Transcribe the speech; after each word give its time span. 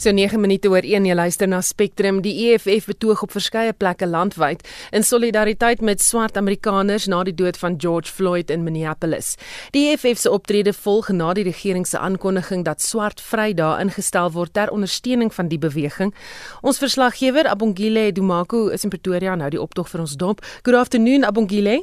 So 0.00 0.14
9 0.16 0.40
minute 0.40 0.64
oor 0.72 0.80
1 0.80 1.04
jy 1.04 1.12
luister 1.12 1.48
na 1.50 1.58
Spectrum. 1.60 2.22
Die 2.24 2.32
EFF 2.46 2.86
betoog 2.88 3.20
op 3.26 3.34
verskeie 3.36 3.74
plekke 3.76 4.06
landwyd 4.08 4.62
in 4.96 5.04
solidariteit 5.04 5.82
met 5.84 6.00
swart 6.00 6.40
Amerikaners 6.40 7.04
na 7.12 7.18
die 7.28 7.34
dood 7.36 7.58
van 7.60 7.76
George 7.76 8.08
Floyd 8.08 8.48
in 8.48 8.64
Minneapolis. 8.64 9.34
Die 9.76 9.90
EFF 9.90 10.22
se 10.22 10.32
optrede 10.32 10.72
volg 10.72 11.12
na 11.12 11.34
die 11.36 11.44
regering 11.44 11.84
se 11.84 12.00
aankondiging 12.00 12.64
dat 12.64 12.80
swart 12.80 13.20
Vrydag 13.20 13.84
ingestel 13.84 14.32
word 14.32 14.56
ter 14.56 14.72
ondersteuning 14.72 15.34
van 15.36 15.52
die 15.52 15.60
beweging. 15.60 16.16
Ons 16.64 16.80
verslaggewer 16.80 17.52
Abongile 17.52 18.08
Dumako 18.16 18.70
is 18.72 18.88
in 18.88 18.96
Pretoria 18.96 19.36
nou 19.36 19.52
die 19.52 19.60
optog 19.60 19.92
vir 19.92 20.08
ons 20.08 20.16
dop. 20.16 20.40
Good 20.64 20.80
afternoon 20.80 21.28
Abongile. 21.28 21.82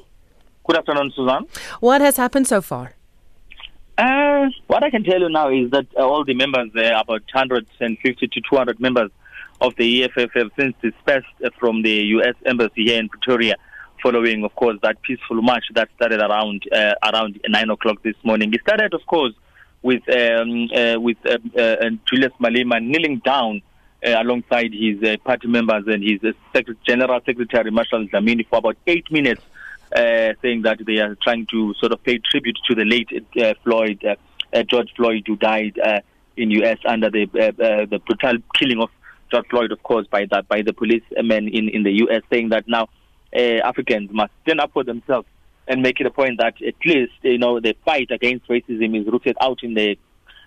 Good 0.65 0.81
afternoon 0.81 1.13
Susan. 1.13 1.45
What 1.85 2.01
has 2.01 2.17
happened 2.17 2.49
so 2.49 2.65
far? 2.65 2.96
Uh, 3.97 4.49
what 4.67 4.83
I 4.83 4.91
can 4.91 5.03
tell 5.03 5.19
you 5.19 5.29
now 5.29 5.49
is 5.49 5.71
that 5.71 5.87
uh, 5.97 6.07
all 6.07 6.23
the 6.23 6.35
members 6.35 6.69
there, 6.73 6.93
about 6.93 7.23
150 7.33 8.27
to 8.27 8.41
200 8.41 8.79
members 8.79 9.09
of 9.59 9.75
the 9.75 10.03
EFF, 10.03 10.31
have 10.35 10.51
since 10.57 10.75
dispersed 10.81 11.25
uh, 11.43 11.49
from 11.59 11.81
the 11.81 11.91
U.S. 12.17 12.35
Embassy 12.45 12.83
here 12.85 12.99
in 12.99 13.09
Pretoria, 13.09 13.55
following, 14.03 14.43
of 14.43 14.53
course, 14.55 14.77
that 14.83 15.01
peaceful 15.01 15.41
march 15.41 15.63
that 15.73 15.89
started 15.95 16.19
around 16.19 16.63
uh, 16.71 16.93
around 17.11 17.39
nine 17.47 17.71
o'clock 17.71 18.03
this 18.03 18.15
morning. 18.23 18.53
It 18.53 18.61
started, 18.61 18.93
of 18.93 19.03
course, 19.07 19.33
with 19.81 20.07
um, 20.09 20.69
uh, 20.75 20.99
with 20.99 21.17
uh, 21.25 21.37
uh, 21.59 21.89
Julius 22.05 22.33
Malema 22.39 22.79
kneeling 22.79 23.17
down 23.25 23.63
uh, 24.05 24.21
alongside 24.21 24.73
his 24.73 25.01
uh, 25.01 25.17
party 25.25 25.47
members 25.47 25.85
and 25.87 26.03
his 26.03 26.19
uh, 26.23 26.61
General 26.85 27.19
Secretary 27.25 27.71
Marshal 27.71 28.07
Dlamini 28.07 28.47
for 28.47 28.59
about 28.59 28.77
eight 28.85 29.11
minutes 29.11 29.41
uh, 29.41 29.56
saying 29.95 30.61
that 30.63 30.79
they 30.85 30.99
are 30.99 31.15
trying 31.15 31.45
to 31.47 31.73
sort 31.75 31.91
of 31.91 32.03
pay 32.03 32.19
tribute 32.19 32.57
to 32.67 32.75
the 32.75 32.85
late 32.85 33.09
uh, 33.41 33.53
Floyd, 33.63 34.03
uh, 34.03 34.15
uh, 34.53 34.63
George 34.63 34.93
Floyd, 34.95 35.23
who 35.25 35.35
died 35.35 35.79
uh, 35.83 35.99
in 36.35 36.51
U.S. 36.51 36.77
under 36.85 37.09
the 37.09 37.27
uh, 37.35 37.63
uh, 37.63 37.85
the 37.85 37.99
brutal 38.05 38.37
killing 38.55 38.79
of 38.79 38.89
George 39.31 39.45
Floyd, 39.49 39.71
of 39.71 39.81
course, 39.83 40.07
by 40.07 40.25
that 40.31 40.47
by 40.47 40.61
the 40.61 40.73
policemen 40.73 41.47
in 41.47 41.69
in 41.69 41.83
the 41.83 41.91
U.S. 42.03 42.21
Saying 42.29 42.49
that 42.49 42.67
now 42.67 42.87
uh, 43.35 43.59
Africans 43.63 44.09
must 44.11 44.31
stand 44.43 44.59
up 44.61 44.71
for 44.73 44.83
themselves 44.83 45.27
and 45.67 45.81
make 45.81 45.99
it 45.99 46.05
a 46.05 46.11
point 46.11 46.39
that 46.39 46.61
at 46.61 46.75
least 46.85 47.13
you 47.23 47.37
know 47.37 47.59
the 47.59 47.75
fight 47.83 48.11
against 48.11 48.47
racism 48.47 48.99
is 48.99 49.07
rooted 49.07 49.35
out 49.41 49.63
in 49.63 49.73
the 49.73 49.97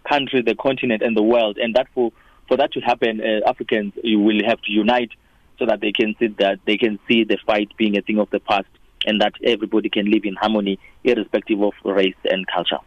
country, 0.09 0.43
the 0.43 0.55
continent, 0.55 1.03
and 1.03 1.17
the 1.17 1.23
world, 1.23 1.59
and 1.59 1.75
that 1.75 1.89
for 1.95 2.13
for 2.49 2.57
that 2.57 2.73
to 2.73 2.81
happen, 2.81 3.21
uh, 3.21 3.49
Africans 3.49 3.93
you 4.03 4.19
will 4.21 4.43
have 4.47 4.61
to 4.63 4.73
unite 4.73 5.11
so 5.59 5.67
that 5.67 5.81
they 5.81 5.93
can 5.93 6.15
see 6.19 6.29
that 6.39 6.59
they 6.67 6.79
can 6.79 6.99
see 7.07 7.25
the 7.25 7.37
fight 7.47 7.69
being 7.77 7.99
a 7.99 8.03
thing 8.03 8.19
of 8.19 8.31
the 8.31 8.41
past 8.41 8.69
and 9.07 9.21
that 9.21 9.35
everybody 9.45 9.89
can 9.89 10.11
live 10.11 10.25
in 10.25 10.35
harmony 10.37 10.79
irrespective 11.05 11.63
of 11.63 11.73
race 11.85 12.15
and 12.25 12.47
culture. 12.47 12.79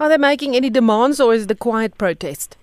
Are 0.00 0.08
they 0.08 0.18
making 0.18 0.56
any 0.56 0.70
demands 0.70 1.20
or 1.20 1.34
is 1.34 1.44
it 1.44 1.50
a 1.50 1.54
quiet 1.54 1.96
protest? 1.98 2.56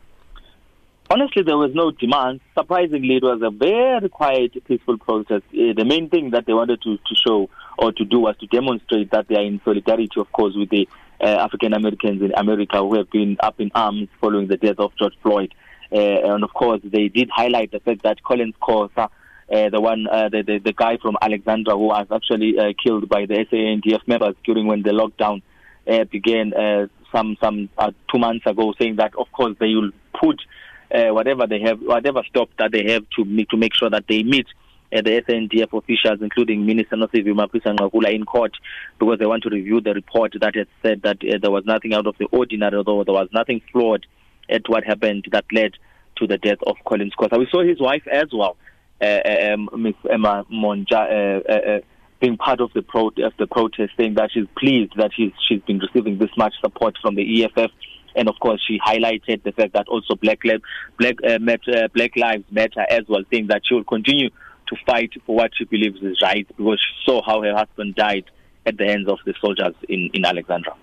Honestly, 1.10 1.44
there 1.44 1.58
was 1.58 1.72
no 1.76 1.92
demand. 1.92 2.42
Surprisingly, 2.58 3.18
it 3.18 3.24
was 3.24 3.40
a 3.44 3.52
very 3.52 4.10
quiet, 4.10 4.52
peaceful 4.66 4.98
protest. 4.98 5.44
Uh, 5.54 5.74
the 5.76 5.86
main 5.86 6.10
thing 6.10 6.32
that 6.32 6.48
they 6.48 6.54
wanted 6.54 6.82
to, 6.82 6.98
to 6.98 7.16
show 7.16 7.50
or 7.78 7.92
to 7.92 8.06
do 8.06 8.20
was 8.22 8.36
to 8.38 8.48
demonstrate 8.48 9.12
that 9.12 9.28
they 9.28 9.36
are 9.36 9.44
in 9.44 9.62
solidarity, 9.64 10.20
of 10.20 10.32
course, 10.32 10.56
with 10.56 10.70
the 10.72 10.90
uh, 11.22 11.28
African 11.28 11.74
Americans 11.74 12.24
in 12.24 12.34
America 12.36 12.78
who 12.80 12.96
have 12.96 13.10
been 13.12 13.38
up 13.40 13.60
in 13.60 13.72
arms 13.76 14.10
following 14.20 14.48
the 14.48 14.58
death 14.58 14.80
of 14.80 14.96
George 14.98 15.14
Floyd. 15.22 15.54
Uh, 15.92 16.34
and 16.34 16.44
of 16.44 16.52
course, 16.54 16.82
they 16.84 17.08
did 17.08 17.30
highlight 17.30 17.72
the 17.72 17.80
fact 17.80 18.02
that 18.02 18.24
Collins 18.24 18.56
Kosa, 18.62 19.10
uh, 19.52 19.70
the 19.70 19.80
one, 19.80 20.08
uh, 20.08 20.30
the, 20.30 20.42
the 20.42 20.60
the 20.60 20.74
guy 20.74 20.98
from 20.98 21.18
Alexandra 21.22 21.74
who 21.74 21.88
was 21.88 22.08
actually 22.12 22.58
uh, 22.58 22.74
killed 22.84 23.08
by 23.08 23.26
the 23.26 23.46
SANDF 23.52 24.08
members 24.08 24.36
during 24.44 24.66
when 24.68 24.82
the 24.82 24.90
lockdown 24.90 25.42
uh, 25.88 26.04
began 26.06 26.54
uh, 26.54 26.88
some 27.12 27.38
some 27.42 27.70
uh, 27.78 27.92
two 28.12 28.18
months 28.18 28.46
ago, 28.46 28.74
saying 28.80 28.96
that 28.96 29.16
of 29.16 29.32
course 29.32 29.56
they 29.60 29.74
will 29.76 29.92
put 30.20 30.42
uh, 30.94 31.14
whatever 31.14 31.48
they 31.48 31.60
have, 31.62 31.80
whatever 31.80 32.24
stop 32.30 32.50
that 32.58 32.72
they 32.72 32.92
have 32.92 33.04
to 33.16 33.26
make 33.26 33.50
to 33.50 33.58
make 33.58 33.74
sure 33.76 33.90
that 33.90 34.06
they 34.08 34.24
meet 34.24 34.48
uh, 34.96 35.02
the 35.02 35.22
SNDF 35.22 35.78
officials, 35.78 36.20
including 36.22 36.66
Minister 36.66 36.96
Nosivi 36.96 37.34
Mapisa 37.34 37.76
Ngakula, 37.78 38.14
in 38.14 38.26
court 38.26 38.54
because 39.00 39.20
they 39.20 39.26
want 39.26 39.44
to 39.44 39.50
review 39.50 39.82
the 39.82 39.94
report 39.94 40.34
that 40.40 40.56
had 40.56 40.68
said 40.82 41.02
that 41.04 41.18
uh, 41.24 41.38
there 41.42 41.52
was 41.52 41.66
nothing 41.66 41.94
out 41.94 42.08
of 42.08 42.18
the 42.18 42.26
ordinary, 42.32 42.78
although 42.78 43.04
there 43.04 43.14
was 43.14 43.30
nothing 43.34 43.62
flawed 43.72 44.06
at 44.50 44.68
what 44.68 44.84
happened 44.84 45.28
that 45.32 45.46
led 45.52 45.74
to 46.18 46.28
the 46.28 46.38
death 46.38 46.60
of 46.66 46.78
Collins 46.86 47.14
Kosa. 47.20 47.38
We 47.38 47.48
saw 47.52 47.64
his 47.64 47.80
wife 47.80 48.08
as 48.12 48.28
well, 48.34 48.58
Ms. 49.02 49.96
Emma 50.10 50.46
Monja, 50.52 50.94
uh, 50.94 51.42
uh, 51.48 51.54
uh, 51.54 51.80
being 52.20 52.38
part 52.38 52.62
of 52.62 52.72
the, 52.74 52.82
pro- 52.82 53.08
of 53.08 53.34
the 53.38 53.48
protest, 53.48 53.94
saying 53.98 54.16
that 54.16 54.32
she's 54.32 54.48
pleased 54.58 54.94
that 54.98 55.12
she's, 55.14 55.32
she's 55.48 55.62
been 55.62 55.80
receiving 55.80 56.18
this 56.18 56.30
much 56.38 56.54
support 56.62 56.98
from 57.02 57.16
the 57.16 57.44
EFF. 57.44 57.72
And 58.16 58.30
of 58.30 58.36
course, 58.40 58.64
she 58.66 58.80
highlighted 58.80 59.44
the 59.44 59.52
fact 59.52 59.74
that 59.74 59.90
also 59.90 60.16
Black, 60.16 60.40
Black, 60.98 61.16
uh, 61.28 61.38
Black 61.94 62.16
Lives 62.16 62.46
Matter 62.50 62.86
as 62.90 63.02
well, 63.10 63.24
saying 63.32 63.48
that 63.48 63.64
she 63.66 63.74
will 63.74 63.84
continue 63.84 64.30
to 64.68 64.76
fight 64.86 65.12
for 65.26 65.36
what 65.36 65.52
she 65.56 65.66
believes 65.66 66.02
is 66.02 66.22
right 66.22 66.48
because 66.56 66.80
she 66.80 67.06
saw 67.06 67.22
how 67.24 67.42
her 67.42 67.54
husband 67.54 67.96
died 67.96 68.26
at 68.66 68.78
the 68.78 68.86
hands 68.86 69.08
of 69.08 69.20
the 69.26 69.34
soldiers 69.40 69.76
in, 69.88 70.10
in 70.14 70.26
Alexandra. 70.26 70.76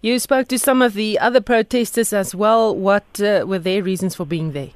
You 0.00 0.18
spoke 0.18 0.48
to 0.48 0.58
some 0.58 0.80
of 0.80 0.94
the 0.94 1.18
other 1.18 1.40
protesters 1.40 2.12
as 2.12 2.34
well. 2.34 2.74
What 2.74 3.20
uh, 3.20 3.44
were 3.46 3.58
their 3.58 3.82
reasons 3.82 4.14
for 4.14 4.24
being 4.24 4.52
there? 4.52 4.70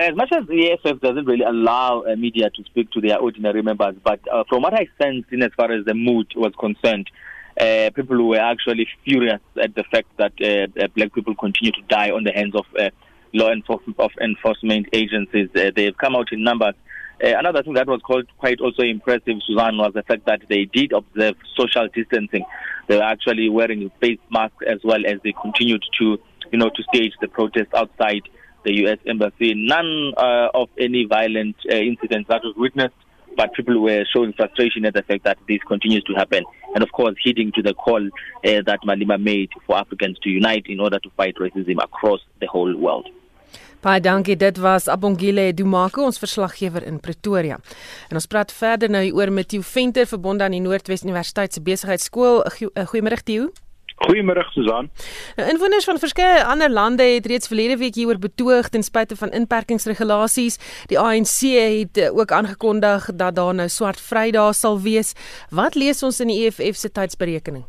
As 0.00 0.16
much 0.16 0.32
as 0.32 0.44
the 0.48 0.72
EFF 0.72 1.00
doesn't 1.00 1.24
really 1.24 1.44
allow 1.44 2.02
uh, 2.02 2.16
media 2.16 2.50
to 2.50 2.64
speak 2.64 2.90
to 2.92 3.00
their 3.00 3.20
ordinary 3.20 3.62
members, 3.62 3.94
but 4.02 4.18
uh, 4.28 4.42
from 4.48 4.62
what 4.62 4.74
I 4.74 4.88
sensed 5.00 5.30
in 5.30 5.40
as 5.40 5.52
far 5.56 5.70
as 5.70 5.84
the 5.84 5.94
mood 5.94 6.32
was 6.34 6.52
concerned, 6.58 7.08
uh, 7.60 7.90
people 7.94 8.28
were 8.28 8.40
actually 8.40 8.88
furious 9.04 9.40
at 9.62 9.76
the 9.76 9.84
fact 9.84 10.08
that 10.16 10.32
uh, 10.42 10.82
uh, 10.82 10.88
black 10.96 11.12
people 11.14 11.36
continue 11.36 11.70
to 11.70 11.82
die 11.82 12.10
on 12.10 12.24
the 12.24 12.32
hands 12.32 12.56
of 12.56 12.66
uh, 12.76 12.90
law 13.34 13.52
enforcement, 13.52 14.00
of 14.00 14.10
enforcement 14.20 14.88
agencies. 14.92 15.48
They've 15.54 15.96
come 15.96 16.16
out 16.16 16.32
in 16.32 16.42
numbers. 16.42 16.74
Another 17.20 17.62
thing 17.62 17.74
that 17.74 17.86
was 17.86 18.00
called 18.02 18.26
quite 18.38 18.60
also 18.60 18.82
impressive, 18.82 19.36
Suzanne, 19.46 19.78
was 19.78 19.92
the 19.94 20.02
fact 20.02 20.26
that 20.26 20.42
they 20.48 20.64
did 20.64 20.92
observe 20.92 21.36
social 21.56 21.86
distancing. 21.94 22.44
They 22.88 22.96
were 22.96 23.04
actually 23.04 23.48
wearing 23.48 23.88
face 24.00 24.18
masks 24.28 24.64
as 24.66 24.80
well 24.82 25.06
as 25.06 25.20
they 25.22 25.32
continued 25.40 25.84
to, 26.00 26.18
you 26.50 26.58
know, 26.58 26.70
to 26.74 26.82
stage 26.92 27.12
the 27.20 27.28
protest 27.28 27.72
outside 27.72 28.22
the 28.64 28.74
U.S. 28.82 28.98
embassy. 29.06 29.54
None 29.54 30.12
uh, 30.16 30.48
of 30.54 30.68
any 30.78 31.04
violent 31.04 31.56
uh, 31.70 31.76
incidents 31.76 32.28
that 32.28 32.42
was 32.42 32.54
witnessed, 32.56 32.94
but 33.36 33.52
people 33.54 33.80
were 33.80 34.04
showing 34.12 34.32
frustration 34.32 34.84
at 34.84 34.94
the 34.94 35.02
fact 35.02 35.24
that 35.24 35.38
this 35.48 35.60
continues 35.66 36.04
to 36.04 36.14
happen. 36.14 36.44
And 36.74 36.82
of 36.82 36.92
course, 36.92 37.14
heeding 37.22 37.52
to 37.52 37.62
the 37.62 37.74
call 37.74 38.04
uh, 38.04 38.10
that 38.42 38.80
Malima 38.86 39.20
made 39.20 39.50
for 39.66 39.76
Africans 39.76 40.18
to 40.20 40.30
unite 40.30 40.66
in 40.66 40.80
order 40.80 40.98
to 40.98 41.10
fight 41.10 41.36
racism 41.36 41.82
across 41.82 42.20
the 42.40 42.46
whole 42.46 42.74
world. 42.76 43.08
Baie 43.84 44.00
dankie. 44.00 44.36
Dit 44.36 44.56
was 44.58 44.88
Abongile 44.88 45.52
Dumako, 45.52 46.06
ons 46.08 46.18
verslaggewer 46.18 46.86
in 46.88 47.00
Pretoria. 47.04 47.58
En 48.08 48.16
ons 48.16 48.26
praat 48.32 48.52
verder 48.56 48.88
nou 48.88 49.02
oor 49.12 49.32
met 49.32 49.50
Theo 49.52 49.60
Venter 49.60 50.08
verbonde 50.08 50.46
aan 50.46 50.56
die 50.56 50.62
Noordwes 50.64 51.04
Universiteit 51.04 51.52
se 51.52 51.60
Besigheidsskool. 51.60 52.40
Goeiemôre 52.88 53.20
Theo. 53.20 53.50
Goeiemôre 53.94 54.42
Susan. 54.50 54.88
Nou, 55.36 55.46
inwoners 55.48 55.86
van 55.86 56.00
verskeie 56.02 56.42
ander 56.44 56.70
lande 56.70 57.04
het 57.06 57.26
reeds 57.30 57.46
verlede 57.46 57.76
week 57.78 57.94
hieroor 57.94 58.18
betoog 58.18 58.68
ten 58.68 58.82
spyte 58.82 59.16
van 59.16 59.30
inperkingsregulasies. 59.30 60.58
Die 60.90 60.98
ANC 60.98 61.38
het 61.54 62.00
eh, 62.02 62.10
ook 62.10 62.32
aangekondig 62.34 63.06
dat 63.14 63.36
daar 63.38 63.54
nou 63.54 63.68
swart 63.68 64.00
Vrydae 64.00 64.52
sal 64.52 64.80
wees. 64.82 65.14
Wat 65.50 65.78
lees 65.78 66.02
ons 66.02 66.20
in 66.20 66.32
die 66.32 66.40
EFF 66.46 66.76
se 66.76 66.90
tydsberekening? 66.90 67.64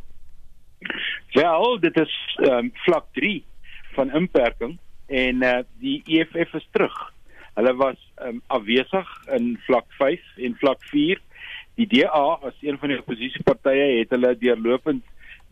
Wel, 1.35 1.79
dit 1.79 1.97
is 1.97 2.13
um, 2.49 2.71
vlak 2.85 3.05
3 3.13 3.43
van 3.95 4.11
inperking 4.11 4.77
en 5.07 5.43
uh, 5.43 5.57
die 5.79 6.01
EFF 6.05 6.53
is 6.57 6.67
terug. 6.71 6.95
Hulle 7.53 7.73
was 7.75 7.99
um, 8.25 8.41
afwesig 8.47 9.09
in 9.37 9.53
vlak 9.67 9.85
5 9.99 10.19
en 10.47 10.55
vlak 10.59 10.81
4. 10.89 11.21
Die 11.75 11.87
DA 11.91 12.39
as 12.41 12.55
een 12.61 12.79
van 12.79 12.91
die 12.91 12.99
oppositiepartye 12.99 13.99
het 13.99 14.15
hulle 14.15 14.33
deurlopend 14.39 15.03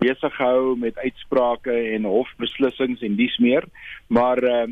besig 0.03 0.35
gehou 0.35 0.75
met 0.79 0.97
uitsprake 0.99 1.73
en 1.95 2.07
hofbeslissings 2.09 3.03
en 3.05 3.15
dies 3.19 3.37
meer, 3.43 3.67
maar 4.07 4.43
uh, 4.43 4.67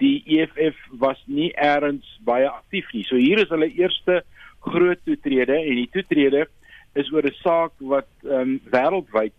die 0.00 0.22
EFF 0.26 0.78
was 1.00 1.20
nie 1.26 1.50
eers 1.52 2.08
baie 2.24 2.48
aktief 2.48 2.90
nie. 2.92 3.04
So 3.08 3.20
hier 3.20 3.42
is 3.42 3.52
hulle 3.52 3.70
eerste 3.70 4.22
groot 4.66 5.00
toetrede 5.04 5.56
en 5.58 5.78
die 5.80 5.90
toetrede 5.92 6.46
is 6.94 7.08
oor 7.12 7.24
'n 7.24 7.40
saak 7.40 7.72
wat 7.78 8.10
um, 8.24 8.60
wêreldwyd 8.70 9.36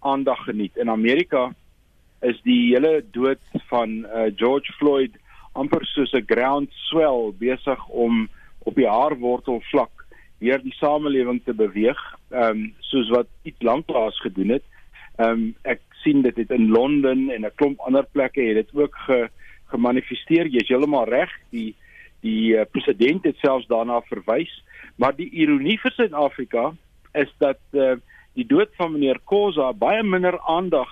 aandag 0.00 0.42
geniet. 0.44 0.76
In 0.76 0.90
Amerika 0.90 1.54
is 2.22 2.40
die 2.42 2.74
hele 2.74 3.04
dood 3.12 3.42
van 3.70 4.04
uh, 4.04 4.26
George 4.36 4.72
Floyd 4.78 5.14
amper 5.52 5.84
soos 5.86 6.12
'n 6.12 6.26
ground 6.26 6.70
swell 6.90 7.32
besig 7.38 7.88
om 7.88 8.28
op 8.58 8.74
die 8.74 8.88
haarwortel 8.88 9.60
vlak 9.70 10.06
weer 10.38 10.60
die 10.62 10.74
samelewing 10.74 11.40
te 11.44 11.54
beweeg, 11.54 12.00
ehm 12.30 12.50
um, 12.50 12.74
soos 12.80 13.08
wat 13.08 13.28
iets 13.42 13.62
lanklaas 13.62 14.18
gedoen 14.20 14.50
het. 14.58 14.64
Ehm 15.16 15.30
um, 15.30 15.54
ek 15.62 15.80
sien 16.02 16.22
dit 16.22 16.36
het 16.36 16.50
in 16.50 16.68
Londen 16.70 17.30
en 17.30 17.44
'n 17.44 17.54
klomp 17.54 17.80
ander 17.80 18.06
plekke 18.12 18.42
het 18.42 18.54
dit 18.54 18.74
ook 18.74 18.96
ge, 19.06 19.28
gemanifesteer. 19.72 20.46
Jy's 20.46 20.68
heeltemal 20.68 21.08
reg. 21.08 21.30
Die 21.50 21.74
die 22.20 22.56
uh, 22.56 22.64
president 22.70 23.24
het 23.24 23.36
selfs 23.36 23.66
daarna 23.66 24.00
verwys, 24.00 24.52
maar 24.96 25.14
die 25.16 25.30
ironie 25.30 25.78
vir 25.80 25.92
Suid-Afrika 25.92 26.74
is 27.12 27.32
dat 27.38 27.60
uh, 27.72 27.96
die 28.34 28.46
dood 28.46 28.68
van 28.76 28.92
meneer 28.92 29.20
Khoza 29.24 29.72
baie 29.72 30.02
minder 30.02 30.40
aandag 30.40 30.88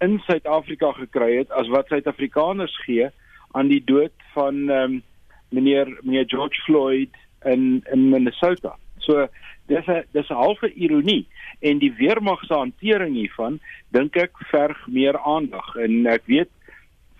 in 0.00 0.18
Suid-Afrika 0.26 0.92
gekry 0.92 1.36
het 1.36 1.50
as 1.50 1.68
wat 1.68 1.86
Suid-Afrikaners 1.86 2.76
gee 2.84 3.10
aan 3.52 3.68
die 3.68 3.82
dood 3.84 4.14
van 4.34 4.68
ehm 4.68 4.82
um, 4.82 5.02
meneer 5.50 5.88
meneer 6.02 6.24
George 6.26 6.60
Floyd 6.64 7.14
in 7.44 7.82
in 7.92 8.08
Minnesota. 8.08 8.76
So 8.98 9.26
dis 9.66 9.86
'n 9.86 10.04
dis 10.12 10.28
'n 10.30 10.34
halfe 10.34 10.72
ironie 10.72 11.26
en 11.60 11.78
die 11.78 11.92
weermag 11.98 12.40
se 12.46 12.54
hantering 12.54 13.14
hiervan 13.14 13.60
dink 13.88 14.16
ek 14.16 14.36
verg 14.50 14.78
meer 14.86 15.18
aandag 15.18 15.76
en 15.76 16.06
ek 16.06 16.26
weet 16.26 16.50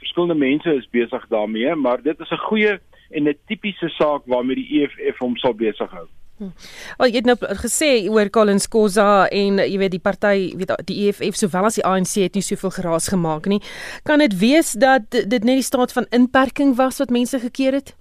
verskillende 0.01 0.39
mense 0.39 0.75
is 0.75 0.89
besig 0.91 1.27
daarmee, 1.29 1.75
maar 1.75 2.03
dit 2.03 2.21
is 2.21 2.31
'n 2.31 2.47
goeie 2.49 2.79
en 3.11 3.29
'n 3.29 3.39
tipiese 3.47 3.89
saak 3.89 4.23
waarmee 4.27 4.57
die 4.57 4.83
EFF 4.83 5.19
hom 5.19 5.37
sal 5.37 5.55
besig 5.55 5.91
hou. 5.91 6.07
Hm. 6.39 6.49
Al 6.97 7.07
jy 7.07 7.21
het 7.21 7.27
nou 7.29 7.37
gesê 7.61 8.09
oor 8.09 8.31
Collins 8.31 8.69
Kosa 8.69 9.27
en 9.29 9.59
jy 9.59 9.79
weet 9.79 9.91
die 9.91 10.01
party 10.01 10.57
weet 10.57 10.73
die 10.89 11.09
EFF 11.09 11.37
sowel 11.37 11.69
as 11.69 11.77
die 11.77 11.85
ANC 11.85 12.15
het 12.23 12.35
nie 12.35 12.43
soveel 12.43 12.71
geraas 12.71 13.09
gemaak 13.13 13.47
nie. 13.47 13.61
Kan 14.09 14.19
dit 14.19 14.39
wees 14.41 14.73
dat 14.73 15.11
dit 15.11 15.45
net 15.45 15.61
die 15.61 15.63
staat 15.63 15.93
van 15.93 16.07
inperking 16.11 16.77
was 16.77 16.99
wat 16.99 17.11
mense 17.11 17.39
gekeer 17.39 17.73
het? 17.73 17.95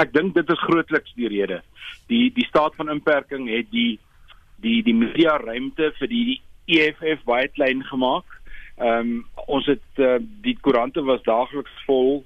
Ek 0.00 0.12
dink 0.12 0.34
dit 0.34 0.48
is 0.48 0.64
grootliks 0.64 1.12
die 1.14 1.28
rede. 1.28 1.60
Die 2.08 2.32
die 2.32 2.46
staat 2.48 2.74
van 2.74 2.88
inperking 2.88 3.50
het 3.52 3.68
die 3.70 3.98
die 4.62 4.82
die 4.82 4.94
media 4.94 5.36
ruimte 5.42 5.92
vir 5.98 6.08
die 6.08 6.40
EFF 6.66 7.24
baie 7.24 7.48
klein 7.48 7.84
gemaak. 7.90 8.24
Ehm 8.76 9.12
um, 9.12 9.24
ons 9.46 9.66
het 9.70 10.00
uh, 10.02 10.16
die 10.42 10.56
koerante 10.60 11.02
was 11.06 11.22
daagliks 11.22 11.84
vol 11.86 12.24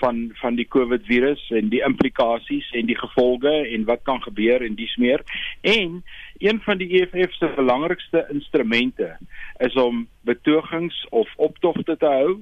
van 0.00 0.30
van 0.40 0.54
die 0.56 0.68
COVID 0.68 1.04
virus 1.06 1.42
en 1.50 1.68
die 1.68 1.82
implikasies 1.84 2.68
en 2.78 2.86
die 2.88 2.98
gevolge 2.98 3.52
en 3.74 3.84
wat 3.88 4.04
kan 4.08 4.22
gebeur 4.22 4.64
en 4.64 4.78
dis 4.78 4.94
meer. 4.96 5.24
En 5.60 6.02
een 6.38 6.60
van 6.64 6.78
die 6.80 6.88
EFF 7.00 7.34
se 7.36 7.52
belangrikste 7.56 8.26
instrumente 8.32 9.16
is 9.58 9.74
om 9.74 10.06
betogings 10.20 11.06
of 11.10 11.28
optogte 11.36 11.96
te 11.96 12.06
hou, 12.06 12.38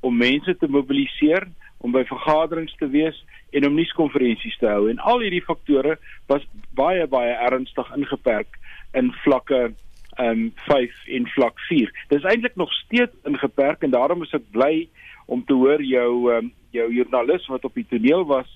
om 0.00 0.16
mense 0.16 0.56
te 0.56 0.68
mobiliseer, 0.68 1.48
om 1.78 1.92
by 1.92 2.04
vergaderings 2.08 2.74
te 2.78 2.88
wees 2.88 3.18
en 3.50 3.66
om 3.66 3.74
nuuskonferensies 3.74 4.56
te 4.58 4.70
hou. 4.70 4.88
En 4.90 4.98
al 4.98 5.20
hierdie 5.26 5.44
faktore 5.44 5.98
was 6.30 6.46
baie 6.78 7.06
baie 7.06 7.34
ernstig 7.50 7.92
ingeperk 7.96 8.60
in 8.92 9.12
vlakke 9.24 9.72
ehm 10.12 10.28
um, 10.28 10.52
5 10.68 11.06
en 11.16 11.28
vlak 11.32 11.58
4. 11.68 11.92
Dit 12.08 12.18
is 12.18 12.24
eintlik 12.28 12.56
nog 12.56 12.72
steeds 12.72 13.14
ingeperk 13.24 13.82
en 13.82 13.90
daarom 13.90 14.22
is 14.22 14.34
ek 14.36 14.44
bly 14.52 14.88
om 15.26 15.44
te 15.44 15.56
hoor 15.56 15.82
jou 15.82 16.32
um, 16.32 16.52
jou 16.70 16.88
joernalis 16.92 17.46
wat 17.48 17.64
op 17.64 17.74
die 17.74 17.86
toneel 17.88 18.26
was 18.28 18.48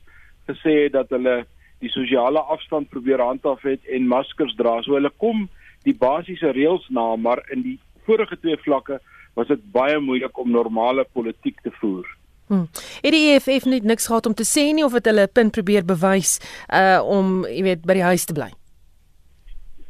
gesê 0.49 0.83
het 0.85 0.93
dat 0.93 1.09
hulle 1.15 1.45
die 1.85 1.93
sosiale 1.93 2.41
afstand 2.41 2.89
probeer 2.89 3.21
handhaaf 3.21 3.63
het 3.63 3.85
en 3.93 4.09
maskers 4.09 4.55
dra. 4.57 4.79
So 4.83 4.97
hulle 4.97 5.13
kom 5.17 5.47
die 5.85 5.95
basiese 5.97 6.53
reëls 6.57 6.87
na, 6.89 7.15
maar 7.17 7.43
in 7.53 7.63
die 7.63 7.79
vorige 8.07 8.39
twee 8.41 8.57
vlakke 8.65 9.01
was 9.37 9.51
dit 9.53 9.65
baie 9.73 9.99
moeilik 10.01 10.39
om 10.39 10.51
normale 10.51 11.05
politiek 11.13 11.61
te 11.63 11.73
voer. 11.81 12.07
Hmm. 12.47 12.69
Het 13.03 13.13
die 13.13 13.33
EFF 13.35 13.67
net 13.67 13.85
niks 13.85 14.07
gehad 14.07 14.27
om 14.27 14.35
te 14.35 14.47
sê 14.47 14.71
nie 14.73 14.85
of 14.87 14.95
het 14.95 15.09
hulle 15.11 15.27
'n 15.27 15.33
punt 15.33 15.53
probeer 15.53 15.85
bewys 15.85 16.39
uh 16.71 17.01
om, 17.03 17.45
jy 17.45 17.63
weet, 17.63 17.83
by 17.83 17.95
die 17.95 18.09
huis 18.13 18.25
te 18.25 18.33
bly? 18.33 18.51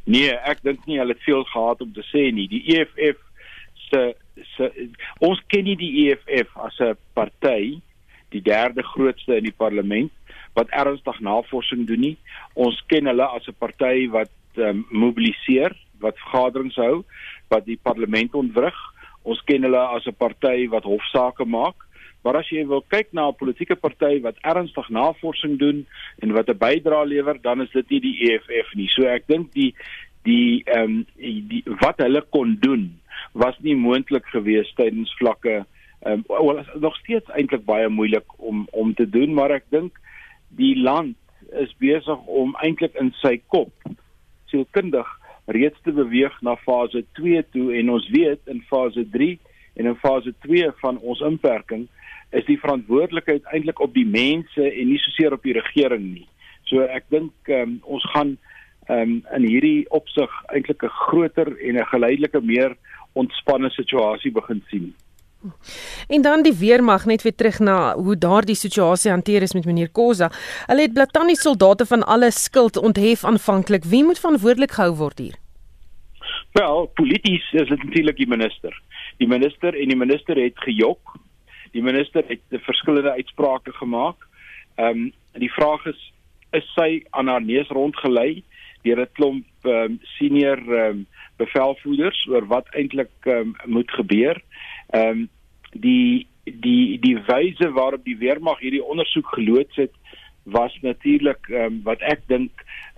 Nee, 0.07 0.31
ek 0.47 0.61
dink 0.63 0.85
nie 0.87 1.01
hulle 1.01 1.15
het 1.17 1.23
veel 1.25 1.43
gehad 1.51 1.81
om 1.83 1.91
te 1.91 2.03
sê 2.07 2.29
nie. 2.31 2.47
Die 2.47 2.63
EFF 2.77 3.19
se 3.89 4.15
se 4.55 4.69
ons 5.25 5.39
ken 5.51 5.65
nie 5.67 5.75
die 5.79 5.91
EFF 6.05 6.53
as 6.67 6.79
'n 6.79 6.95
party, 7.13 7.81
die 8.31 8.41
derde 8.41 8.83
grootste 8.83 9.37
in 9.37 9.43
die 9.43 9.57
parlement 9.57 10.11
wat 10.53 10.69
ernstig 10.69 11.19
navorsing 11.19 11.87
doen 11.87 11.99
nie. 11.99 12.17
Ons 12.53 12.81
ken 12.87 13.05
hulle 13.05 13.27
as 13.27 13.47
'n 13.47 13.59
party 13.59 14.07
wat 14.09 14.31
um, 14.55 14.85
mobiliseer, 14.89 15.75
wat 15.99 16.17
vergaderings 16.17 16.75
hou, 16.75 17.03
wat 17.49 17.65
die 17.65 17.79
parlement 17.83 18.33
ontwrig. 18.33 18.77
Ons 19.23 19.41
ken 19.43 19.63
hulle 19.63 19.83
as 19.95 20.07
'n 20.07 20.15
party 20.15 20.67
wat 20.69 20.83
hofsaake 20.83 21.45
maak. 21.45 21.86
Maar 22.23 22.41
as 22.41 22.49
jy 22.49 22.65
wil 22.67 22.83
kyk 22.89 23.13
na 23.13 23.27
'n 23.29 23.39
politieke 23.39 23.75
party 23.75 24.21
wat 24.21 24.39
ernstig 24.41 24.89
navorsing 24.89 25.57
doen 25.59 25.85
en 26.19 26.33
wat 26.33 26.49
'n 26.49 26.57
bydrae 26.57 27.05
lewer, 27.05 27.41
dan 27.41 27.61
is 27.61 27.71
dit 27.71 27.89
nie 27.89 27.99
die 27.99 28.17
EFF 28.31 28.73
nie. 28.75 28.87
So 28.87 29.03
ek 29.05 29.27
dink 29.27 29.53
die 29.53 29.73
die 30.23 30.63
ehm 30.65 30.83
um, 30.83 31.05
die 31.15 31.63
wat 31.81 31.97
hulle 32.03 32.21
kon 32.21 32.57
doen 32.59 32.99
was 33.33 33.55
nie 33.59 33.75
moontlik 33.75 34.25
geweest 34.25 34.75
tydens 34.75 35.13
vlakke 35.19 35.65
ehm 35.99 36.11
um, 36.11 36.23
wel 36.27 36.59
is 36.59 36.67
nog 36.79 36.95
steeds 36.95 37.29
eintlik 37.29 37.65
baie 37.65 37.89
moeilik 37.89 38.27
om 38.37 38.67
om 38.71 38.93
te 38.93 39.09
doen, 39.09 39.33
maar 39.33 39.51
ek 39.51 39.65
dink 39.69 39.99
die 40.49 40.75
land 40.75 41.15
is 41.63 41.73
besig 41.79 42.19
om 42.25 42.55
eintlik 42.61 42.95
in 42.99 43.13
sy 43.21 43.37
kop 43.47 43.71
sielkundig 44.51 45.07
reeds 45.47 45.79
te 45.83 45.93
beweeg 45.95 46.35
na 46.41 46.55
fase 46.55 47.03
2 47.19 47.43
toe 47.55 47.71
en 47.79 47.89
ons 47.95 48.09
weet 48.11 48.51
in 48.51 48.63
fase 48.71 49.05
3 49.13 49.37
en 49.79 49.91
in 49.93 49.99
fase 50.01 50.33
2 50.45 50.71
van 50.81 50.99
ons 50.99 51.21
inperking 51.23 51.87
is 52.31 52.45
die 52.45 52.59
verantwoordelikheid 52.59 53.45
eintlik 53.53 53.79
op 53.79 53.93
die 53.93 54.05
mense 54.05 54.63
en 54.63 54.87
nie 54.91 54.99
soseer 54.99 55.33
op 55.33 55.43
die 55.43 55.55
regering 55.55 56.03
nie. 56.13 56.27
So 56.67 56.83
ek 56.83 57.07
dink 57.13 57.51
um, 57.55 57.79
ons 57.83 58.03
gaan 58.11 58.37
um, 58.89 59.19
in 59.35 59.47
hierdie 59.47 59.87
opsig 59.95 60.31
eintlik 60.51 60.83
'n 60.83 60.97
groter 61.07 61.47
en 61.47 61.77
'n 61.79 61.91
geleidelike 61.93 62.41
meer 62.41 62.75
ontspanne 63.13 63.69
situasie 63.69 64.31
begin 64.31 64.63
sien. 64.69 64.93
En 66.07 66.21
dan 66.21 66.43
die 66.43 66.53
weermag 66.53 67.05
net 67.05 67.21
weer 67.21 67.35
terug 67.35 67.59
na 67.59 67.93
hoe 67.95 68.17
daardie 68.17 68.55
situasie 68.55 69.11
hanteer 69.11 69.41
is 69.41 69.53
met 69.53 69.65
meneer 69.65 69.89
Kosa. 69.89 70.31
Hulle 70.65 70.81
het 70.81 70.93
blatanie 70.93 71.35
soldate 71.35 71.85
van 71.85 72.03
alle 72.03 72.31
skuld 72.31 72.77
onthef 72.77 73.23
aanvanklik. 73.23 73.83
Wie 73.83 74.03
moet 74.03 74.19
verantwoordelik 74.19 74.71
gehou 74.71 74.95
word 74.95 75.17
hier? 75.17 75.35
Wel, 76.51 76.85
polities 76.93 77.51
is 77.51 77.69
dit 77.69 77.83
natuurlik 77.83 78.17
die 78.17 78.27
minister. 78.27 78.81
Die 79.17 79.27
minister 79.27 79.75
en 79.81 79.87
die 79.87 79.97
minister 79.97 80.35
het 80.35 80.57
gejok 80.57 81.15
Die 81.77 81.85
minister 81.85 82.23
het 82.25 82.61
verskillende 82.65 83.11
uitsprake 83.11 83.71
gemaak. 83.71 84.27
Ehm 84.75 84.89
um, 84.89 85.11
die 85.37 85.51
vraag 85.53 85.85
is 85.85 86.13
is 86.51 86.65
sy 86.73 87.03
aan 87.09 87.27
haar 87.27 87.43
neus 87.43 87.69
rondgelei 87.69 88.43
deur 88.81 89.01
'n 89.03 89.13
klomp 89.13 89.45
ehm 89.61 89.83
um, 89.83 89.99
senior 90.17 90.57
ehm 90.57 90.89
um, 90.89 91.05
bevelvoerders 91.37 92.25
oor 92.31 92.47
wat 92.47 92.73
eintlik 92.73 93.13
ehm 93.25 93.53
um, 93.53 93.55
moet 93.65 93.91
gebeur. 93.91 94.41
Ehm 94.89 95.09
um, 95.09 95.29
die 95.71 96.27
die 96.43 96.99
die 96.99 97.17
wyse 97.29 97.69
waarop 97.71 98.03
die 98.03 98.17
weermag 98.17 98.59
hierdie 98.59 98.83
ondersoek 98.83 99.27
geloods 99.37 99.75
het 99.75 99.93
was 100.43 100.77
natuurlik 100.81 101.49
ehm 101.49 101.63
um, 101.63 101.81
wat 101.83 102.01
ek 102.01 102.25
dink 102.27 102.51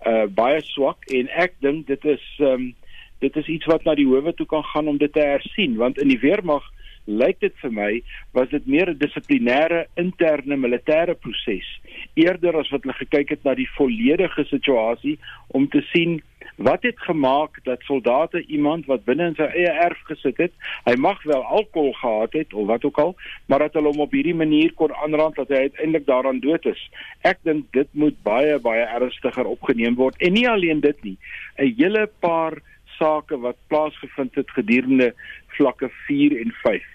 uh, 0.07 0.25
baie 0.41 0.63
swak 0.63 1.03
en 1.19 1.27
ek 1.27 1.59
dink 1.59 1.87
dit 1.87 2.05
is 2.05 2.25
ehm 2.39 2.51
um, 2.51 2.75
dit 3.19 3.35
is 3.35 3.47
iets 3.47 3.65
wat 3.65 3.83
na 3.83 3.95
die 3.95 4.07
howe 4.07 4.33
toe 4.33 4.45
kan 4.45 4.63
gaan 4.63 4.87
om 4.87 4.97
dit 4.97 5.13
te 5.13 5.19
hersien 5.19 5.75
want 5.75 5.99
in 5.99 6.07
die 6.07 6.23
weermag 6.23 6.63
lyk 7.05 7.39
dit 7.39 7.53
vir 7.61 7.71
my 7.71 7.91
was 8.33 8.49
dit 8.49 8.65
meer 8.67 8.89
'n 8.89 8.97
dissiplinêre 8.97 9.85
interne 9.95 10.57
militêre 10.57 11.15
proses. 11.15 11.67
Eerder 12.13 12.57
as 12.57 12.69
wat 12.69 12.83
hulle 12.83 12.93
gekyk 12.93 13.29
het 13.29 13.43
na 13.43 13.55
die 13.55 13.69
volledige 13.77 14.45
situasie 14.45 15.19
om 15.47 15.67
te 15.67 15.81
sien 15.93 16.21
wat 16.59 16.83
het 16.83 16.99
gemaak 16.99 17.59
dat 17.63 17.81
soldate 17.81 18.43
iemand 18.45 18.85
wat 18.85 19.05
binne 19.05 19.29
in 19.31 19.35
sy 19.35 19.47
eie 19.47 19.71
erf 19.71 19.99
gesit 20.09 20.37
het 20.37 20.53
hy 20.87 20.95
mag 20.99 21.21
wel 21.23 21.43
alkohol 21.43 21.93
gehad 21.93 22.33
het 22.33 22.53
of 22.53 22.67
wat 22.67 22.83
ook 22.85 22.99
al 22.99 23.15
maar 23.45 23.59
dat 23.59 23.73
hulle 23.73 23.91
hom 23.93 24.03
op 24.03 24.11
hierdie 24.11 24.35
manier 24.35 24.73
kon 24.73 24.93
aanrand 25.03 25.35
dat 25.35 25.47
hy 25.47 25.61
uiteindelik 25.69 26.05
daaraan 26.05 26.39
dood 26.43 26.65
is. 26.65 26.81
Ek 27.23 27.39
dink 27.47 27.71
dit 27.71 27.87
moet 27.91 28.17
baie 28.23 28.59
baie 28.59 28.83
ernstiger 28.83 29.47
opgeneem 29.47 29.95
word. 29.95 30.19
En 30.19 30.33
nie 30.33 30.49
alleen 30.49 30.79
dit 30.79 31.03
nie 31.03 31.17
'n 31.57 31.73
hele 31.79 32.09
paar 32.19 32.59
sake 32.99 33.39
wat 33.47 33.57
plaasgevind 33.71 34.35
het 34.35 34.55
gedurende 34.59 35.13
vlakke 35.57 35.89
4 36.07 36.37
en 36.43 36.53
5 36.63 36.87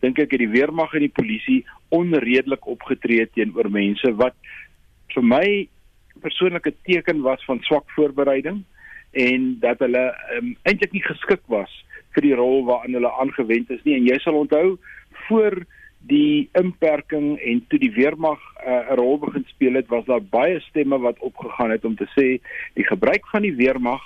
dink 0.00 0.18
ek 0.18 0.32
het 0.34 0.42
die 0.42 0.54
weermag 0.54 0.94
en 0.96 1.04
die 1.04 1.16
polisie 1.20 1.60
onredelik 1.94 2.66
opgetree 2.66 3.26
teenoor 3.34 3.68
mense 3.72 4.12
wat 4.20 4.36
vir 5.14 5.26
my 5.26 5.46
persoonlike 6.24 6.72
teken 6.88 7.22
was 7.26 7.44
van 7.48 7.60
swak 7.68 7.88
voorbereiding 7.96 8.62
en 9.12 9.46
dat 9.60 9.82
hulle 9.84 10.04
um, 10.36 10.54
eintlik 10.68 10.94
nie 10.94 11.04
geskik 11.04 11.42
was 11.52 11.72
vir 12.14 12.26
die 12.26 12.36
rol 12.38 12.64
waaraan 12.68 12.96
hulle 12.98 13.12
aangewend 13.22 13.70
is 13.70 13.82
nie. 13.84 13.96
En 13.98 14.06
jy 14.08 14.18
sal 14.22 14.38
onthou 14.38 14.78
voor 15.26 15.60
die 16.10 16.48
inperking 16.58 17.34
en 17.44 17.60
toe 17.68 17.78
die 17.82 17.92
weermag 17.92 18.40
eh, 18.64 18.72
'n 18.72 18.92
uh, 18.92 18.96
rol 18.96 19.18
begin 19.20 19.44
speel 19.48 19.74
het 19.76 19.88
was 19.88 20.04
daar 20.06 20.22
baie 20.22 20.60
stemme 20.60 20.98
wat 20.98 21.18
opgegaan 21.18 21.70
het 21.70 21.84
om 21.84 21.96
te 21.96 22.08
sê 22.16 22.40
die 22.74 22.86
gebruik 22.88 23.26
van 23.28 23.42
die 23.42 23.54
weermag 23.54 24.00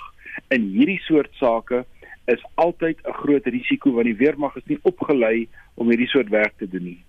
in 0.49 0.69
hierdie 0.75 1.01
soort 1.07 1.33
sake 1.39 1.85
is 2.25 2.41
altyd 2.55 2.97
'n 3.03 3.13
groot 3.21 3.45
risiko 3.45 3.91
want 3.91 4.05
die 4.05 4.17
weermag 4.17 4.55
is 4.55 4.65
nie 4.65 4.79
opgelei 4.81 5.47
om 5.75 5.89
hierdie 5.89 6.07
soort 6.07 6.29
werk 6.29 6.53
te 6.57 6.67
doen 6.67 6.83
nie. 6.83 7.03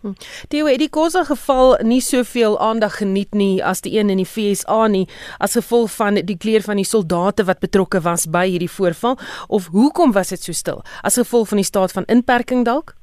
Hm. 0.00 0.12
Die 0.48 0.64
het 0.64 0.78
die 0.78 0.88
Kosa 0.88 1.24
geval 1.24 1.78
nie 1.82 2.00
soveel 2.00 2.58
aandag 2.60 2.96
geniet 2.96 3.34
nie 3.34 3.64
as 3.64 3.80
die 3.80 3.98
een 3.98 4.10
in 4.10 4.20
die 4.20 4.26
FSA 4.28 4.86
nie 4.86 5.08
as 5.38 5.56
gevolg 5.56 5.94
van 5.96 6.14
die 6.14 6.36
kleer 6.36 6.60
van 6.60 6.76
die 6.76 6.84
soldate 6.84 7.44
wat 7.44 7.58
betrokke 7.58 8.00
was 8.00 8.26
by 8.26 8.46
hierdie 8.48 8.70
voorval 8.70 9.16
of 9.48 9.66
hoekom 9.66 10.12
was 10.12 10.28
dit 10.28 10.42
so 10.42 10.52
stil 10.52 10.82
as 11.02 11.16
gevolg 11.16 11.48
van 11.48 11.56
die 11.56 11.64
staat 11.64 11.92
van 11.92 12.04
inperking 12.04 12.64
dalk? 12.64 12.96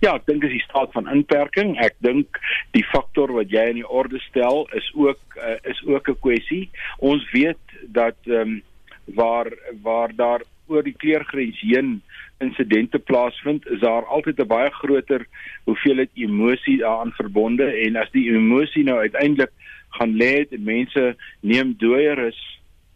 Ja, 0.00 0.14
ek 0.14 0.26
dink 0.26 0.42
dis 0.44 0.52
die 0.52 0.64
staat 0.64 0.92
van 0.92 1.08
inperking. 1.10 1.76
Ek 1.80 1.96
dink 2.04 2.38
die 2.76 2.84
faktor 2.92 3.32
wat 3.32 3.52
jy 3.52 3.64
in 3.72 3.80
die 3.82 3.88
orde 3.88 4.20
stel 4.28 4.66
is 4.76 4.90
ook 4.94 5.38
uh, 5.40 5.56
is 5.70 5.80
ook 5.86 6.08
'n 6.08 6.20
kwessie. 6.20 6.70
Ons 6.98 7.24
weet 7.32 7.62
dat 7.88 8.16
ehm 8.26 8.40
um, 8.40 8.62
waar 9.04 9.52
waar 9.82 10.14
daar 10.16 10.42
oor 10.66 10.82
die 10.82 10.96
kleurgrens 10.96 11.60
heen 11.60 12.02
insidente 12.40 12.98
plaasvind, 12.98 13.66
is 13.68 13.80
daar 13.80 14.04
altyd 14.06 14.40
'n 14.40 14.46
baie 14.46 14.70
groter 14.70 15.26
hoeveelheid 15.64 16.10
emosie 16.14 16.78
daaraan 16.78 17.12
verbonde 17.12 17.66
en 17.84 17.96
as 17.96 18.10
die 18.10 18.30
emosie 18.32 18.84
nou 18.84 18.98
uiteindelik 18.98 19.52
gaan 19.88 20.16
lê 20.16 20.46
en 20.50 20.64
mense 20.64 21.16
neem 21.40 21.74
dooier 21.78 22.18
is 22.18 22.40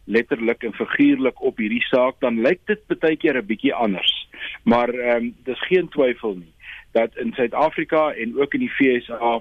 letterlik 0.03 0.63
en 0.63 0.73
figuurlik 0.73 1.41
op 1.41 1.57
hierdie 1.57 1.85
saak 1.85 2.19
dan 2.19 2.41
lyk 2.41 2.59
dit 2.65 2.81
baie 2.87 3.15
keer 3.15 3.37
'n 3.37 3.45
bietjie 3.45 3.73
anders. 3.73 4.27
Maar 4.63 4.89
ehm 4.89 5.15
um, 5.15 5.35
dis 5.43 5.67
geen 5.67 5.89
twyfel 5.89 6.35
nie 6.35 6.53
dat 6.91 7.17
in 7.17 7.33
Suid-Afrika 7.33 8.11
en 8.13 8.39
ook 8.39 8.53
in 8.53 8.65
die 8.65 8.73
FSA 8.77 9.39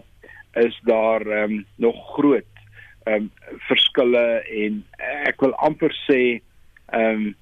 is 0.52 0.80
daar 0.82 1.26
ehm 1.26 1.52
um, 1.52 1.66
nog 1.76 1.96
groot 2.14 2.54
ehm 3.04 3.14
um, 3.14 3.30
verskille 3.68 4.26
en 4.64 4.84
ek 5.26 5.40
wil 5.40 5.54
amper 5.54 5.94
sê 6.06 6.22
ehm 6.86 7.26
um, 7.26 7.36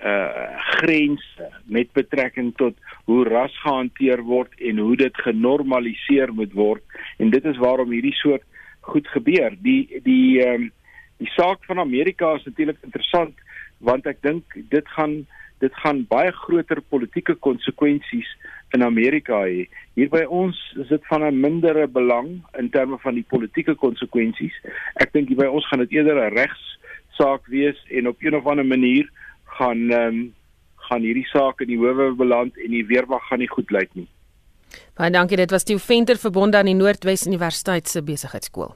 uh 0.00 0.58
grense 0.80 1.48
met 1.64 1.92
betrekking 1.92 2.54
tot 2.56 2.76
hoe 3.04 3.24
ras 3.28 3.56
gehanteer 3.60 4.22
word 4.24 4.54
en 4.58 4.78
hoe 4.78 4.96
dit 4.96 5.16
genormaliseer 5.26 6.32
moet 6.32 6.52
word 6.52 6.82
en 7.18 7.30
dit 7.30 7.44
is 7.44 7.58
waarom 7.60 7.90
hierdie 7.92 8.16
soort 8.16 8.46
goed 8.80 9.08
gebeur. 9.08 9.56
Die 9.60 10.00
die 10.04 10.40
ehm 10.44 10.54
um, 10.54 10.70
die 11.20 11.28
saak 11.36 11.64
van 11.68 11.78
Amerika 11.78 12.34
is 12.34 12.46
natuurlik 12.48 12.80
interessant 12.86 13.36
want 13.78 14.06
ek 14.06 14.22
dink 14.24 14.56
dit 14.72 14.88
gaan 14.96 15.26
dit 15.60 15.74
gaan 15.82 16.06
baie 16.08 16.32
groter 16.32 16.80
politieke 16.80 17.34
konsekwensies 17.34 18.28
in 18.72 18.82
Amerika 18.82 19.42
hê. 19.44 19.68
Hier 19.94 20.10
by 20.10 20.24
ons 20.28 20.56
is 20.80 20.88
dit 20.88 21.06
van 21.08 21.22
'n 21.22 21.40
mindere 21.40 21.86
belang 21.86 22.42
in 22.58 22.70
terme 22.70 22.98
van 22.98 23.14
die 23.14 23.26
politieke 23.28 23.74
konsekwensies. 23.74 24.54
Ek 24.94 25.12
dink 25.12 25.28
hier 25.28 25.36
by 25.36 25.46
ons 25.46 25.66
gaan 25.68 25.78
dit 25.78 25.92
eerder 25.92 26.16
'n 26.16 26.34
regssaak 26.34 27.46
wees 27.46 27.78
en 27.90 28.08
op 28.08 28.16
een 28.20 28.34
of 28.34 28.46
ander 28.46 28.66
manier 28.66 29.10
gaan 29.44 29.90
ehm 29.90 30.06
um, 30.06 30.34
gaan 30.90 31.02
hierdie 31.02 31.26
saak 31.26 31.60
in 31.60 31.68
die 31.70 31.78
howe 31.78 32.14
beland 32.18 32.56
en 32.58 32.70
die 32.70 32.86
weerwag 32.86 33.22
gaan 33.28 33.38
nie 33.38 33.48
goed 33.48 33.70
lyk 33.70 33.94
nie. 33.94 34.08
Baie 34.98 35.10
dankie, 35.10 35.36
dit 35.36 35.50
was 35.50 35.64
Theo 35.64 35.78
Venter 35.78 36.18
verbonde 36.18 36.56
aan 36.56 36.70
die 36.70 36.74
Noordwes 36.74 37.26
Universiteit 37.26 37.88
se 37.88 38.02
besigheidskool. 38.02 38.74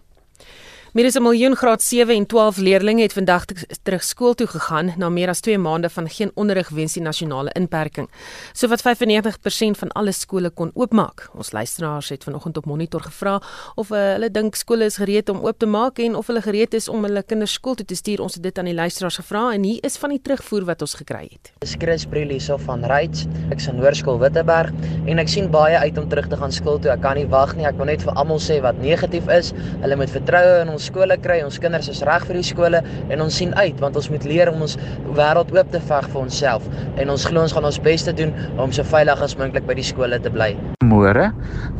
Meer 0.95 1.07
as 1.07 1.17
'n 1.17 1.23
miljoen 1.23 1.57
graad 1.57 1.83
7 1.83 2.15
en 2.15 2.27
12 2.27 2.57
leerders 2.57 3.01
het 3.01 3.13
vandag 3.13 3.45
terug 3.83 4.05
skool 4.05 4.35
toe 4.35 4.47
gegaan 4.47 4.93
na 4.97 5.09
meer 5.09 5.29
as 5.29 5.41
2 5.41 5.59
maande 5.59 5.91
van 5.91 6.09
geen 6.09 6.31
onderrig 6.35 6.69
weens 6.69 6.93
die 6.93 7.03
nasionale 7.03 7.51
inperking. 7.53 8.09
Sowat 8.53 8.81
95% 8.81 9.79
van 9.79 9.89
alle 9.89 10.13
skole 10.13 10.51
kon 10.51 10.71
oopmaak. 10.75 11.29
Ons 11.35 11.53
luisteraars 11.53 12.09
het 12.09 12.25
vanoggend 12.25 12.57
op 12.57 12.67
Monitor 12.67 13.01
gevra 13.01 13.43
of 13.75 13.91
uh, 13.91 13.99
hulle 13.99 14.31
dink 14.31 14.55
skole 14.55 14.85
is 14.85 14.97
gereed 14.97 15.29
om 15.29 15.41
oop 15.43 15.59
te 15.59 15.67
maak 15.67 15.99
en 15.99 16.15
of 16.15 16.27
hulle 16.27 16.43
gereed 16.43 16.75
is 16.75 16.89
om 16.89 17.03
hulle 17.03 17.23
kinders 17.23 17.53
skool 17.53 17.75
toe 17.75 17.87
te 17.87 17.95
stuur. 17.95 18.21
Ons 18.21 18.35
het 18.35 18.43
dit 18.43 18.59
aan 18.59 18.65
die 18.65 18.75
luisteraars 18.75 19.17
gevra 19.17 19.53
en 19.53 19.63
hier 19.63 19.79
is 19.83 19.97
van 19.97 20.11
die 20.11 20.21
terugvoer 20.23 20.65
wat 20.65 20.81
ons 20.81 20.95
gekry 20.95 21.29
het. 21.33 21.53
Dis 21.59 21.75
Chris 21.79 22.07
Brilli 22.07 22.41
so 22.41 22.57
van 22.57 22.85
Ryds. 22.85 23.27
Ek's 23.51 23.67
in 23.67 23.79
Hoërskool 23.79 24.19
Witteberg 24.19 24.71
en 25.07 25.19
ek 25.19 25.29
sien 25.29 25.51
baie 25.51 25.77
uit 25.79 25.99
om 25.99 26.09
terug 26.09 26.29
te 26.29 26.37
gaan 26.37 26.53
skool 26.53 26.79
toe. 26.79 26.93
Ek 26.93 27.03
kan 27.03 27.17
nie 27.17 27.27
wag 27.27 27.57
nie. 27.57 27.67
Ek 27.67 27.75
wil 27.75 27.87
net 27.87 28.03
vir 28.03 28.15
almal 28.15 28.39
sê 28.39 28.63
wat 28.63 28.79
negatief 28.79 29.27
is. 29.29 29.53
Hulle 29.83 29.97
moet 29.97 30.11
vertroue 30.11 30.63
in 30.63 30.69
ons 30.69 30.84
skole 30.85 31.17
kry. 31.25 31.41
Ons 31.47 31.59
kinders 31.62 31.88
is 31.93 32.03
reg 32.07 32.26
vir 32.29 32.38
die 32.38 32.47
skole 32.47 32.83
en 33.09 33.25
ons 33.25 33.41
sien 33.41 33.55
uit 33.59 33.81
want 33.83 33.97
ons 34.00 34.11
moet 34.12 34.29
leer 34.29 34.53
om 34.53 34.64
ons 34.67 34.76
wêreld 35.17 35.53
oop 35.57 35.73
te 35.73 35.83
veg 35.91 36.09
vir 36.12 36.23
onsself 36.23 36.69
en 37.00 37.12
ons 37.14 37.26
glo 37.31 37.45
ons 37.45 37.57
gaan 37.57 37.69
ons 37.71 37.83
bes 37.88 38.07
te 38.07 38.14
doen 38.17 38.35
om 38.61 38.73
so 38.75 38.87
veilig 38.95 39.25
as 39.25 39.37
moontlik 39.41 39.67
by 39.69 39.79
die 39.79 39.87
skole 39.87 40.21
te 40.23 40.33
bly. 40.33 40.53
Môre. 40.85 41.31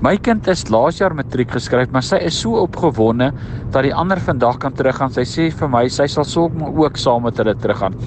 My 0.05 0.17
kind 0.21 0.47
is 0.53 0.67
laas 0.73 1.01
jaar 1.01 1.15
matriek 1.17 1.53
geskryf, 1.55 1.91
maar 1.93 2.05
sy 2.05 2.19
is 2.25 2.39
so 2.41 2.59
opgewonde 2.65 3.31
dat 3.75 3.85
die 3.87 3.95
ander 3.95 4.21
vandag 4.23 4.61
kan 4.63 4.75
teruggaan. 4.77 5.13
Sy 5.15 5.27
sê 5.29 5.51
vir 5.55 5.71
my 5.71 5.85
sy 5.93 6.09
sal 6.11 6.27
om 6.45 6.65
ook 6.71 6.99
saam 7.01 7.27
met 7.29 7.39
hulle 7.41 7.55
teruggaan. 7.61 7.99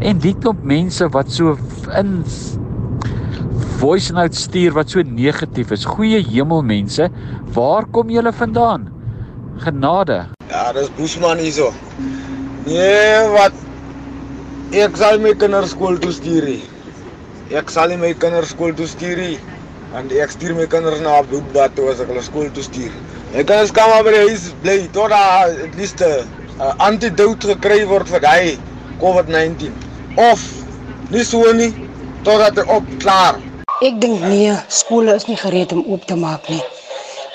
En 0.00 0.20
die 0.22 0.34
klomp 0.34 0.64
mense 0.66 1.08
wat 1.14 1.30
so 1.34 1.56
in 1.98 2.22
voice 3.78 4.14
note 4.14 4.34
stuur 4.34 4.74
wat 4.78 4.90
so 4.90 5.02
negatief 5.02 5.70
is. 5.74 5.86
Goeie 5.86 6.22
hemel 6.32 6.64
mense, 6.66 7.10
waar 7.54 7.86
kom 7.94 8.10
julle 8.10 8.34
vandaan? 8.34 8.90
Genade. 9.62 10.37
Ja, 10.48 10.72
dis 10.72 10.88
Bushman 10.96 11.38
hierso. 11.42 11.74
Nee, 12.64 13.16
wat 13.34 13.56
ek 14.72 14.96
sal 14.96 15.18
my 15.20 15.34
kinders 15.36 15.74
skool 15.74 15.98
toe 16.00 16.12
stuur. 16.16 16.46
Ek 17.60 17.68
sal 17.72 17.92
my 18.00 18.14
kinders 18.22 18.54
skool 18.54 18.72
toe 18.78 18.88
stuur. 18.88 19.20
En 19.98 20.08
ek 20.24 20.32
stuur 20.32 20.54
my 20.56 20.64
kinders 20.72 21.02
na 21.04 21.18
bloedbad 21.28 21.76
toe 21.76 21.90
as 21.92 22.00
ek 22.00 22.08
hulle 22.14 22.24
skool 22.24 22.48
toe 22.56 22.64
stuur. 22.64 22.96
Ek 23.36 23.44
kan 23.50 23.68
skam 23.68 23.92
maar 23.92 24.06
by 24.08 24.16
die 24.16 24.24
huis 24.30 24.48
bly 24.64 24.78
tot 24.96 25.12
daar 25.12 25.52
at 25.68 25.76
least 25.76 26.00
'n 26.00 26.24
uh, 26.56 26.72
antidote 26.88 27.52
gekry 27.52 27.84
word 27.92 28.08
vir 28.08 28.24
daai 28.24 28.56
COVID-19. 29.04 29.76
Of 30.32 30.40
nie 31.12 31.28
so 31.28 31.44
nie 31.52 31.74
totdat 32.24 32.56
dit 32.56 32.76
op 32.78 32.88
klaar. 33.04 33.36
Ek 33.84 34.00
dink 34.00 34.24
nee, 34.24 34.56
skole 34.68 35.12
is 35.14 35.28
nie 35.28 35.36
gereed 35.36 35.76
om 35.76 35.84
oop 35.84 36.08
te 36.08 36.16
maak 36.16 36.48
nie 36.48 36.64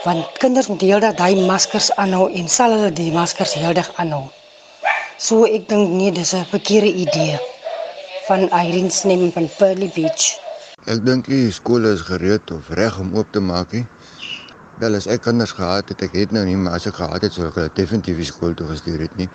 want 0.03 0.37
kinders 0.39 0.67
moet 0.67 0.81
heeldag 0.83 1.15
daai 1.15 1.45
maskers 1.47 1.89
aanhou 1.95 2.27
en 2.39 2.49
sal 2.51 2.75
hulle 2.75 2.91
die 2.91 3.11
maskers 3.15 3.53
heeldag 3.55 3.91
aanhou. 4.01 4.25
So 5.17 5.45
ek 5.47 5.69
dink 5.69 5.93
nee, 5.95 6.11
dis 6.11 6.33
'n 6.35 6.45
verkeerde 6.51 6.91
idee 7.05 7.39
van 8.27 8.49
Irene 8.51 8.91
Snem 8.91 9.31
van 9.31 9.49
Pearly 9.57 9.91
Beach. 9.95 10.39
Ek 10.85 11.05
dink 11.05 11.27
die 11.31 11.51
skole 11.51 11.93
is 11.95 12.01
gereed 12.01 12.51
of 12.51 12.69
reg 12.69 12.99
om 12.99 13.15
oop 13.15 13.31
te 13.31 13.39
maak 13.39 13.71
nie. 13.71 13.85
Wel 14.79 14.95
as 14.95 15.07
ek 15.07 15.21
kinders 15.21 15.51
gehad 15.55 15.89
het, 15.89 16.01
ek 16.01 16.15
het 16.17 16.31
nou 16.31 16.43
nie, 16.45 16.57
maar 16.57 16.73
as 16.73 16.87
ek 16.87 16.99
gehad 16.99 17.21
het, 17.21 17.33
sou 17.33 17.47
ek 17.47 17.55
hulle 17.55 17.71
definitief 17.73 18.19
skool 18.25 18.53
toe 18.53 18.67
gestuur 18.67 18.99
het 18.99 19.15
nie. 19.15 19.29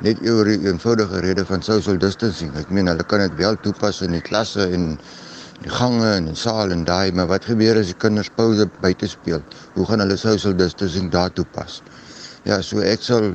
Net 0.00 0.20
oor 0.28 0.44
die 0.44 0.60
eenvoudige 0.68 1.20
rede 1.20 1.44
van 1.44 1.62
social 1.62 1.96
distancing. 1.96 2.52
Ek 2.56 2.68
meen 2.70 2.88
hulle 2.88 3.04
kan 3.04 3.20
dit 3.24 3.34
wel 3.40 3.56
toepas 3.64 4.02
in 4.02 4.12
die 4.12 4.24
klasse 4.24 4.68
en 4.68 4.98
die 5.60 5.72
gange 5.72 6.08
en 6.16 6.30
die 6.30 6.36
saal 6.38 6.72
en 6.72 6.84
daai, 6.88 7.12
maar 7.12 7.28
wat 7.28 7.44
gebeur 7.48 7.80
as 7.80 7.90
die 7.92 7.98
kinders 8.00 8.30
pouse 8.36 8.64
buite 8.80 9.08
speel? 9.10 9.42
Hoe 9.74 9.86
gaan 9.88 10.00
hulle 10.00 10.16
social 10.20 10.56
distancing 10.56 11.10
daartoe 11.12 11.44
pas? 11.56 11.80
Ja, 12.48 12.60
so 12.64 12.80
ek 12.80 13.04
sal 13.04 13.34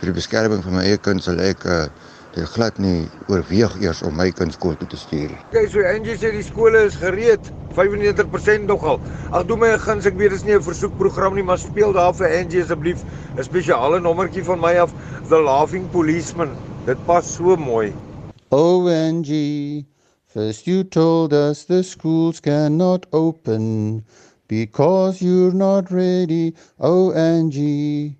vir 0.00 0.10
die 0.10 0.16
beskerming 0.16 0.64
van 0.64 0.80
my 0.80 0.86
eie 0.88 0.98
kind 0.98 1.22
sal 1.22 1.38
ek 1.38 1.62
uh, 1.70 1.84
dit 2.34 2.48
glad 2.56 2.78
nie 2.82 3.04
oorweeg 3.30 3.76
eers 3.84 4.00
om 4.02 4.16
my 4.18 4.30
kind 4.34 4.56
skool 4.56 4.74
toe 4.80 4.88
te 4.90 4.98
stuur. 4.98 5.34
Okay, 5.52 5.68
so 5.70 5.84
Angie 5.86 6.16
sê 6.18 6.32
die 6.34 6.42
skole 6.46 6.82
is 6.88 6.96
gereed, 6.98 7.52
95% 7.76 8.66
nogal. 8.66 8.98
Ag 9.30 9.46
doen 9.46 9.62
my 9.62 9.70
'n 9.76 9.84
guns, 9.84 10.06
ek 10.06 10.18
weet 10.18 10.34
dit 10.34 10.40
is 10.40 10.44
nie 10.48 10.56
'n 10.56 10.66
versoekprogram 10.66 11.34
nie, 11.38 11.46
maar 11.46 11.58
speel 11.58 11.92
daar 11.92 12.14
vir 12.14 12.26
Angie 12.40 12.62
asseblief 12.62 13.04
'n 13.36 13.44
spesiale 13.44 14.00
nommertjie 14.00 14.44
van 14.44 14.60
my 14.60 14.74
af, 14.78 14.90
The 15.28 15.38
Laughing 15.38 15.90
Policeman. 15.90 16.56
Dit 16.86 16.98
pas 17.06 17.22
so 17.22 17.56
mooi. 17.56 17.94
Oh 18.50 18.88
Angie 18.90 19.91
First 20.32 20.66
you 20.66 20.82
told 20.82 21.34
us 21.34 21.64
the 21.64 21.84
schools 21.84 22.40
cannot 22.40 23.04
open 23.12 24.02
because 24.48 25.20
you're 25.20 25.52
not 25.52 25.90
ready, 25.90 26.54
Angie. 27.12 28.16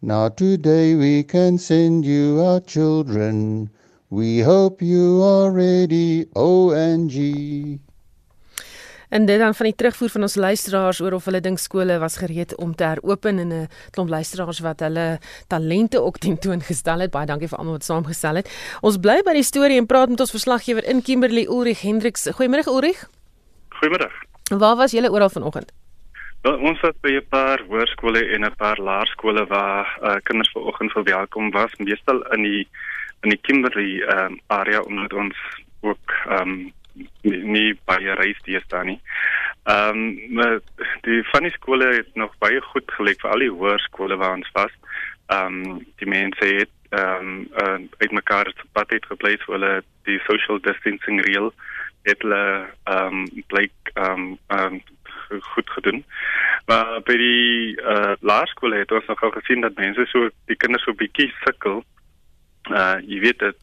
Now 0.00 0.28
today 0.28 0.94
we 0.94 1.24
can 1.24 1.58
send 1.58 2.04
you 2.04 2.40
our 2.40 2.60
children. 2.60 3.68
We 4.10 4.38
hope 4.38 4.80
you 4.80 5.20
are 5.20 5.50
ready, 5.50 6.26
Angie. 6.72 7.80
En 9.08 9.26
dit 9.26 9.38
dan 9.38 9.54
van 9.54 9.66
die 9.66 9.74
terugvoer 9.74 10.08
van 10.08 10.22
ons 10.22 10.34
luisteraars 10.34 11.00
oor 11.00 11.12
of 11.12 11.24
hulle 11.24 11.40
dink 11.40 11.58
skole 11.58 11.98
was 11.98 12.16
gereed 12.16 12.56
om 12.56 12.74
te 12.74 12.84
heropen 12.84 13.38
en 13.38 13.52
'n 13.52 13.68
klomp 13.90 14.08
luisteraars 14.08 14.58
wat 14.60 14.80
hulle 14.80 15.18
talente 15.46 16.02
ook 16.02 16.18
tentoon 16.18 16.60
gestel 16.60 17.00
het. 17.00 17.10
Baie 17.10 17.26
dankie 17.26 17.48
vir 17.48 17.58
almal 17.58 17.72
wat 17.72 17.84
saamgestel 17.84 18.34
het. 18.34 18.50
Ons 18.80 18.96
bly 18.96 19.22
by 19.22 19.32
die 19.32 19.42
storie 19.42 19.78
en 19.78 19.86
praat 19.86 20.08
met 20.08 20.20
ons 20.20 20.30
verslaggewer 20.30 20.84
in 20.84 21.02
Kimberley 21.02 21.46
Ulrich 21.46 21.82
Hendriks. 21.82 22.28
Goeiemôre 22.28 22.66
Ulrich. 22.66 23.08
Goeiemôre. 23.70 24.10
Waar 24.50 24.76
was 24.76 24.92
julle 24.92 25.10
oral 25.10 25.28
vanoggend? 25.28 25.72
Wel, 26.42 26.58
ons 26.58 26.80
het 26.80 27.00
by 27.00 27.10
'n 27.10 27.26
paar 27.28 27.62
hoërskole 27.68 28.22
en 28.34 28.44
'n 28.44 28.56
paar 28.56 28.78
laerskole 28.78 29.46
waar 29.46 29.98
uh, 30.02 30.14
kinders 30.22 30.50
vanoggend 30.50 30.92
verwelkom 30.92 31.50
was, 31.50 31.74
meestal 31.76 32.22
in 32.32 32.42
die 32.42 32.68
in 33.22 33.30
die 33.30 33.40
Kimberley 33.40 34.02
um, 34.02 34.40
area 34.46 34.80
omdat 34.80 35.12
ons 35.12 35.36
ook 35.80 36.14
um, 36.30 36.72
nie, 36.96 37.42
nie 37.44 37.78
baie 37.84 38.14
reis 38.14 38.40
staan 38.64 38.86
nie. 38.86 39.00
Ehm 39.66 40.02
um, 40.38 40.60
die 41.02 41.22
van 41.32 41.42
die 41.42 41.52
skole 41.52 41.86
het 41.94 42.14
nog 42.14 42.34
baie 42.38 42.60
goed 42.60 42.90
gelyk 42.98 43.20
vir 43.20 43.30
al 43.30 43.44
die 43.44 43.50
hoërskole 43.50 44.16
waar 44.16 44.36
ons 44.38 44.50
was. 44.52 44.74
Ehm 45.26 45.62
um, 45.64 45.86
die 46.02 46.08
mense 46.08 46.50
het 46.60 46.74
ehm 46.90 47.30
um, 47.30 47.48
uh, 47.62 47.78
uitmekaar 47.98 48.52
te 48.52 48.68
pad 48.72 48.90
het 48.90 49.06
geplaas 49.06 49.42
vir 49.46 49.58
hulle 49.58 49.72
die 50.06 50.20
social 50.26 50.60
distancing 50.62 51.24
reël 51.26 51.50
het 52.06 52.22
hulle 52.22 52.44
ehm 52.84 53.24
um, 53.24 53.44
blyk 53.50 53.92
ehm 53.94 54.26
um, 54.26 54.38
um, 54.60 54.82
goed 55.40 55.70
gedoen. 55.70 56.04
Maar 56.66 57.00
by 57.02 57.16
die 57.18 57.80
uh, 57.82 58.14
laerskole 58.20 58.78
het 58.78 58.92
ons 58.92 59.06
nog 59.06 59.22
gesien 59.34 59.60
dat 59.60 59.74
mense 59.74 60.06
so 60.06 60.28
die 60.46 60.56
kinders 60.56 60.84
so 60.86 60.94
bietjie 60.94 61.32
sukkel. 61.44 61.82
Uh 62.70 62.98
jy 63.06 63.20
weet 63.22 63.38
dit 63.38 63.58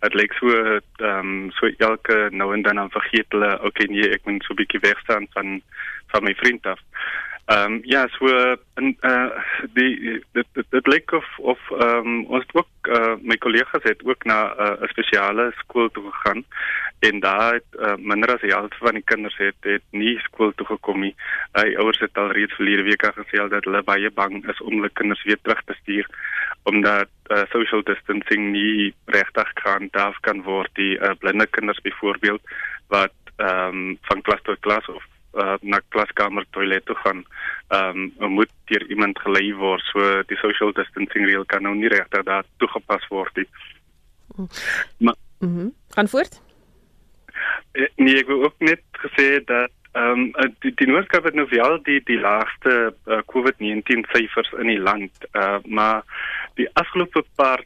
dit 0.00 0.14
lyk 0.14 0.32
so 0.32 0.48
ehm 0.48 1.18
um, 1.18 1.50
so 1.50 1.68
elke 1.78 2.28
nou 2.30 2.54
en 2.54 2.62
dan 2.62 2.76
dan 2.80 2.90
vergeet 2.90 3.26
hulle 3.28 3.50
okay 3.62 3.86
nee 3.92 4.08
ek 4.16 4.24
moet 4.24 4.44
so 4.44 4.52
'n 4.54 4.60
bietjie 4.62 4.80
weg 4.80 5.00
staan 5.00 5.26
van 5.36 5.60
van 6.12 6.22
my 6.24 6.34
vriend 6.34 6.66
af. 6.66 6.80
Ehm 7.50 7.72
um, 7.72 7.80
ja, 7.82 8.06
so 8.08 8.26
en 8.74 8.96
uh 9.00 9.30
die 9.74 10.22
dit 10.32 10.46
dit, 10.52 10.66
dit 10.70 10.86
lyk 10.86 11.12
of 11.12 11.38
of 11.38 11.70
ehm 11.70 12.06
um, 12.06 12.24
ons 12.36 12.44
ook 12.52 12.88
uh, 12.98 13.16
my 13.22 13.36
kollegas 13.36 13.82
het 13.82 14.04
ook 14.06 14.24
na 14.24 14.38
uh, 14.54 14.68
'n 14.68 14.84
uh, 14.84 14.88
spesiale 14.88 15.52
skool 15.56 15.90
toe 15.90 16.04
gegaan 16.10 16.44
en 16.98 17.20
daar 17.20 17.52
het 17.52 17.70
uh, 17.78 17.96
minder 17.96 18.34
as 18.34 18.40
die 18.40 18.54
helfte 18.54 18.76
van 18.78 18.94
die 18.94 19.02
kinders 19.02 19.36
het 19.36 19.58
het 19.60 19.82
nie 19.90 20.18
skool 20.18 20.52
toe 20.54 20.66
gekom 20.66 21.00
nie. 21.00 21.14
Uh, 21.58 21.78
ouers 21.78 21.98
het 21.98 22.18
al 22.18 22.30
reeds 22.30 22.54
verlede 22.54 22.82
week 22.82 23.02
gesê 23.18 23.48
dat 23.48 23.64
hulle 23.64 23.82
baie 23.82 24.10
bang 24.10 24.48
is 24.48 24.60
om 24.60 24.74
hulle 24.74 24.90
kinders 24.92 25.24
weer 25.24 25.38
terug 25.42 25.62
te 25.64 25.74
stuur 25.82 26.06
omdat 26.62 27.08
uh, 27.28 27.42
social 27.50 27.82
distancing 27.82 28.50
nie 28.52 28.94
regtig 29.06 29.52
kan 29.52 29.88
daar 29.90 30.18
kan 30.20 30.42
word 30.42 30.70
die 30.74 30.98
uh, 30.98 31.10
blinde 31.18 31.46
kinders 31.46 31.80
byvoorbeeld 31.80 32.42
wat 32.88 33.16
ehm 33.36 33.74
um, 33.74 33.98
van 34.00 34.22
klas 34.22 34.42
tot 34.42 34.60
klas 34.60 34.86
of 34.86 35.09
uh, 35.34 35.56
na 35.60 35.80
klaskamer 35.88 36.46
toilet 36.50 36.84
toe 36.84 36.96
gaan, 37.04 37.24
ehm 37.68 38.10
um, 38.18 38.30
moet 38.38 38.50
deur 38.64 38.86
iemand 38.90 39.18
gelei 39.18 39.54
word. 39.54 39.84
So 39.92 40.22
die 40.26 40.38
social 40.42 40.72
distancing 40.72 41.26
reël 41.26 41.44
kan 41.46 41.62
nou 41.62 41.74
nie 41.74 41.88
regtig 41.88 42.24
daar 42.24 42.44
toegepas 42.56 43.06
word 43.08 43.36
nie. 43.36 43.48
Maar 44.98 45.14
mhm. 45.38 45.60
Mm 45.60 45.74
gaan 45.90 46.08
voort. 46.08 46.42
Eh, 47.72 47.88
nee, 47.96 48.18
ek 48.18 48.26
wil 48.26 48.44
ook 48.44 48.54
net 48.58 48.82
gesê 49.02 49.44
dat 49.44 49.70
ehm 49.92 50.30
um, 50.38 50.52
die, 50.62 50.70
die 50.74 50.86
Noord-Kaap 50.86 51.24
het 51.24 51.34
nou 51.34 51.46
wel 51.50 51.82
die 51.82 52.00
die 52.06 52.20
laagste 52.20 52.94
uh, 53.06 53.18
COVID-19 53.32 54.06
syfers 54.12 54.52
in 54.58 54.70
die 54.70 54.78
land. 54.78 55.10
Uh, 55.32 55.58
maar 55.64 56.02
die 56.54 56.68
afgelope 56.72 57.24
paar 57.34 57.64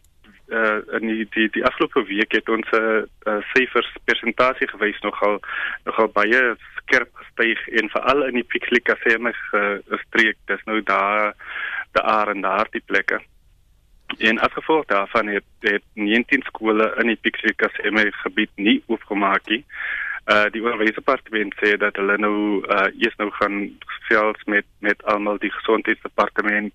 uh 0.49 0.81
in 1.01 1.07
die 1.09 1.27
die, 1.31 1.49
die 1.51 1.65
afgelope 1.65 2.05
week 2.05 2.33
het 2.33 2.49
ons 2.49 2.69
uh, 2.77 3.05
syfers 3.53 3.89
persentasie 4.05 4.69
gewys 4.69 5.01
nogal 5.01 5.41
nogal 5.85 6.09
baie 6.17 6.43
skerp 6.85 7.11
gestyg 7.21 7.61
en 7.81 7.91
veral 7.93 8.27
in 8.29 8.41
die 8.41 8.49
Piklika 8.49 8.97
sê 9.03 9.17
my 9.19 9.33
gestreek 9.51 10.37
dis 10.51 10.65
nou 10.71 10.81
daar 10.83 11.35
daar 11.95 12.29
en 12.33 12.41
daar 12.41 12.69
die 12.71 12.83
plekke. 12.85 13.21
En 14.19 14.39
as 14.39 14.53
gevolg 14.53 14.87
daarvan 14.87 15.27
het 15.27 15.45
het 15.61 15.83
19 15.95 16.43
skole 16.43 16.95
in 17.01 17.07
die 17.07 17.91
my 17.91 18.11
gebied 18.11 18.51
nie 18.55 18.83
oopgemaak 18.87 19.47
nie. 19.47 19.65
Uh 20.27 20.47
die 20.51 20.63
onderwysdepartement 20.63 21.55
sê 21.61 21.77
dat 21.77 21.97
hulle 21.97 22.17
nou 22.19 22.65
uh 22.67 22.89
eers 22.99 23.17
nou 23.17 23.31
gaan 23.31 23.79
selfs 24.09 24.45
met 24.45 24.65
met 24.79 25.05
almal 25.05 25.39
die 25.39 25.53
gesondheidsdepartement 25.53 26.73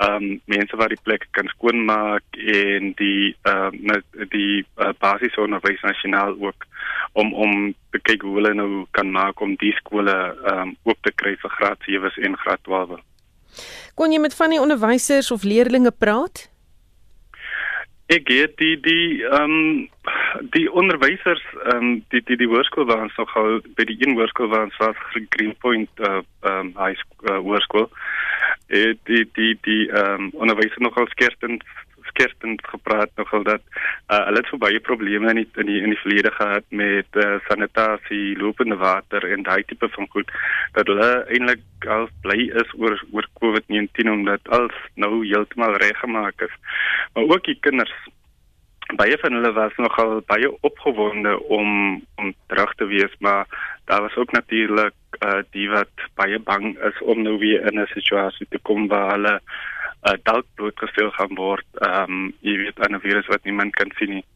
ehm 0.00 0.24
um, 0.24 0.40
mense 0.44 0.76
wat 0.80 0.88
die 0.88 1.02
plek 1.04 1.26
kan 1.36 1.48
skoonmaak 1.52 2.38
en 2.54 2.92
die 2.96 3.36
ehm 3.42 3.92
uh, 3.92 4.00
die 4.32 4.64
uh, 4.80 4.92
basiese 4.98 5.40
onderwys 5.40 5.82
nasionaal 5.84 6.36
ook 6.40 6.64
om 7.12 7.34
om 7.34 7.74
te 7.92 8.00
kyk 8.08 8.22
hoe 8.24 8.34
hulle 8.38 8.54
nou 8.54 8.86
kan 8.96 9.10
maak 9.10 9.40
om 9.40 9.56
die 9.60 9.74
skole 9.82 10.14
ehm 10.14 10.70
um, 10.70 10.76
oop 10.88 11.02
te 11.04 11.12
kry 11.22 11.34
vir 11.42 11.56
graad 11.58 11.88
7 11.88 12.16
en 12.28 12.38
graad 12.44 12.64
12. 12.68 12.96
Kon 13.94 14.12
jy 14.12 14.22
met 14.22 14.36
van 14.38 14.56
die 14.56 14.62
onderwysers 14.62 15.30
of 15.30 15.44
leerders 15.44 15.92
praat? 15.98 16.46
Ek 18.10 18.32
het 18.32 18.56
die 18.58 18.76
die 18.80 19.22
ehm 19.26 19.52
um, 19.58 19.88
die 20.56 20.66
onderwysers 20.72 21.44
ehm 21.66 21.76
um, 21.76 21.92
die 22.08 22.24
die 22.24 22.40
die 22.40 22.48
hoërskool 22.48 22.88
waar 22.88 23.04
ons 23.04 23.20
nog 23.20 23.36
al 23.36 23.60
by 23.76 23.84
die 23.84 23.98
een 24.00 24.16
hoërskool 24.16 24.48
waar 24.48 24.64
ons 24.70 24.80
was 24.80 25.04
Greenpoint 25.36 25.92
uh 26.08 26.22
ehm 26.40 26.72
um, 26.72 26.72
high 26.80 26.96
school 26.96 27.34
uh, 27.34 27.38
hoërskool 27.44 27.90
het 28.70 28.98
die 29.10 29.24
die 29.36 29.54
die 29.66 29.84
ehm 29.90 30.26
um, 30.26 30.30
onderwysers 30.46 30.84
nogal 30.86 31.06
skertend 31.14 31.64
skertend 32.10 32.62
gepraat 32.66 33.10
nogal 33.16 33.42
dat 33.42 33.62
uh, 34.10 34.24
hulle 34.26 34.40
het 34.42 34.48
so 34.50 34.58
baie 34.58 34.80
probleme 34.80 35.30
in 35.30 35.40
die, 35.42 35.48
in 35.62 35.66
die 35.70 35.80
in 35.82 35.94
die 35.94 36.00
verlede 36.02 36.30
gehad 36.36 36.64
met 36.68 37.18
uh, 37.24 37.38
sanitasie, 37.48 38.36
lopende 38.38 38.76
water 38.76 39.26
en 39.32 39.44
daai 39.46 39.62
tipe 39.64 39.88
van 39.96 40.08
goed 40.14 40.30
dat 40.78 40.90
hulle 40.90 41.10
eintlik 41.34 41.90
al 41.96 42.08
bly 42.24 42.48
is 42.62 42.72
oor 42.78 42.96
oor 43.12 43.28
COVID-19 43.42 44.12
omdat 44.14 44.54
alles 44.56 44.78
nou 44.94 45.12
heeltemal 45.26 45.76
reggemaak 45.82 46.46
is. 46.48 46.56
Maar 47.14 47.36
ook 47.36 47.44
die 47.44 47.58
kinders 47.60 47.94
baie 48.98 49.18
van 49.22 49.36
hulle 49.38 49.52
was 49.52 49.76
nogal 49.76 50.20
baie 50.26 50.50
opgewonde 50.66 51.36
om 51.58 51.70
om 52.16 52.34
terug 52.46 52.74
te 52.74 52.86
wees 52.90 53.14
maar 53.18 53.46
daar 53.90 54.02
was 54.06 54.16
ook 54.16 54.32
natuurlik 54.32 54.94
uh, 55.18 55.42
die 55.50 55.68
wat 55.70 55.94
baie 56.14 56.38
bang 56.38 56.78
is 56.88 56.98
om 57.02 57.22
nou 57.22 57.38
weer 57.38 57.66
in 57.66 57.80
'n 57.80 57.94
situasie 57.96 58.46
te 58.50 58.58
kom 58.62 58.88
waar 58.88 59.10
hulle 59.10 59.40
uh, 59.40 60.18
dalk 60.22 60.46
blootgestel 60.54 61.10
gaan 61.10 61.34
word 61.34 61.66
ehm 61.74 62.12
um, 62.12 62.34
jy 62.40 62.56
weet 62.64 62.78
aan 62.80 62.94
'n 62.94 63.06
virus 63.06 63.26
wat 63.26 63.44
niemand 63.44 63.74
kan 63.74 63.90
sien 63.98 64.14
nie 64.14 64.26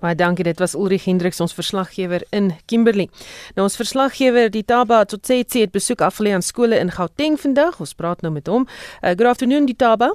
Baie 0.00 0.14
dankie, 0.14 0.44
dit 0.44 0.58
was 0.58 0.74
Ulrich 0.74 1.04
Hendriks 1.04 1.40
ons 1.40 1.52
verslaggewer 1.54 2.22
in 2.30 2.46
Kimberley. 2.66 3.08
Nou 3.54 3.66
ons 3.66 3.76
verslaggewer 3.76 4.48
die 4.50 4.64
Taba 4.64 5.04
tot 5.04 5.28
sê 5.28 5.42
het 5.44 5.72
besoek 5.72 6.00
afgelê 6.00 6.32
aan 6.32 6.42
skole 6.42 6.78
in 6.80 6.90
Gauteng 6.90 7.36
vandag. 7.40 7.80
Ons 7.80 7.92
praat 7.94 8.22
nou 8.22 8.32
met 8.32 8.46
hom. 8.46 8.64
Uh, 8.64 9.10
good 9.10 9.28
afternoon 9.28 9.66
die 9.66 9.76
Taba. 9.76 10.14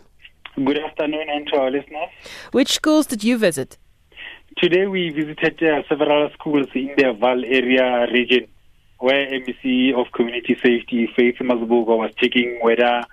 Good 0.56 0.82
afternoon 0.82 1.30
and 1.30 1.48
to 1.48 1.58
our 1.58 1.70
listeners. 1.70 2.10
Which 2.52 2.72
schools 2.74 3.06
did 3.06 3.22
you 3.22 3.38
visit? 3.38 3.78
Today 4.58 4.88
we 4.88 5.10
visited 5.10 5.62
uh, 5.62 5.84
several 5.90 6.30
schools 6.30 6.68
in 6.74 6.94
the 6.96 7.12
Val 7.20 7.44
area 7.44 8.08
region 8.10 8.48
where 9.00 9.28
MEC 9.28 9.94
of 9.94 10.14
Community 10.14 10.56
Safety, 10.64 11.10
Faith 11.14 11.36
Mazbuga, 11.42 11.98
was 11.98 12.12
checking 12.16 12.60
whether 12.62 13.04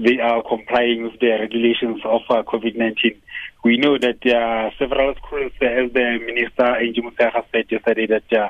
they 0.00 0.18
are 0.18 0.42
complying 0.42 1.04
with 1.04 1.20
the 1.20 1.30
regulations 1.38 2.00
of 2.04 2.22
uh, 2.28 2.42
COVID-19. 2.42 3.16
We 3.62 3.76
know 3.76 3.96
that 3.96 4.26
uh, 4.26 4.76
several 4.76 5.14
schools, 5.24 5.52
uh, 5.62 5.66
as 5.66 5.92
the 5.92 6.18
Minister 6.26 6.64
Angie 6.64 7.00
Musaha 7.00 7.44
said 7.52 7.66
yesterday, 7.70 8.08
that 8.08 8.32
uh, 8.36 8.48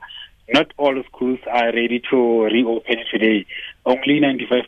not 0.48 0.72
all 0.78 1.02
schools 1.12 1.40
are 1.52 1.66
ready 1.66 2.00
to 2.10 2.44
reopen 2.44 2.96
today. 3.12 3.44
Only 3.84 4.20
95% 4.20 4.64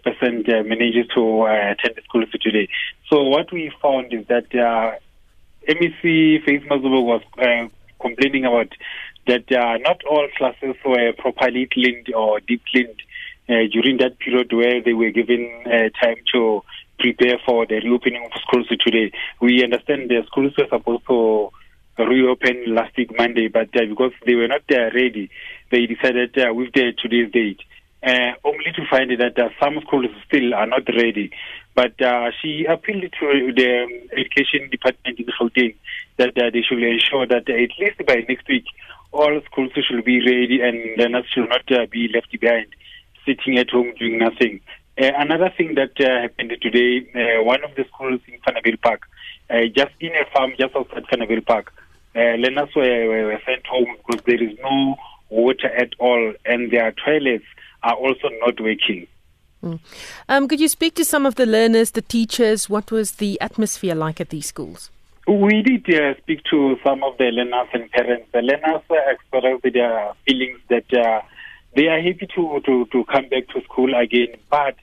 uh, 0.50 0.64
manages 0.64 1.06
to 1.14 1.42
uh, 1.44 1.72
attend 1.72 1.96
the 1.96 2.02
schools 2.04 2.28
today. 2.42 2.68
So 3.08 3.22
what 3.22 3.50
we 3.50 3.72
found 3.80 4.12
is 4.12 4.26
that 4.26 4.52
MEC 5.68 6.44
Faith 6.44 6.62
Mazubo 6.70 7.04
was 7.04 7.22
uh, 7.38 7.68
complaining 8.00 8.44
about 8.44 8.72
that 9.26 9.50
uh, 9.52 9.76
not 9.78 10.02
all 10.04 10.26
classes 10.36 10.74
were 10.84 11.12
properly 11.18 11.68
cleaned 11.70 12.12
or 12.14 12.40
deep 12.40 12.62
cleaned 12.70 13.02
uh, 13.48 13.66
during 13.70 13.98
that 13.98 14.18
period 14.18 14.52
where 14.52 14.82
they 14.82 14.92
were 14.92 15.10
given 15.10 15.50
uh, 15.66 15.88
time 16.02 16.16
to 16.32 16.62
prepare 16.98 17.38
for 17.44 17.66
the 17.66 17.76
reopening 17.76 18.24
of 18.24 18.40
schools 18.40 18.66
today. 18.68 19.12
We 19.40 19.62
understand 19.62 20.08
the 20.10 20.22
schools 20.26 20.52
were 20.56 20.66
supposed 20.70 21.06
to 21.08 21.50
reopen 21.98 22.74
last 22.74 22.96
week 22.96 23.10
Monday, 23.16 23.48
but 23.48 23.68
uh, 23.76 23.86
because 23.88 24.12
they 24.24 24.34
were 24.34 24.48
not 24.48 24.62
uh, 24.70 24.90
ready, 24.94 25.30
they 25.70 25.86
decided 25.86 26.34
with 26.36 26.72
the 26.72 26.92
today's 27.00 27.30
date. 27.32 27.60
Only 28.44 28.72
to 28.74 28.86
find 28.88 29.10
that 29.10 29.52
some 29.62 29.78
schools 29.82 30.06
still 30.26 30.54
are 30.54 30.66
not 30.66 30.88
ready. 30.88 31.30
But 31.80 31.98
uh, 32.02 32.30
she 32.42 32.66
appealed 32.66 33.04
to 33.20 33.52
the 33.56 33.86
education 34.12 34.68
department 34.68 35.18
in 35.18 35.24
Gauteng 35.24 35.74
that 36.18 36.36
uh, 36.36 36.50
they 36.52 36.60
should 36.60 36.82
ensure 36.82 37.26
that 37.26 37.48
at 37.48 37.70
least 37.78 38.06
by 38.06 38.22
next 38.28 38.46
week 38.48 38.66
all 39.12 39.40
schools 39.46 39.70
should 39.88 40.04
be 40.04 40.18
ready 40.20 40.60
and 40.60 40.76
learners 40.98 41.24
should 41.32 41.48
not 41.48 41.72
uh, 41.72 41.86
be 41.90 42.10
left 42.12 42.38
behind, 42.38 42.66
sitting 43.24 43.56
at 43.56 43.70
home 43.70 43.94
doing 43.98 44.18
nothing. 44.18 44.60
Uh, 45.00 45.12
another 45.16 45.50
thing 45.56 45.74
that 45.76 45.98
uh, 45.98 46.20
happened 46.20 46.54
today, 46.60 47.08
one 47.44 47.64
of 47.64 47.74
the 47.76 47.86
schools 47.94 48.20
in 48.28 48.38
Fanaville 48.40 48.82
Park, 48.82 49.08
just 49.74 49.92
in 50.00 50.14
a 50.16 50.26
farm 50.34 50.52
just 50.58 50.76
outside 50.76 51.04
Fanaville 51.06 51.46
Park, 51.46 51.72
learners 52.14 52.68
were, 52.76 53.24
were 53.24 53.40
sent 53.46 53.66
home 53.66 53.96
because 54.06 54.22
there 54.26 54.42
is 54.42 54.54
no 54.62 54.96
water 55.30 55.68
at 55.68 55.94
all 55.98 56.34
and 56.44 56.70
their 56.70 56.92
toilets 56.92 57.46
are 57.82 57.94
also 57.94 58.28
not 58.44 58.60
working. 58.60 59.06
Mm. 59.62 59.78
Um, 60.28 60.48
could 60.48 60.60
you 60.60 60.68
speak 60.68 60.94
to 60.94 61.04
some 61.04 61.26
of 61.26 61.34
the 61.34 61.46
learners, 61.46 61.90
the 61.92 62.02
teachers? 62.02 62.70
What 62.70 62.90
was 62.90 63.12
the 63.12 63.40
atmosphere 63.40 63.94
like 63.94 64.20
at 64.20 64.30
these 64.30 64.46
schools? 64.46 64.90
We 65.28 65.62
did 65.62 65.94
uh, 65.94 66.16
speak 66.18 66.42
to 66.50 66.76
some 66.84 67.04
of 67.04 67.18
the 67.18 67.24
learners 67.26 67.68
and 67.72 67.90
parents. 67.90 68.26
The 68.32 68.40
learners 68.40 68.82
expressed 68.88 69.74
their 69.74 70.12
feelings 70.26 70.58
that 70.68 70.92
uh, 70.92 71.20
they 71.76 71.88
are 71.88 72.00
happy 72.00 72.26
to, 72.34 72.60
to, 72.64 72.86
to 72.86 73.04
come 73.04 73.28
back 73.28 73.48
to 73.48 73.62
school 73.64 73.94
again, 73.94 74.34
but 74.50 74.76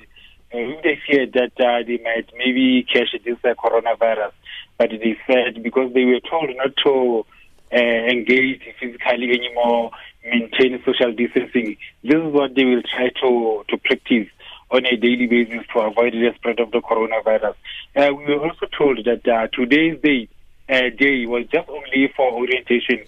uh, 0.54 0.82
they 0.84 1.00
fear 1.06 1.26
that 1.26 1.52
uh, 1.60 1.84
they 1.86 2.00
might 2.04 2.32
maybe 2.38 2.86
catch 2.92 3.16
this 3.26 3.38
uh, 3.44 3.56
coronavirus. 3.56 4.32
But 4.78 4.92
they 4.92 5.18
said 5.26 5.62
because 5.63 5.92
they 5.94 6.06
were 6.06 6.22
told 6.30 6.50
not 6.56 6.78
to 6.86 7.26
uh, 7.74 7.78
engage 7.78 8.62
physically 8.80 9.32
anymore, 9.32 9.92
maintain 10.24 10.82
social 10.86 11.12
distancing. 11.12 11.78
This 12.04 12.16
is 12.16 12.34
what 12.34 12.56
they 12.56 12.63
will 12.63 12.84
try 12.84 13.10
to, 13.22 13.66
to 13.68 13.78
practice 13.78 14.28
on 14.69 14.86
a 14.86 14.97
daily 14.97 15.27
basis 15.27 15.65
to 15.73 15.80
avoid 15.80 16.13
the 16.13 16.32
spread 16.36 16.60
of 16.60 16.71
the 16.71 16.80
coronavirus. 16.80 17.56
Uh, 17.95 18.13
we 18.13 18.25
were 18.25 18.49
also 18.49 18.65
told 18.77 19.03
that 19.06 19.27
uh, 19.27 19.47
today's 19.47 19.99
day, 20.01 20.27
uh, 20.69 20.89
day 20.97 21.25
was 21.25 21.45
just 21.51 21.69
only 21.69 22.12
for 22.15 22.32
orientation 22.34 22.99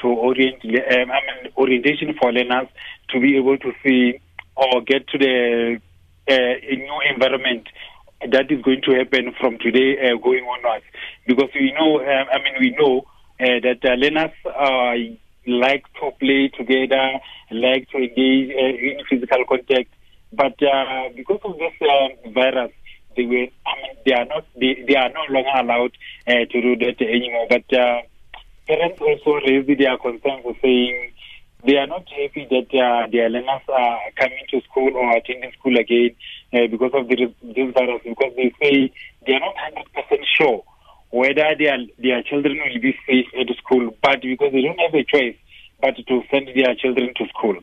to 0.00 0.08
orient, 0.08 0.64
um, 0.64 1.10
I 1.10 1.20
mean, 1.26 1.52
orientation 1.56 2.14
for 2.20 2.32
learners 2.32 2.68
to 3.10 3.20
be 3.20 3.36
able 3.36 3.58
to 3.58 3.72
see 3.84 4.20
or 4.56 4.80
get 4.80 5.06
to 5.08 5.18
the 5.18 5.80
uh, 6.28 6.34
new 6.34 7.00
environment 7.12 7.68
that 8.30 8.50
is 8.50 8.62
going 8.62 8.80
to 8.82 8.92
happen 8.92 9.34
from 9.38 9.58
today 9.58 9.98
uh, 9.98 10.16
going 10.16 10.44
onwards. 10.44 10.84
Because 11.26 11.50
we 11.54 11.72
know, 11.72 11.98
um, 12.00 12.26
I 12.32 12.38
mean, 12.38 12.54
we 12.58 12.70
know 12.70 13.04
uh, 13.38 13.60
that 13.60 13.84
learners 13.84 14.30
like 15.46 15.84
to 16.00 16.10
play 16.18 16.48
together, 16.56 17.18
like 17.50 17.88
to 17.90 17.98
engage 17.98 18.50
in 18.50 18.98
physical 19.10 19.44
contact. 19.48 19.90
But 20.32 20.56
uh, 20.62 21.08
because 21.14 21.40
of 21.44 21.58
this 21.58 21.72
uh, 21.80 22.30
virus, 22.30 22.72
they 23.16 23.24
were 23.24 23.46
I 23.66 23.74
mean, 23.82 23.96
they 24.06 24.14
are 24.14 24.24
not 24.24 24.44
they, 24.58 24.84
they 24.86 24.96
are 24.96 25.10
no 25.10 25.24
longer 25.28 25.50
allowed 25.54 25.92
uh, 26.26 26.44
to 26.50 26.62
do 26.62 26.76
that 26.76 27.00
anymore. 27.02 27.46
But 27.48 27.72
uh, 27.76 28.00
parents 28.66 29.00
also 29.00 29.40
raised 29.46 29.68
their 29.78 29.98
concerns, 29.98 30.44
saying 30.62 31.12
they 31.64 31.76
are 31.76 31.86
not 31.86 32.08
happy 32.08 32.46
that 32.50 32.74
uh, 32.74 33.06
their 33.10 33.28
learners 33.28 33.62
are 33.68 33.98
coming 34.16 34.44
to 34.50 34.60
school 34.62 34.96
or 34.96 35.16
attending 35.16 35.52
school 35.52 35.78
again 35.78 36.16
uh, 36.52 36.66
because 36.70 36.90
of 36.94 37.08
this, 37.08 37.30
this 37.42 37.74
virus. 37.74 38.02
Because 38.04 38.32
they 38.36 38.52
say 38.60 38.92
they 39.26 39.34
are 39.34 39.40
not 39.40 39.56
hundred 39.56 39.92
percent 39.92 40.26
sure 40.38 40.64
whether 41.10 41.54
their 41.58 41.76
their 41.98 42.22
children 42.22 42.56
will 42.56 42.80
be 42.80 42.96
safe 43.06 43.26
at 43.38 43.54
school, 43.58 43.94
but 44.02 44.22
because 44.22 44.50
they 44.52 44.62
don't 44.62 44.80
have 44.80 44.94
a 44.94 45.04
choice 45.04 45.36
but 45.80 45.94
to 45.96 46.22
send 46.30 46.48
their 46.54 46.74
children 46.76 47.12
to 47.16 47.26
school. 47.28 47.56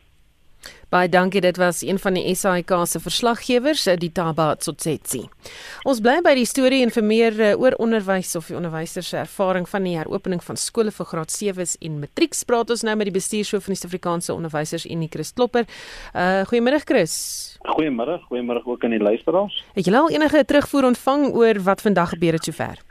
Baie 0.90 1.06
dankie, 1.06 1.42
dit 1.42 1.58
was 1.62 1.84
een 1.86 2.00
van 2.02 2.16
die 2.18 2.32
SAIK 2.34 2.72
se 2.90 3.00
verslaggewers, 3.00 3.86
eh, 3.86 3.98
die 3.98 4.10
Taba 4.12 4.56
Tsotsetsi. 4.56 5.20
Ons 5.86 6.00
bly 6.02 6.16
by 6.26 6.32
die 6.34 6.48
storie 6.50 6.82
en 6.82 6.90
vir 6.90 7.04
meer 7.04 7.36
eh, 7.40 7.60
oor 7.62 7.76
onderwys 7.78 8.34
of 8.36 8.48
die 8.50 8.56
onderwysers 8.58 9.12
se 9.14 9.18
ervaring 9.18 9.68
van 9.70 9.84
die 9.86 9.94
heropening 10.00 10.42
van 10.42 10.58
skole 10.58 10.90
vir 10.90 11.06
graad 11.06 11.30
7s 11.30 11.76
en 11.86 12.00
matriek. 12.00 12.34
Praat 12.50 12.74
ons 12.74 12.82
nou 12.82 12.96
met 12.98 13.06
die 13.06 13.14
bestuurshoof 13.14 13.68
van 13.68 13.76
die 13.76 13.78
Suid-Afrikaanse 13.78 14.34
Onderwysers 14.34 14.88
Unie, 14.90 15.10
Chris 15.14 15.30
Klopper. 15.34 15.68
Uh 16.16 16.42
goeiemôre 16.50 16.80
Chris. 16.82 17.14
Goeiemôre, 17.70 18.18
goeiemôre 18.26 18.66
ook 18.66 18.84
aan 18.84 18.96
die 18.96 19.00
luisteraars. 19.00 19.60
Het 19.76 19.86
julle 19.86 20.00
al 20.00 20.10
enige 20.10 20.42
terugvoer 20.46 20.88
ontvang 20.90 21.28
oor 21.36 21.60
wat 21.68 21.82
vandag 21.86 22.16
gebeur 22.16 22.40
het 22.40 22.50
sover? 22.50 22.82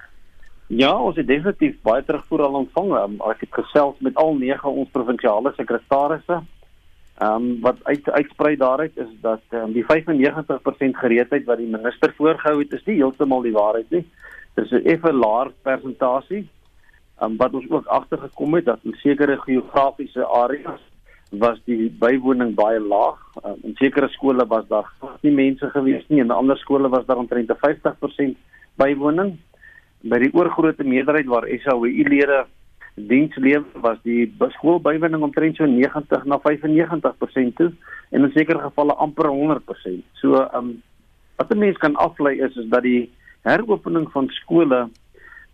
Ja, 0.69 0.95
ons 0.95 1.17
het 1.17 1.27
definitief 1.27 1.75
baie 1.83 2.05
terugvoer 2.05 2.47
al 2.47 2.61
ontvang. 2.63 2.95
Um, 2.95 3.19
ek 3.33 3.43
het 3.49 3.59
gesels 3.59 3.99
met 3.99 4.15
al 4.15 4.37
9 4.39 4.71
ons 4.71 4.95
provinsiale 4.95 5.51
sekretarisse 5.57 6.39
Ehm 7.19 7.35
um, 7.35 7.61
wat 7.61 7.77
uit 7.83 8.11
uitsprei 8.11 8.57
daaruit 8.57 8.97
is 8.97 9.09
dat 9.21 9.41
um, 9.51 9.73
die 9.73 9.85
95% 9.85 10.99
gereedheid 11.03 11.45
wat 11.45 11.59
die 11.59 11.71
minister 11.71 12.13
voorgehou 12.17 12.61
het 12.61 12.73
is 12.73 12.85
nie 12.85 13.01
heeltemal 13.01 13.43
die 13.43 13.53
waarheid 13.53 13.91
nie. 13.91 14.05
Dit 14.55 14.65
is 14.65 14.71
'n 14.71 14.87
effe 14.87 15.13
laer 15.13 15.51
persentasie. 15.63 16.49
Ehm 17.19 17.31
um, 17.31 17.37
wat 17.37 17.55
ons 17.55 17.71
ook 17.71 17.87
agtergekom 17.87 18.55
het 18.55 18.65
dat 18.65 18.79
in 18.83 18.95
sekere 19.03 19.37
geografiese 19.37 20.27
areas 20.27 20.81
was 21.31 21.59
die 21.65 21.91
bywoning 21.91 22.55
baie 22.55 22.81
laag. 22.81 23.19
Um, 23.45 23.59
in 23.63 23.75
sekere 23.75 24.09
skole 24.09 24.47
was 24.47 24.69
daar 24.69 24.93
nie 25.21 25.33
mense 25.33 25.71
gewees 25.71 26.07
nie 26.09 26.21
en 26.21 26.31
ander 26.31 26.57
skole 26.59 26.89
was 26.89 27.07
daar 27.07 27.17
omtrent 27.17 27.51
50% 27.67 28.37
bywoning. 28.75 29.37
By 30.01 30.19
die 30.19 30.33
oorgrootste 30.33 30.85
meerderheid 30.85 31.27
waar 31.27 31.49
SAWI-lede 31.49 32.47
dienslewe 33.07 33.65
was 33.83 33.99
die 34.03 34.27
skoolbywoning 34.57 35.23
omtrent 35.23 35.57
so 35.57 35.67
90 35.67 36.25
na 36.25 36.39
95% 36.45 37.55
toe 37.57 37.73
en 38.11 38.25
in 38.25 38.33
sekere 38.35 38.63
gevalle 38.67 38.97
amper 38.97 39.31
100%. 39.31 40.03
So 40.21 40.43
um 40.55 40.83
wat 41.39 41.53
'n 41.53 41.59
mens 41.59 41.79
kan 41.79 41.97
aflei 41.97 42.41
is 42.41 42.57
is 42.57 42.69
dat 42.69 42.83
die 42.83 43.11
heropening 43.43 44.11
van 44.11 44.29
skole 44.29 44.89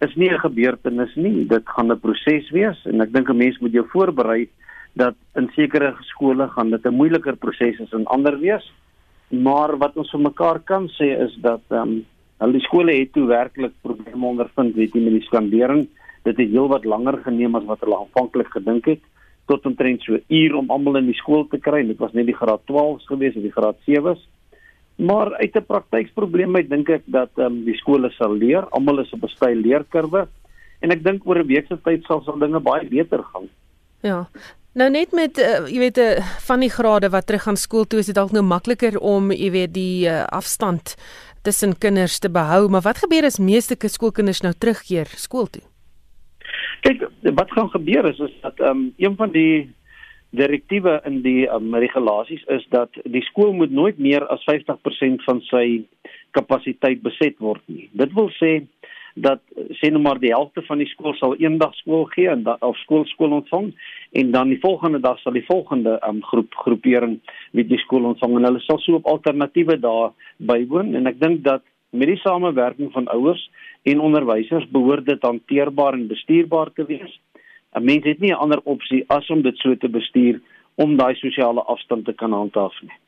is 0.00 0.14
nie 0.14 0.30
'n 0.30 0.38
gebeurtenis 0.38 1.14
nie. 1.14 1.46
Dit 1.46 1.62
gaan 1.64 1.92
'n 1.92 2.00
proses 2.00 2.50
wees 2.50 2.86
en 2.86 3.00
ek 3.00 3.12
dink 3.12 3.28
'n 3.28 3.36
mens 3.36 3.58
moet 3.58 3.72
jou 3.72 3.86
voorberei 3.92 4.48
dat 4.94 5.14
in 5.34 5.50
sekere 5.54 5.94
skole 6.00 6.48
gaan 6.48 6.70
dit 6.70 6.86
'n 6.86 6.94
moeiliker 6.94 7.36
proses 7.36 7.80
as 7.80 7.92
in 7.92 8.06
ander 8.06 8.38
wees. 8.38 8.72
Maar 9.28 9.78
wat 9.78 9.96
ons 9.96 10.10
vir 10.10 10.20
mekaar 10.20 10.58
kan 10.64 10.88
sê 10.88 11.18
is 11.20 11.34
dat 11.40 11.62
um 11.70 12.04
al 12.38 12.52
die 12.52 12.60
skole 12.60 12.92
het 12.92 13.12
toe 13.12 13.26
werklik 13.26 13.72
probleme 13.82 14.26
ondervind 14.26 14.74
weet 14.74 14.94
jy 14.94 15.00
met 15.00 15.12
die 15.12 15.28
skandering 15.28 15.88
dit 16.24 16.36
het 16.36 16.50
heelwat 16.50 16.84
langer 16.84 17.20
geneem 17.24 17.54
as 17.54 17.64
wat 17.68 17.80
hulle 17.80 17.98
aanvanklik 17.98 18.50
gedink 18.52 18.86
het 18.86 19.02
tot 19.46 19.66
omtrent 19.66 20.02
so 20.02 20.18
uur 20.28 20.54
om 20.56 20.70
almal 20.70 20.96
in 20.96 21.06
die 21.06 21.18
skool 21.18 21.44
te 21.48 21.58
kry. 21.60 21.82
Dit 21.86 21.98
was 22.00 22.12
net 22.16 22.26
die 22.26 22.36
graad 22.36 22.62
12s 22.70 23.04
gewees 23.10 23.36
of 23.36 23.44
die 23.44 23.52
graad 23.52 23.76
7s 23.88 24.22
maar 24.96 25.34
uit 25.34 25.56
'n 25.56 25.66
praktyksprobleem 25.66 26.56
uit 26.56 26.68
dink 26.70 26.88
ek 26.88 27.02
dat 27.04 27.30
um, 27.36 27.64
die 27.64 27.74
skole 27.74 28.10
sal 28.10 28.34
leer. 28.34 28.64
Almal 28.70 29.00
is 29.00 29.12
op 29.12 29.22
'n 29.22 29.28
styl 29.28 29.54
leerkurwe. 29.54 30.28
En 30.80 30.90
ek 30.90 31.04
dink 31.04 31.26
oor 31.26 31.38
'n 31.38 31.46
week 31.46 31.66
se 31.66 31.78
tyd 31.82 32.04
sal 32.04 32.22
sal 32.22 32.38
dinge 32.38 32.60
baie 32.60 32.88
beter 32.88 33.22
gaan. 33.22 33.48
Ja. 34.00 34.28
Nou 34.74 34.90
net 34.90 35.12
met 35.12 35.38
uh, 35.38 35.66
jy 35.66 35.78
weet 35.78 35.98
uh, 35.98 36.18
van 36.46 36.60
die 36.60 36.70
grade 36.70 37.10
wat 37.10 37.26
terug 37.26 37.42
gaan 37.42 37.56
skool 37.56 37.84
toe 37.84 37.98
is 37.98 38.06
dit 38.06 38.14
dalk 38.14 38.32
nou 38.32 38.42
makliker 38.42 38.98
om 38.98 39.30
jy 39.30 39.50
weet 39.50 39.74
die 39.74 40.06
uh, 40.06 40.24
afstand 40.24 40.94
tussen 41.42 41.78
kinders 41.78 42.18
te 42.18 42.30
behou. 42.30 42.68
Maar 42.68 42.82
wat 42.82 42.98
gebeur 42.98 43.24
as 43.24 43.38
meeste 43.38 43.76
skoolkinders 43.78 44.40
nou 44.40 44.52
terugkeer 44.58 45.06
skool 45.06 45.46
toe 45.46 45.62
Kyk, 46.80 47.08
wat 47.34 47.50
gaan 47.50 47.70
gebeur 47.70 48.08
is 48.10 48.18
is 48.18 48.34
dat 48.40 48.60
ehm 48.60 48.70
um, 48.70 48.92
een 48.96 49.16
van 49.16 49.30
die 49.30 49.70
direktiewe 50.34 51.00
in 51.04 51.20
die 51.22 51.46
um, 51.50 51.74
regulasies 51.74 52.42
is 52.44 52.66
dat 52.70 52.90
die 53.04 53.22
skool 53.22 53.52
moet 53.52 53.70
nooit 53.70 53.98
meer 53.98 54.26
as 54.26 54.42
50% 54.50 55.22
van 55.28 55.40
sy 55.50 55.66
kapasiteit 56.30 57.02
beset 57.02 57.38
word 57.38 57.62
nie. 57.66 57.88
Dit 57.92 58.12
wil 58.18 58.30
sê 58.40 58.64
dat 59.14 59.42
sê 59.78 59.90
nou 59.94 60.02
maar 60.02 60.18
die 60.18 60.32
helfte 60.34 60.62
van 60.66 60.80
die 60.82 60.88
skool 60.90 61.14
sal 61.14 61.36
eendag 61.38 61.74
skool 61.78 62.08
gee 62.10 62.26
en 62.30 62.42
dan 62.42 62.58
of 62.66 62.78
skool 62.82 63.04
skool 63.06 63.36
ontvang 63.36 63.70
en 64.20 64.32
dan 64.34 64.50
die 64.50 64.58
volgende 64.62 64.98
dag 65.00 65.20
sal 65.22 65.36
die 65.36 65.44
volgende 65.46 66.00
um, 66.08 66.18
groep 66.30 66.54
groepering 66.64 67.20
met 67.52 67.68
die 67.70 67.78
skool 67.84 68.10
ontvang 68.10 68.34
en 68.38 68.48
hulle 68.48 68.64
sal 68.66 68.80
so 68.82 68.98
op 68.98 69.06
alternatiewe 69.12 69.78
dae 69.78 70.10
bywoon 70.50 70.96
en 70.98 71.06
ek 71.06 71.20
dink 71.22 71.44
dat 71.46 71.62
met 71.94 72.10
die 72.10 72.20
samewerking 72.22 72.92
van 72.92 73.08
ouers 73.08 73.50
en 73.82 74.00
onderwysers 74.00 74.66
behoort 74.70 75.06
dit 75.06 75.22
hanteerbaar 75.22 75.92
en 75.92 76.06
bestuurbaar 76.10 76.72
te 76.72 76.84
wees. 76.84 77.20
'n 77.74 77.84
Mens 77.84 78.04
het 78.04 78.20
nie 78.20 78.30
'n 78.30 78.42
ander 78.44 78.60
opsie 78.64 79.04
as 79.06 79.30
om 79.30 79.42
dit 79.42 79.56
so 79.56 79.76
te 79.76 79.88
bestuur 79.88 80.40
om 80.74 80.96
daai 80.96 81.14
sosiale 81.14 81.62
afstand 81.62 82.04
te 82.04 82.12
kan 82.12 82.32
handhaaf 82.32 82.82
nie. 82.82 82.98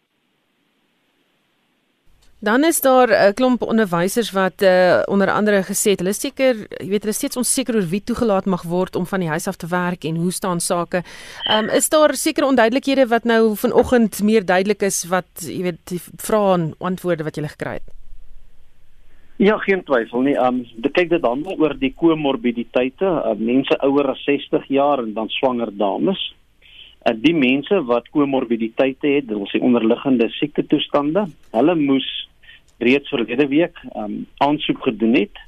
Dan 2.38 2.64
is 2.64 2.80
daar 2.80 3.08
'n 3.10 3.34
klomp 3.34 3.62
onderwysers 3.62 4.30
wat 4.30 4.62
uh, 4.62 5.02
onder 5.04 5.30
andere 5.30 5.62
gesê 5.62 5.90
het 5.90 5.98
hulle 5.98 6.12
seker, 6.12 6.54
jy 6.78 6.88
weet, 6.88 7.02
hulle 7.02 7.12
steeds 7.12 7.36
onseker 7.36 7.74
oor 7.74 7.88
wie 7.88 8.04
toegelaat 8.04 8.44
mag 8.44 8.62
word 8.62 8.96
om 8.96 9.06
van 9.06 9.20
die 9.20 9.28
huis 9.28 9.48
af 9.48 9.56
te 9.56 9.66
werk 9.66 10.04
en 10.04 10.16
hoe 10.16 10.32
staan 10.32 10.60
sake. 10.60 11.02
Ehm 11.50 11.64
um, 11.64 11.70
is 11.70 11.88
daar 11.88 12.14
seker 12.14 12.44
onduidelikhede 12.44 13.06
wat 13.06 13.24
nou 13.24 13.56
vanoggend 13.56 14.22
meer 14.22 14.44
duidelik 14.44 14.82
is 14.82 15.04
wat 15.04 15.26
jy 15.40 15.62
weet 15.62 15.80
die 15.84 16.00
vrae 16.16 16.54
en 16.54 16.74
antwoorde 16.78 17.24
wat 17.24 17.36
jy 17.36 17.48
gekry 17.48 17.72
het? 17.72 17.95
Ja, 19.36 19.58
geen 19.58 19.82
twyfel 19.84 20.22
nie. 20.24 20.34
Um 20.40 20.62
dit 20.80 20.92
kyk 20.96 21.10
dit 21.10 21.20
dan 21.20 21.42
oor 21.44 21.74
die 21.76 21.92
komorbiditeite, 21.92 23.04
uh, 23.04 23.34
mense 23.36 23.76
ouer 23.84 24.08
as 24.14 24.22
60 24.24 24.64
jaar 24.72 25.02
en 25.02 25.12
dan 25.12 25.28
swanger 25.28 25.68
dames. 25.76 26.22
Uh, 27.04 27.12
die 27.20 27.34
mense 27.36 27.82
wat 27.84 28.08
komorbiditeite 28.14 29.10
het, 29.18 29.26
dit 29.28 29.36
wil 29.36 29.50
sê 29.52 29.60
onderliggende 29.60 30.30
siekte 30.38 30.64
toestande, 30.64 31.26
hulle 31.52 31.74
moes 31.76 32.08
reeds 32.80 33.12
verlede 33.12 33.48
week 33.52 33.76
um 33.96 34.22
aansoek 34.44 34.80
gedoen 34.88 35.20
het 35.20 35.44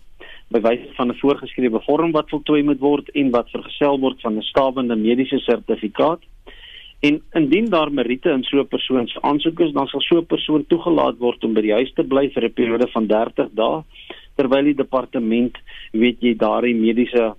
by 0.53 0.61
wyse 0.65 0.93
van 0.97 1.09
'n 1.09 1.21
voorgeskrewe 1.21 1.81
vorm 1.85 2.13
wat 2.13 2.29
voltooi 2.29 2.63
moet 2.63 2.81
word 2.81 3.09
en 3.17 3.31
wat 3.31 3.51
vergesel 3.51 3.99
word 4.01 4.21
van 4.21 4.37
'n 4.37 4.49
stawende 4.53 4.97
mediese 4.97 5.39
sertifikaat. 5.39 6.21
En 7.01 7.23
indien 7.39 7.69
daar 7.71 7.93
meriete 7.93 8.31
in 8.31 8.43
so 8.43 8.59
'n 8.59 8.67
persoon 8.67 9.07
se 9.07 9.23
aansoek 9.23 9.61
is, 9.61 9.73
dan 9.73 9.87
sal 9.87 10.01
so 10.01 10.19
'n 10.19 10.27
persoon 10.27 10.67
toegelaat 10.67 11.19
word 11.19 11.45
om 11.45 11.55
by 11.55 11.61
die 11.61 11.73
huis 11.73 11.93
te 11.93 12.03
bly 12.03 12.31
vir 12.31 12.45
'n 12.45 12.53
periode 12.53 12.89
van 12.89 13.07
30 13.07 13.49
dae 13.55 13.85
terwyl 14.37 14.65
die 14.65 14.75
departement 14.75 15.57
weet 15.93 16.21
jy 16.21 16.35
daardie 16.35 16.75
mediese 16.75 17.35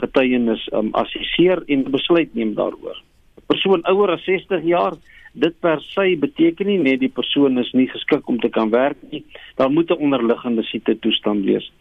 getuienis 0.00 0.68
um, 0.72 0.90
assesseer 0.92 1.62
en 1.66 1.90
besluit 1.90 2.34
neem 2.34 2.54
daaroor. 2.54 2.96
'n 3.38 3.46
Persoon 3.46 3.82
ouer 3.84 4.10
as 4.10 4.24
60 4.24 4.62
jaar, 4.64 4.94
dit 5.32 5.60
per 5.60 5.80
se 5.80 6.16
beteken 6.16 6.66
nie 6.66 6.78
net 6.78 7.00
die 7.00 7.08
persoon 7.08 7.58
is 7.58 7.72
nie 7.72 7.88
geskik 7.88 8.28
om 8.28 8.38
te 8.40 8.48
kan 8.48 8.70
werk 8.70 8.96
nie, 9.10 9.24
daar 9.56 9.70
moet 9.70 9.90
'n 9.90 10.02
onderliggende 10.06 10.62
siekte 10.62 10.98
toestand 10.98 11.44
wees. 11.44 11.72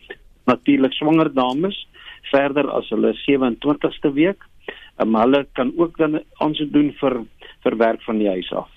Natuurlik 0.45 0.93
swanger 0.93 1.33
dames 1.33 1.87
verder 2.31 2.69
as 2.71 2.89
hulle 2.89 3.13
27ste 3.13 4.13
week 4.13 4.43
um, 4.99 5.15
hulle 5.15 5.45
kan 5.53 5.73
ook 5.77 5.97
dan 5.97 6.21
aansoek 6.37 6.71
doen 6.73 6.93
vir 6.99 7.23
vir 7.63 7.77
werk 7.77 8.01
van 8.01 8.17
die 8.17 8.29
huis 8.29 8.51
af. 8.53 8.69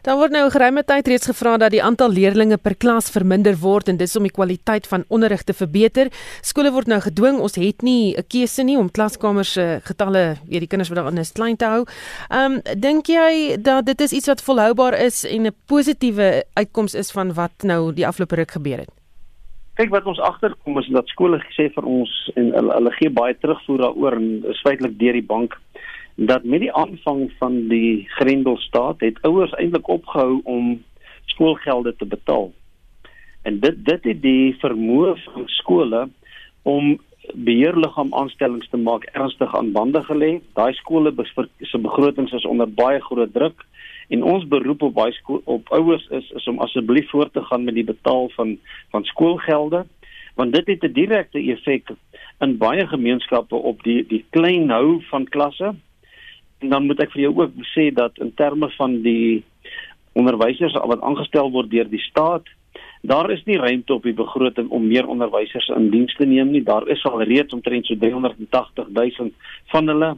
Daar 0.00 0.16
word 0.16 0.32
nou 0.32 0.46
geruime 0.48 0.80
tyd 0.88 1.08
reeds 1.12 1.28
gevra 1.28 1.58
dat 1.60 1.74
die 1.74 1.82
aantal 1.84 2.14
leerders 2.16 2.56
per 2.64 2.72
klas 2.74 3.10
verminder 3.12 3.58
word 3.60 3.90
en 3.92 3.98
dis 4.00 4.16
om 4.16 4.24
die 4.24 4.32
kwaliteit 4.32 4.86
van 4.88 5.04
onderrig 5.12 5.42
te 5.44 5.52
verbeter. 5.52 6.08
Skole 6.40 6.72
word 6.72 6.88
nou 6.88 7.02
gedwing, 7.04 7.36
ons 7.36 7.58
het 7.60 7.82
nie 7.82 8.16
'n 8.16 8.24
keuse 8.24 8.62
nie 8.62 8.78
om 8.78 8.90
klaskamers 8.90 9.52
se 9.52 9.80
getalle, 9.84 10.38
weet 10.48 10.60
die 10.60 10.68
kinders 10.68 10.88
wat 10.88 10.96
daar 10.96 11.12
in 11.12 11.18
is 11.18 11.32
klein 11.32 11.56
te 11.56 11.66
hou. 11.66 11.84
Ehm 12.30 12.52
um, 12.52 12.80
dink 12.80 13.06
jy 13.06 13.60
dat 13.60 13.84
dit 13.84 14.00
is 14.00 14.12
iets 14.12 14.26
wat 14.26 14.42
volhoubaar 14.42 14.94
is 14.94 15.24
en 15.24 15.46
'n 15.46 15.54
positiewe 15.66 16.44
uitkoms 16.54 16.94
is 16.94 17.10
van 17.10 17.34
wat 17.34 17.52
nou 17.62 17.92
die 17.92 18.06
afgelope 18.06 18.36
ruk 18.36 18.50
gebeur 18.50 18.78
het? 18.78 18.99
Kyk 19.80 19.94
wat 19.94 20.08
ons 20.10 20.20
agterkom 20.20 20.76
is 20.76 20.88
dat 20.92 21.08
skole 21.08 21.38
gesê 21.40 21.70
vir 21.72 21.86
ons 21.88 22.10
en 22.36 22.50
hulle, 22.52 22.72
hulle 22.76 22.90
gee 22.98 23.12
baie 23.16 23.36
terugvoer 23.40 23.86
daaroor 23.86 24.16
en 24.18 24.26
is 24.52 24.60
feitelik 24.66 24.98
deur 25.00 25.16
die 25.16 25.28
bank 25.30 25.56
dat 26.30 26.44
met 26.44 26.60
die 26.60 26.72
aanvang 26.76 27.30
van 27.38 27.56
die 27.70 28.04
Grendelstaat 28.18 29.00
het 29.00 29.20
ouers 29.24 29.54
eintlik 29.56 29.88
opgehou 29.88 30.42
om 30.44 30.74
skoolgelde 31.32 31.94
te 31.96 32.04
betaal. 32.04 32.50
En 33.48 33.60
dit 33.62 33.78
dit 33.86 34.08
het 34.10 34.20
die 34.20 34.52
vermoë 34.60 35.14
van 35.24 35.48
skole 35.56 36.02
om 36.68 36.92
beheerliggaam 37.48 38.12
aanstellings 38.20 38.68
te 38.68 38.76
maak 38.76 39.06
ernstig 39.14 39.54
aan 39.56 39.72
bande 39.72 40.02
gelê. 40.10 40.32
Daai 40.58 40.74
skole 40.82 41.14
se 41.70 41.78
begrotings 41.78 42.36
is 42.36 42.44
onder 42.44 42.68
baie 42.68 43.00
groot 43.08 43.32
druk 43.32 43.64
En 44.10 44.22
ons 44.26 44.46
beroep 44.50 44.82
op 44.82 44.94
baie 44.94 45.12
skool 45.12 45.42
op 45.44 45.70
ouers 45.76 46.06
is 46.18 46.30
is 46.38 46.48
om 46.50 46.58
asseblief 46.58 47.10
voort 47.10 47.32
te 47.32 47.42
gaan 47.46 47.64
met 47.64 47.74
die 47.74 47.86
betaal 47.86 48.30
van 48.36 48.58
van 48.90 49.04
skoolgelde 49.04 49.86
want 50.34 50.54
dit 50.54 50.66
het 50.66 50.82
'n 50.84 50.92
direkte 50.92 51.38
effek 51.52 51.90
in 52.40 52.56
baie 52.56 52.86
gemeenskappe 52.86 53.54
op 53.54 53.82
die 53.82 54.06
die 54.06 54.24
klein 54.30 54.70
hou 54.70 55.02
van 55.10 55.28
klasse. 55.28 55.74
En 56.58 56.68
dan 56.68 56.86
moet 56.86 57.00
ek 57.00 57.12
vir 57.12 57.22
jou 57.22 57.34
ook 57.36 57.52
sê 57.76 57.92
dat 57.94 58.18
in 58.18 58.34
terme 58.34 58.70
van 58.70 59.02
die 59.02 59.44
onderwysers 60.12 60.72
wat 60.72 61.00
aangestel 61.00 61.50
word 61.50 61.70
deur 61.70 61.88
die 61.88 62.00
staat, 62.00 62.48
daar 63.02 63.30
is 63.30 63.44
nie 63.44 63.56
ruimte 63.56 63.94
op 63.94 64.02
die 64.02 64.14
begroting 64.14 64.68
om 64.68 64.86
meer 64.86 65.06
onderwysers 65.06 65.68
in 65.68 65.90
diens 65.90 66.14
te 66.14 66.26
neem 66.26 66.50
nie. 66.50 66.62
Daar 66.62 66.88
is 66.88 67.04
al 67.04 67.22
reeds 67.22 67.54
omtrent 67.54 67.86
so 67.86 67.96
380 67.96 68.88
000 68.88 69.30
van 69.66 69.86
hulle 69.88 70.16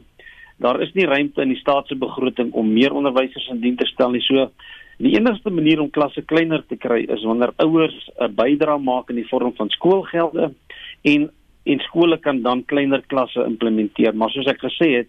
daar 0.57 0.81
is 0.81 0.93
nie 0.93 1.05
ruimte 1.05 1.41
in 1.41 1.53
die 1.53 1.59
staat 1.59 1.87
se 1.87 1.95
begroting 1.95 2.51
om 2.53 2.73
meer 2.73 2.93
onderwysers 2.93 3.47
in 3.49 3.61
diens 3.61 3.79
te 3.79 3.85
stel 3.85 4.11
nie. 4.11 4.21
So 4.21 4.49
die 4.97 5.15
enigste 5.17 5.49
manier 5.49 5.81
om 5.81 5.89
klasse 5.89 6.21
kleiner 6.21 6.63
te 6.67 6.75
kry 6.75 7.03
is 7.09 7.23
wanneer 7.23 7.53
ouers 7.57 8.09
'n 8.19 8.35
bydrae 8.35 8.77
maak 8.77 9.09
in 9.09 9.15
die 9.15 9.27
vorm 9.29 9.53
van 9.55 9.69
skoolgelde 9.69 10.53
en 11.01 11.31
en 11.63 11.79
skole 11.79 12.17
kan 12.17 12.41
dan 12.41 12.65
kleiner 12.65 13.01
klasse 13.07 13.43
implementeer. 13.45 14.15
Maar 14.15 14.29
soos 14.29 14.47
ek 14.47 14.59
gesê 14.59 14.97
het, 14.97 15.07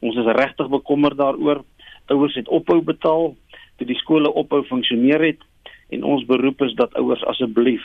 ons 0.00 0.16
is 0.16 0.24
regtig 0.24 0.68
bekommerd 0.68 1.16
daaroor. 1.16 1.64
Ouers 2.06 2.34
het 2.34 2.48
ophou 2.48 2.80
betaal 2.80 3.34
toe 3.76 3.86
die 3.86 3.98
skole 3.98 4.32
ophou 4.32 4.62
funksioneer 4.62 5.20
het 5.20 5.42
en 5.88 6.04
ons 6.04 6.24
beroep 6.24 6.62
is 6.62 6.74
dat 6.74 6.94
ouers 6.94 7.24
asseblief 7.24 7.82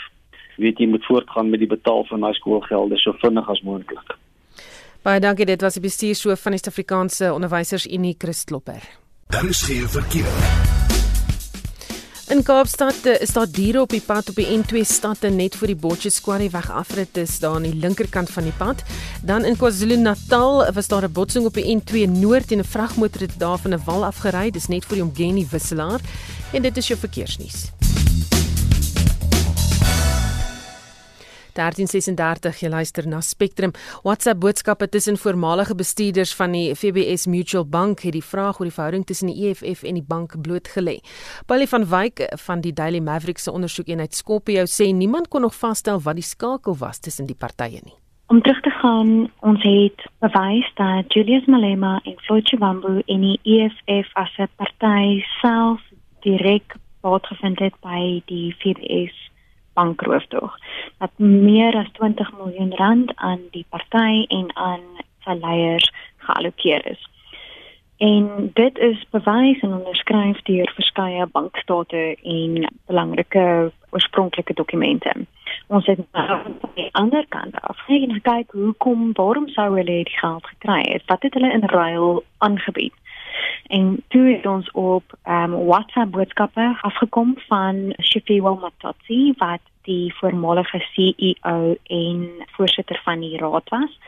weet 0.58 0.78
jy 0.78 0.88
moet 0.88 1.06
voortgaan 1.06 1.50
met 1.50 1.60
die 1.60 1.70
betaal 1.70 2.06
van 2.06 2.22
daai 2.26 2.34
skoolgelde 2.34 2.98
so 3.02 3.14
vinnig 3.22 3.50
as 3.50 3.62
moontlik. 3.62 4.18
Baie 5.04 5.20
dankie, 5.20 5.44
dit 5.44 5.60
was 5.60 5.76
die 5.76 5.82
bestuurshoof 5.84 6.40
van 6.46 6.54
die 6.56 6.62
Suid-Afrikaanse 6.62 7.34
Onderwysers 7.36 7.84
Unie, 7.92 8.16
Chris 8.18 8.46
Klopper. 8.48 8.86
Daar 9.28 9.50
is 9.50 9.62
geen 9.68 9.90
verkeer. 9.90 10.30
In 12.32 12.44
Kaapstad 12.44 13.06
eh, 13.06 13.20
is 13.22 13.34
daar 13.36 13.50
diere 13.52 13.82
op 13.82 13.92
die 13.92 14.02
pad 14.02 14.30
op 14.32 14.40
die 14.40 14.48
N2 14.48 14.86
stad 14.88 15.28
net 15.36 15.58
voor 15.60 15.68
die 15.68 15.76
Botches 15.76 16.22
Quarry 16.24 16.48
weg 16.54 16.72
afrit 16.72 17.18
is 17.20 17.36
daar 17.44 17.58
aan 17.60 17.68
die 17.68 17.76
linkerkant 17.76 18.32
van 18.32 18.48
die 18.48 18.56
pad. 18.56 18.86
Dan 19.22 19.44
in 19.44 19.60
KwaZulu-Natal 19.60 20.72
was 20.72 20.88
daar 20.88 21.04
'n 21.04 21.12
botsing 21.12 21.46
op 21.46 21.54
die 21.54 21.68
N2 21.68 22.08
noord 22.08 22.52
en 22.52 22.60
'n 22.60 22.64
vragmotor 22.64 23.22
het 23.22 23.36
daar 23.38 23.58
van 23.58 23.74
'n 23.74 23.84
wal 23.86 24.06
afgery, 24.06 24.52
dis 24.52 24.68
net 24.68 24.86
voor 24.86 24.96
die 24.96 25.04
Omgeni 25.04 25.48
wisselaar 25.52 26.00
en 26.54 26.62
dit 26.62 26.78
is 26.78 26.88
jou 26.88 27.00
verkeersnuus. 27.00 27.72
1336 31.54 32.60
jy 32.64 32.70
luister 32.70 33.08
na 33.08 33.22
Spectrum. 33.22 33.72
WhatsApp 34.04 34.42
boodskappe 34.42 34.90
tussen 34.90 35.18
voormalige 35.18 35.76
bestuurders 35.76 36.34
van 36.36 36.52
die 36.52 36.76
FBS 36.76 37.26
Mutual 37.28 37.66
Bank 37.66 38.04
het 38.04 38.14
die 38.18 38.24
vraag 38.24 38.60
oor 38.60 38.70
die 38.70 38.76
verhouding 38.76 39.06
tussen 39.06 39.32
die 39.32 39.50
EFF 39.50 39.84
en 39.84 40.00
die 40.00 40.06
bank 40.08 40.36
blootgelê. 40.42 41.00
Paulie 41.46 41.70
van 41.70 41.86
Wyk 41.90 42.26
van 42.46 42.62
die 42.62 42.74
Daily 42.74 43.00
Maverick 43.00 43.38
se 43.38 43.52
ondersoekeenheid 43.52 44.14
Skopie 44.14 44.66
sê 44.68 44.92
niemand 44.94 45.30
kon 45.30 45.42
nog 45.42 45.56
vasstel 45.56 46.02
wat 46.02 46.16
die 46.16 46.26
skakel 46.26 46.78
was 46.78 47.00
tussen 47.00 47.30
die 47.30 47.38
partye 47.38 47.80
nie. 47.84 47.98
Om 48.28 48.42
terug 48.42 48.62
te 48.62 48.70
gaan, 48.70 49.30
ons 49.40 49.62
het 49.62 50.06
bewys 50.20 50.70
dat 50.76 51.14
Julius 51.14 51.46
Malema 51.46 52.00
en 52.04 52.16
Floyd 52.26 52.48
Chiwambu 52.48 53.02
in 53.06 53.22
die 53.22 53.40
EFF 53.44 54.10
as 54.14 54.32
'n 54.38 54.50
party 54.56 55.22
self 55.42 55.82
direk 56.22 56.76
baat 57.02 57.28
gevind 57.28 57.60
het 57.60 57.76
by 57.82 58.22
die 58.26 58.56
FBS 58.60 59.23
bankrooftog 59.74 60.58
wat 60.98 61.12
meer 61.18 61.76
as 61.78 61.92
20 62.00 62.32
miljoen 62.38 62.76
rand 62.76 63.16
aan 63.16 63.42
die 63.52 63.66
party 63.70 64.26
en 64.28 64.56
aan 64.56 64.86
sy 65.24 65.38
leiers 65.40 65.92
geallokeer 66.18 66.88
is. 66.92 67.10
En 67.98 68.52
dit 68.54 68.78
is 68.78 69.06
bewys 69.10 69.60
en 69.62 69.74
onderskryf 69.74 70.42
deur 70.42 70.72
verskeie 70.76 71.26
bankstate 71.32 72.18
en 72.24 72.74
belangrike 72.86 73.72
oorspronklike 73.90 74.54
dokumente. 74.54 75.14
Ons 75.68 75.86
het 75.86 76.02
nou 76.12 76.28
aan 76.30 76.58
die 76.76 76.90
ander 76.92 77.26
kant 77.30 77.62
af 77.62 77.80
gekyk 77.86 78.52
hoekom 78.52 79.14
waarom 79.14 79.48
sou 79.48 79.70
hulle 79.78 80.04
die 80.04 80.18
geld 80.20 80.46
gekry 80.46 80.82
het? 80.90 81.06
Wat 81.06 81.22
het 81.22 81.34
hulle 81.34 81.54
in 81.54 81.64
ruil 81.64 82.24
aangebied? 82.38 82.94
En 83.68 84.04
toe 84.08 84.26
het 84.36 84.46
ons 84.46 84.72
op 84.72 85.04
um, 85.28 85.56
WhatsApp 85.66 86.12
boodskappe 86.12 86.78
afgekom 86.82 87.36
van 87.48 87.94
Shifiwa 88.02 88.54
Matotsi 88.54 89.34
wat 89.38 89.62
die 89.84 90.14
voormalige 90.16 90.80
CEO 90.94 91.76
en 91.84 92.30
voorsitter 92.56 93.02
van 93.04 93.20
die 93.20 93.38
raad 93.38 93.70
was. 93.70 94.00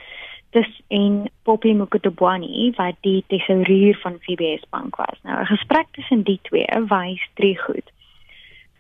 Dis 0.50 0.82
en 0.88 1.30
Poppy 1.44 1.72
Mukutubwani 1.72 2.72
wat 2.76 2.96
die 3.02 3.24
tesourier 3.28 3.98
van 4.02 4.20
FBS 4.22 4.64
Bank 4.70 4.96
was. 4.96 5.20
Nou 5.24 5.42
'n 5.42 5.46
gesprek 5.46 5.88
tussen 5.92 6.24
die 6.24 6.40
twee 6.42 6.68
wys 6.88 7.30
drie 7.34 7.60
goed 7.60 7.94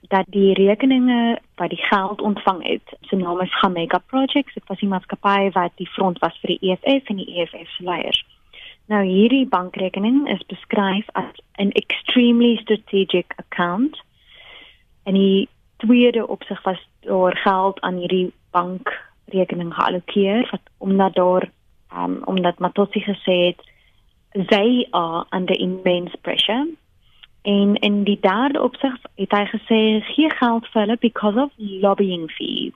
dat 0.07 0.25
die 0.29 0.53
rekeninge 0.53 1.39
wat 1.55 1.69
die 1.69 1.81
geld 1.81 2.21
ontvang 2.21 2.67
het, 2.67 2.97
se 3.01 3.15
naam 3.15 3.41
is 3.41 3.59
Gamega 3.59 3.97
Projects, 3.97 4.53
dit 4.53 4.63
was 4.67 4.79
die 4.79 4.89
maatskappy 4.89 5.49
wat 5.51 5.71
die 5.75 5.89
front 5.89 6.19
was 6.19 6.37
vir 6.41 6.55
die 6.55 6.71
EFF 6.71 7.09
en 7.09 7.21
die 7.21 7.29
EFF 7.35 7.69
se 7.77 7.83
leiers. 7.83 8.25
Nou 8.85 9.01
hierdie 9.05 9.47
bankrekening 9.49 10.27
is 10.29 10.45
beskryf 10.45 11.07
as 11.13 11.31
'n 11.57 11.71
extremely 11.71 12.55
strategic 12.55 13.33
account. 13.35 14.01
En 15.03 15.13
die 15.13 15.49
tweede 15.77 16.27
opsig 16.27 16.63
was 16.63 16.87
daar 16.99 17.37
geld 17.37 17.81
aan 17.81 17.95
hierdie 17.95 18.33
bankrekening 18.51 19.73
geallokeer 19.73 20.47
wat 20.51 20.61
omdat 20.77 21.13
daar 21.15 21.49
um, 21.97 22.21
omdat 22.23 22.59
Matotsi 22.59 22.99
gesê 22.99 23.37
het 23.45 23.61
they 24.47 24.87
are 24.91 25.25
under 25.29 25.59
immense 25.59 26.17
pressure. 26.21 26.67
En 27.41 27.75
in 27.75 28.03
die 28.03 28.19
derde 28.19 28.61
opsig 28.61 28.97
het 29.15 29.31
hy 29.31 29.45
gesê 29.45 29.79
gee 30.13 30.29
geld 30.29 30.67
vir 30.67 30.81
hulle 30.81 30.97
because 30.97 31.41
of 31.41 31.51
lobbying 31.57 32.31
fees. 32.31 32.73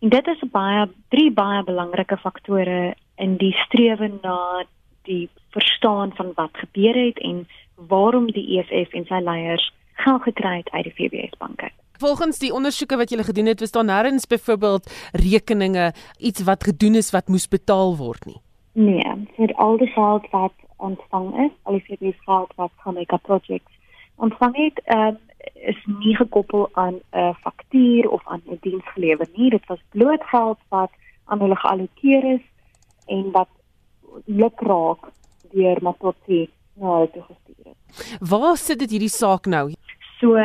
En 0.00 0.08
dit 0.08 0.26
is 0.26 0.50
baie 0.50 0.88
drie 1.08 1.30
baie 1.30 1.62
belangrike 1.64 2.16
faktore 2.16 2.94
in 3.16 3.36
die 3.36 3.52
strewe 3.52 4.10
na 4.22 4.64
die 5.02 5.28
verstaan 5.50 6.12
van 6.14 6.32
wat 6.34 6.50
gebeur 6.52 7.04
het 7.06 7.18
en 7.18 7.48
waarom 7.74 8.30
die 8.30 8.58
EFF 8.58 8.92
en 8.92 9.04
sy 9.04 9.20
leiers 9.24 9.72
geld 9.92 10.22
gekry 10.22 10.56
het 10.56 10.70
uit 10.70 10.84
die 10.84 10.92
FBS 10.92 11.36
banke. 11.38 11.70
Volgens 12.00 12.38
die 12.38 12.52
ondersoeke 12.52 12.96
wat 12.96 13.10
julle 13.10 13.24
gedoen 13.24 13.46
het, 13.46 13.60
was 13.60 13.70
daar 13.70 13.84
nêrens 13.84 14.26
byvoorbeeld 14.28 15.10
rekeninge 15.12 15.92
iets 16.18 16.42
wat 16.42 16.64
gedoen 16.64 16.94
is 16.94 17.10
wat 17.10 17.28
moes 17.28 17.48
betaal 17.48 17.96
word 17.96 18.24
nie. 18.24 18.40
Nee, 18.72 19.26
vir 19.36 19.52
al 19.54 19.76
die 19.76 19.90
geld 19.92 20.30
wat 20.30 20.54
ontvang 20.76 21.28
is, 21.44 21.52
al 21.62 21.76
die 21.76 21.84
FBS 21.84 22.24
geld 22.24 22.52
wat 22.56 22.72
van 22.84 22.94
die 22.94 23.06
projects 23.22 23.78
ontvang 24.16 24.56
het, 24.56 24.80
um, 24.96 25.18
is 25.54 25.76
nie 26.00 26.16
gekoppel 26.16 26.68
aan 26.72 26.94
'n 26.94 27.18
uh, 27.18 27.34
faktuur 27.40 28.08
of 28.10 28.22
aan 28.24 28.42
'n 28.46 28.58
diens 28.60 28.88
gelewer 28.94 29.28
nie. 29.34 29.50
Dit 29.50 29.66
was 29.66 29.80
bloot 29.90 30.24
geld 30.24 30.58
wat 30.68 30.90
aan 31.24 31.40
hulle 31.40 31.56
geallokeer 31.56 32.24
is 32.24 32.44
en 33.06 33.30
wat 33.30 33.48
lukraak 34.24 35.10
deur 35.52 35.78
Matotsi 35.82 36.48
na 36.80 36.96
hulle 36.96 37.10
toe 37.14 37.22
gestuur 37.22 37.72
het. 37.72 38.18
Waar 38.30 38.56
sit 38.56 38.78
dit 38.78 38.90
hierdie 38.90 39.12
saak 39.12 39.46
nou? 39.46 39.70
So 40.20 40.36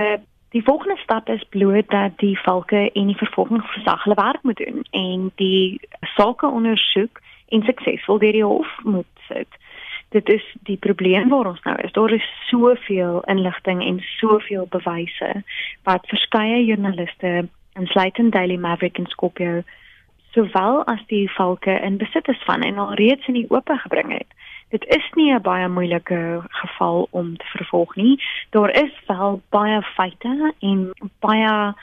die 0.55 0.63
volgende 0.63 0.97
stap 1.03 1.29
is 1.29 1.43
bloot 1.49 1.89
dat 1.91 2.17
die 2.23 2.37
valke 2.39 2.87
en 2.91 3.11
die 3.11 3.19
vervolgingsgesag 3.19 4.03
hulle 4.03 4.15
werk 4.15 4.43
moet 4.43 4.57
doen 4.57 4.85
en 4.91 5.31
die 5.41 5.79
sake 6.15 6.47
ondersoek 6.47 7.21
en 7.53 7.63
suksesvol 7.67 8.19
deur 8.19 8.37
die 8.39 8.45
hof 8.45 8.71
moet 8.83 9.25
sit. 9.27 9.59
Dit 10.15 10.29
is 10.29 10.43
die 10.69 10.77
probleem 10.77 11.29
waar 11.29 11.49
ons 11.49 11.61
nou 11.67 11.75
is. 11.83 11.91
Daar 11.91 12.13
is 12.13 12.27
soveel 12.47 13.21
inligting 13.31 13.83
en 13.83 13.99
soveel 14.17 14.67
bewyse 14.71 15.31
wat 15.83 16.07
verskeie 16.07 16.63
joernaliste 16.65 17.47
insluitend 17.75 18.31
Daily 18.31 18.55
Maverick 18.55 18.97
en 18.97 19.11
Skopje 19.11 19.63
sowel 20.35 20.83
as 20.91 21.01
die 21.11 21.25
valke 21.31 21.79
in 21.87 21.97
besit 21.97 22.27
is 22.27 22.43
van 22.45 22.61
en 22.67 22.77
al 22.77 22.93
reeds 22.99 23.27
in 23.27 23.39
die 23.39 23.47
oop 23.49 23.71
gebring 23.83 24.11
het. 24.13 24.27
Dit 24.75 24.85
is 24.97 25.05
nie 25.15 25.31
'n 25.33 25.41
baie 25.41 25.67
moeilike 25.67 26.43
geval 26.61 27.07
om 27.11 27.37
te 27.37 27.45
vervolg 27.45 27.95
nie. 27.95 28.23
Daar 28.49 28.71
is 28.83 28.93
wel 29.07 29.41
baie 29.49 29.81
feite 29.81 30.53
en 30.59 30.91
baie 31.19 31.73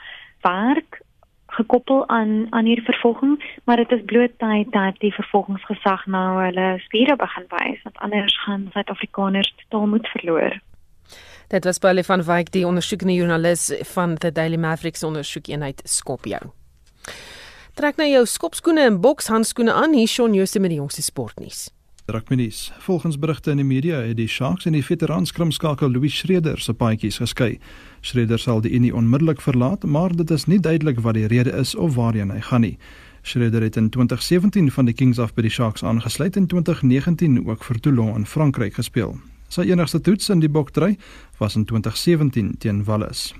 werk 0.41 1.01
gekoppel 1.47 2.07
aan 2.09 2.47
aan 2.49 2.65
hierdie 2.65 2.85
vervolging, 2.85 3.59
maar 3.63 3.77
dit 3.77 3.91
is 3.91 4.05
bloot 4.05 4.37
tyd 4.37 4.71
dat 4.71 4.99
die 4.99 5.13
vervolgingsgesag 5.13 6.05
nou 6.05 6.43
hulle 6.43 6.79
spiere 6.85 7.15
begin 7.15 7.45
wys, 7.49 7.81
want 7.83 7.97
anders 7.97 8.37
gaan 8.45 8.69
Suid-Afrikaners 8.73 9.53
totaal 9.55 9.87
moet 9.87 10.07
verloor. 10.07 10.59
Dit 11.47 11.63
was 11.63 11.77
Paul 11.77 12.03
van 12.03 12.23
Wyk, 12.23 12.51
die 12.51 12.65
ondersoekende 12.67 13.13
joernalis 13.13 13.73
van 13.93 14.15
the 14.15 14.31
Daily 14.31 14.57
Mavericks 14.57 15.03
ondersoekeenheid 15.03 15.81
Skopjou. 15.83 16.41
Trek 17.73 17.97
nou 17.97 18.05
jou 18.05 18.25
skopskoene 18.29 18.83
en 18.85 18.97
bokshandskoene 19.01 19.73
aan 19.73 19.95
hier 19.97 20.07
Shaun 20.07 20.35
Jooste 20.37 20.59
met 20.61 20.69
die 20.69 20.77
jongste 20.77 21.01
sportnuus. 21.01 21.71
Drakmenies. 22.05 22.67
Volgens 22.85 23.17
berigte 23.17 23.49
in 23.49 23.57
die 23.57 23.65
media 23.65 23.97
het 24.05 24.19
die 24.19 24.27
Sharks 24.27 24.67
en 24.69 24.75
die 24.77 24.83
veteran 24.85 25.25
skrimskakel 25.25 25.89
Louis 25.89 26.13
Schreder 26.13 26.61
se 26.61 26.75
paadjies 26.77 27.17
geskei. 27.17 27.57
Schreder 28.05 28.37
sal 28.37 28.61
die 28.61 28.75
Unie 28.77 28.93
onmiddellik 28.93 29.41
verlaat, 29.41 29.87
maar 29.89 30.13
dit 30.13 30.29
is 30.31 30.45
nie 30.45 30.59
duidelik 30.59 31.01
wat 31.01 31.17
die 31.17 31.25
rede 31.25 31.49
is 31.57 31.73
of 31.75 31.95
waarheen 31.97 32.29
hy 32.29 32.43
gaan 32.45 32.61
nie. 32.61 32.77
Schreder 33.25 33.65
het 33.65 33.79
in 33.81 33.89
2017 33.89 34.69
van 34.71 34.85
die 34.85 34.93
Kings 34.93 35.17
af 35.17 35.33
by 35.33 35.41
die 35.41 35.53
Sharks 35.53 35.83
aangesluit 35.83 36.35
en 36.35 36.45
in 36.45 36.47
2019 36.53 37.41
ook 37.47 37.63
vir 37.63 37.79
Toulon 37.79 38.15
in 38.21 38.29
Frankryk 38.29 38.77
gespeel. 38.77 39.17
Sy 39.49 39.65
enigste 39.71 40.01
toets 40.01 40.29
in 40.29 40.45
die 40.45 40.49
bokdry 40.49 40.99
was 41.39 41.55
in 41.55 41.65
2017 41.65 42.53
teen 42.59 42.83
Wallis. 42.85 43.31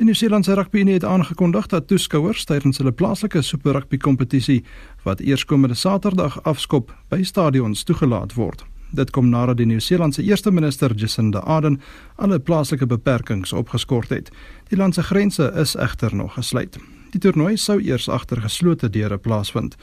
Die 0.00 0.06
Nieu-Seelandse 0.06 0.54
rugbyunie 0.54 0.94
het 0.94 1.04
aangekondig 1.04 1.66
dat 1.66 1.86
toeskouers 1.86 2.44
tydens 2.48 2.78
hulle 2.80 2.92
plaaslike 2.92 3.42
Super 3.42 3.72
Rugby 3.72 3.98
kompetisie 4.00 4.62
wat 5.04 5.20
eerskomende 5.20 5.74
Saterdag 5.76 6.38
afskop 6.42 6.94
by 7.12 7.18
stadions 7.22 7.82
toegelaat 7.84 8.32
word. 8.32 8.64
Dit 8.96 9.10
kom 9.12 9.28
nadat 9.28 9.58
die 9.60 9.66
Nieu-Seelandse 9.68 10.22
eerste 10.24 10.50
minister 10.50 10.94
Jacinda 10.96 11.38
Ardern 11.38 11.76
alle 12.16 12.38
plaaslike 12.38 12.86
beperkings 12.86 13.52
opgeskort 13.52 14.08
het. 14.08 14.32
Die 14.72 14.78
land 14.80 14.94
se 14.94 15.02
grense 15.02 15.52
is 15.54 15.76
egter 15.76 16.16
nog 16.16 16.32
gesluit. 16.34 16.80
Die 17.10 17.20
toernooi 17.20 17.56
sou 17.56 17.76
eers 17.82 18.08
agter 18.08 18.40
geslote 18.40 18.88
deure 18.90 19.18
plaasvind. 19.18 19.76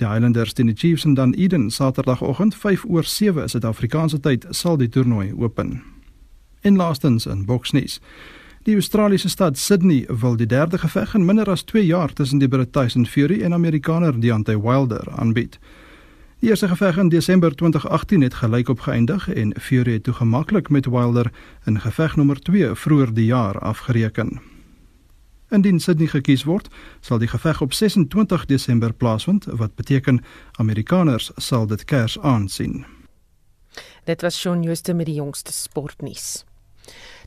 Die 0.00 0.08
Highlanders 0.08 0.52
teen 0.52 0.72
die 0.72 0.76
Chiefs 0.76 1.04
en 1.04 1.14
dan 1.14 1.34
Eden 1.34 1.70
Saterdagoggend 1.70 2.56
5 2.56 2.88
oor 2.88 3.04
7 3.04 3.48
Suid-Afrikaanse 3.48 4.20
tyd 4.20 4.48
sal 4.50 4.80
die 4.80 4.88
toernooi 4.88 5.34
open. 5.36 5.82
En 6.60 6.76
laastens 6.76 7.26
in 7.26 7.44
boksnuus. 7.44 8.00
Die 8.68 8.74
Australiese 8.74 9.28
stad 9.28 9.56
Sydney 9.56 10.04
wil 10.08 10.34
die 10.36 10.46
derde 10.46 10.76
geveg 10.78 11.14
in 11.16 11.24
minder 11.24 11.48
as 11.48 11.62
2 11.64 11.86
jaar 11.86 12.12
tussen 12.12 12.38
die 12.38 12.48
Brit 12.52 12.72
Tyson 12.72 13.06
Fury 13.06 13.38
en 13.42 13.54
Amerikaner 13.56 14.20
Deontay 14.20 14.58
Wilder 14.60 15.06
aanbied. 15.16 15.54
Die 16.40 16.50
eerste 16.50 16.68
geveg 16.68 16.98
in 17.00 17.08
Desember 17.08 17.54
2018 17.56 18.20
het 18.22 18.34
gelyk 18.34 18.68
op 18.68 18.80
geëindig 18.84 19.28
en 19.32 19.54
Fury 19.60 19.92
het 19.92 20.04
toegemaklik 20.04 20.68
met 20.68 20.86
Wilder 20.86 21.32
in 21.64 21.80
geveg 21.80 22.16
nommer 22.16 22.40
2 22.40 22.74
vroeër 22.74 23.14
die 23.14 23.24
jaar 23.24 23.58
afgereken. 23.58 24.40
Indien 25.48 25.80
Sydney 25.80 26.06
gekies 26.12 26.44
word, 26.44 26.68
sal 27.00 27.18
die 27.18 27.28
geveg 27.28 27.62
op 27.64 27.72
26 27.72 28.44
Desember 28.44 28.92
plaasvind, 28.92 29.48
wat 29.48 29.74
beteken 29.80 30.20
Amerikaners 30.60 31.30
sal 31.36 31.66
dit 31.66 31.84
kers 31.84 32.18
aansien. 32.20 32.84
Dit 34.04 34.20
was 34.20 34.36
Shaun 34.36 34.62
Jooste 34.62 34.92
met 34.94 35.06
die 35.06 35.16
jongste 35.16 35.52
sportnuus. 35.52 36.44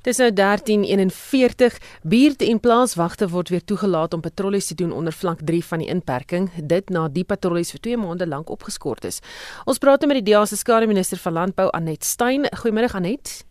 Dis 0.02 0.18
nou 0.18 0.32
13:41. 0.34 1.78
Buurte 2.02 2.46
en 2.50 2.60
plaaswagte 2.60 3.28
word 3.30 3.50
weer 3.50 3.64
toegelaat 3.64 4.14
om 4.14 4.22
patrollies 4.22 4.68
te 4.68 4.76
doen 4.76 4.92
onder 4.92 5.14
vlak 5.14 5.40
3 5.46 5.66
van 5.66 5.78
die 5.78 5.88
inperking, 5.88 6.50
dit 6.58 6.90
na 6.90 7.08
die 7.08 7.24
patrollies 7.24 7.72
vir 7.72 7.80
2 7.80 7.98
maande 7.98 8.28
lank 8.28 8.50
opgeskort 8.50 9.06
is. 9.06 9.22
Ons 9.66 9.78
praat 9.78 10.06
met 10.08 10.26
die 10.26 10.34
DA 10.34 10.46
se 10.46 10.58
skare 10.58 10.88
minister 10.88 11.18
van 11.18 11.34
landbou 11.34 11.70
Anet 11.70 12.04
Stein. 12.04 12.50
Goeiemôre 12.50 12.90
Anet. 12.94 13.46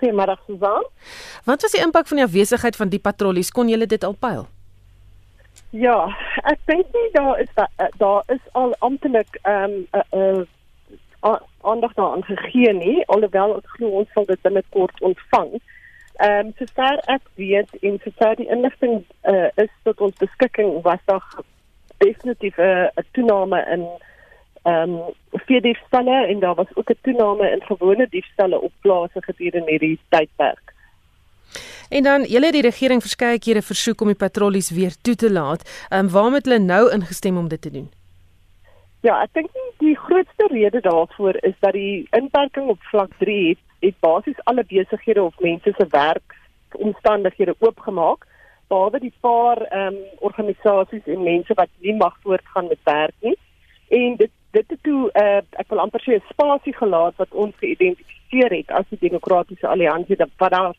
Goeiemôre 0.00 0.38
Susan. 0.46 0.88
Wat 1.44 1.62
was 1.62 1.72
die 1.72 1.82
impak 1.84 2.08
van 2.08 2.16
die 2.16 2.24
afwesigheid 2.24 2.76
van 2.76 2.88
die 2.88 2.98
patrollies? 2.98 3.50
Kon 3.50 3.68
julle 3.68 3.86
dit 3.86 4.04
al 4.04 4.16
pyl? 4.16 4.46
Ja, 5.70 6.08
ek 6.48 6.58
dink 6.64 6.86
nie 6.94 7.08
daar 7.12 7.40
is 7.40 7.50
eh, 7.60 7.92
daar 7.98 8.22
is 8.32 8.40
al 8.52 8.74
amptelik 8.78 9.38
ehm 9.42 9.64
um, 9.64 9.86
'n 9.92 10.18
uh, 10.18 10.38
uh, 10.38 10.44
aandag 11.60 11.94
daaraan 11.94 12.24
gegee 12.24 12.72
nie 12.72 13.04
alhoewel 13.06 13.56
ek 13.56 13.68
glo 13.76 14.00
ons 14.00 14.10
sal 14.12 14.26
dit 14.28 14.42
binnekort 14.42 15.00
ontvang. 15.00 15.54
Ehm 16.14 16.46
um, 16.46 16.52
sover 16.58 17.00
ek 17.16 17.24
weet 17.40 17.70
en 17.80 17.98
sover 18.04 18.36
die 18.36 18.50
inligting 18.56 19.00
uh, 19.32 19.48
is 19.64 19.72
tot 19.82 20.00
ons 20.00 20.20
beskikking 20.20 20.82
was 20.82 21.00
daar 21.10 21.24
definitief 22.04 22.58
'n 22.58 22.90
uh, 22.92 23.06
toename 23.12 23.64
in 23.76 23.88
ehm 24.64 24.94
um, 24.94 25.00
vier 25.46 25.60
diefstalle 25.60 26.26
en 26.26 26.38
daar 26.40 26.54
was 26.54 26.70
ook 26.74 26.90
'n 26.90 27.02
toename 27.02 27.50
in 27.50 27.62
gewone 27.62 28.06
diefstalle 28.10 28.60
op 28.60 28.72
plase 28.80 29.22
gedurende 29.22 29.70
hierdie 29.70 29.98
tydperk. 30.08 30.72
En 31.88 32.02
dan 32.02 32.22
julle 32.22 32.52
die 32.52 32.62
regering 32.62 33.00
verskeie 33.00 33.38
kere 33.38 33.62
versoek 33.62 34.00
om 34.00 34.06
die 34.06 34.22
patrollies 34.26 34.70
weer 34.70 34.94
toe 35.02 35.14
te 35.14 35.30
laat. 35.32 35.86
Ehm 35.88 36.04
um, 36.04 36.10
waarom 36.10 36.34
het 36.34 36.44
hulle 36.44 36.58
nou 36.58 36.92
ingestem 36.92 37.36
om 37.36 37.48
dit 37.48 37.60
te 37.60 37.70
doen? 37.70 37.90
Ja, 39.04 39.18
ek 39.20 39.34
dink 39.36 39.56
die 39.82 39.96
grootste 40.00 40.46
rede 40.48 40.80
daarvoor 40.80 41.36
is 41.44 41.56
dat 41.60 41.74
die 41.76 42.06
inperking 42.16 42.70
op 42.72 42.86
vlak 42.88 43.10
3 43.20 43.48
het, 43.48 43.58
het 43.84 43.98
basies 44.00 44.40
alle 44.48 44.64
besighede 44.64 45.22
of 45.22 45.34
mense 45.44 45.74
se 45.76 45.86
werksomstandighede 45.92 47.54
oopgemaak 47.58 48.24
behalwe 48.72 49.02
die 49.04 49.12
paar 49.20 49.60
ehm 49.66 49.92
um, 49.92 50.00
organisasies 50.30 51.04
en 51.04 51.22
mense 51.28 51.58
wat 51.60 51.68
nie 51.84 51.94
mag 52.00 52.16
voortgaan 52.22 52.72
met 52.72 52.80
werk 52.88 53.14
nie. 53.20 53.36
En 53.88 54.16
dit 54.16 54.32
dit 54.56 54.70
het 54.70 54.82
toe 54.88 55.10
uh, 55.12 55.44
ek 55.60 55.68
wil 55.68 55.84
amper 55.84 56.00
sê 56.00 56.16
'n 56.16 56.26
spasie 56.32 56.76
gelaat 56.80 57.20
wat 57.20 57.40
ons 57.44 57.54
geïdentifiseer 57.60 58.56
het 58.56 58.70
as 58.70 58.88
die 58.88 59.04
demokratiese 59.06 59.68
alliansie 59.68 60.16
wat 60.16 60.56
daar 60.56 60.72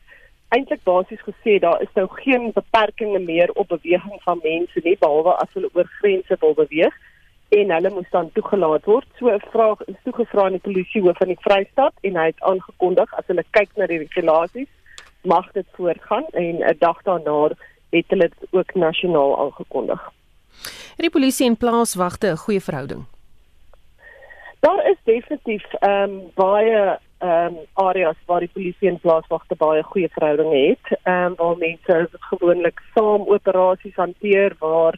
eintlik 0.48 0.82
basies 0.82 1.22
gesê 1.30 1.60
daar 1.62 1.82
is 1.82 1.94
nou 1.94 2.08
geen 2.10 2.52
beperkings 2.52 3.22
meer 3.22 3.50
op 3.54 3.68
beweging 3.68 4.22
van 4.26 4.40
mense 4.42 4.80
nie 4.82 4.98
behalwe 4.98 5.42
as 5.42 5.52
hulle 5.52 5.70
oor 5.74 5.88
grense 6.00 6.36
wil 6.40 6.54
beweeg 6.54 7.04
en 7.48 7.70
hulle 7.70 7.90
moes 7.90 8.10
dan 8.10 8.30
toegelaat 8.32 8.84
word. 8.84 9.06
So 9.18 9.28
'n 9.28 9.42
vraag 9.50 9.80
is 9.86 9.94
toegevra 10.04 10.44
aan 10.44 10.58
die 10.58 10.66
polisiehoof 10.68 11.16
van 11.16 11.26
die 11.26 11.40
Vrystaat 11.40 11.94
en 12.00 12.16
hy 12.16 12.26
het 12.26 12.40
aangekondig 12.40 13.14
as 13.14 13.26
hulle 13.26 13.44
kyk 13.50 13.70
na 13.76 13.86
die 13.86 13.98
regulasies 13.98 14.72
mag 15.26 15.52
dit 15.52 15.66
voortgaan 15.76 16.26
en 16.32 16.54
'n 16.62 16.76
dag 16.78 17.02
daarna 17.02 17.50
het 17.90 18.04
hulle 18.08 18.28
dit 18.28 18.46
ook 18.50 18.74
nasionaal 18.74 19.38
aangekondig. 19.38 20.12
Het 20.96 21.04
die 21.06 21.10
polisie 21.10 21.46
en 21.46 21.56
plaaswagte 21.56 22.26
'n 22.26 22.36
goeie 22.36 22.60
verhouding? 22.60 23.04
Daar 24.60 24.90
is 24.90 24.96
definitief 25.04 25.72
ehm 25.72 26.02
um, 26.02 26.30
baie 26.34 26.98
ehm 27.18 27.54
um, 27.54 27.56
areas 27.72 28.16
waar 28.26 28.40
die 28.40 28.50
polisie 28.52 28.88
en 28.88 29.00
plaaswagte 29.00 29.54
baie 29.54 29.82
goeie 29.82 30.08
verhoudinge 30.08 30.68
het. 30.68 30.98
Ehm 31.02 31.24
um, 31.24 31.34
waar 31.34 31.56
mense 31.56 32.08
gewoonlik 32.10 32.82
saam 32.94 33.22
operasies 33.28 33.94
hanteer 33.94 34.56
waar 34.58 34.94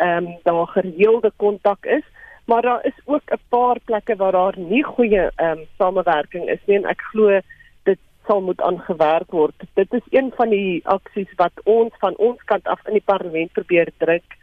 ehm 0.00 0.26
um, 0.26 0.38
daar 0.42 0.66
gereelde 0.66 1.32
kontak 1.36 1.86
is, 1.86 2.04
maar 2.44 2.62
daar 2.62 2.84
is 2.84 2.98
ook 3.04 3.22
'n 3.30 3.42
paar 3.48 3.78
plekke 3.84 4.16
waar 4.16 4.32
daar 4.32 4.58
nie 4.58 4.84
goeie 4.84 5.30
ehm 5.36 5.58
um, 5.58 5.66
samewerking 5.78 6.48
is 6.48 6.62
nie 6.66 6.76
en 6.76 6.84
ek 6.84 7.00
glo 7.12 7.40
dit 7.82 7.98
sal 8.26 8.40
moet 8.40 8.60
aangewerk 8.60 9.30
word. 9.30 9.54
Dit 9.74 9.92
is 9.92 10.06
een 10.10 10.32
van 10.36 10.48
die 10.48 10.80
aksies 10.84 11.32
wat 11.36 11.52
ons 11.64 11.92
van 11.98 12.16
ons 12.16 12.42
kant 12.44 12.66
af 12.66 12.86
in 12.86 12.92
die 12.92 13.08
parlement 13.12 13.52
probeer 13.52 13.88
druk 13.98 14.36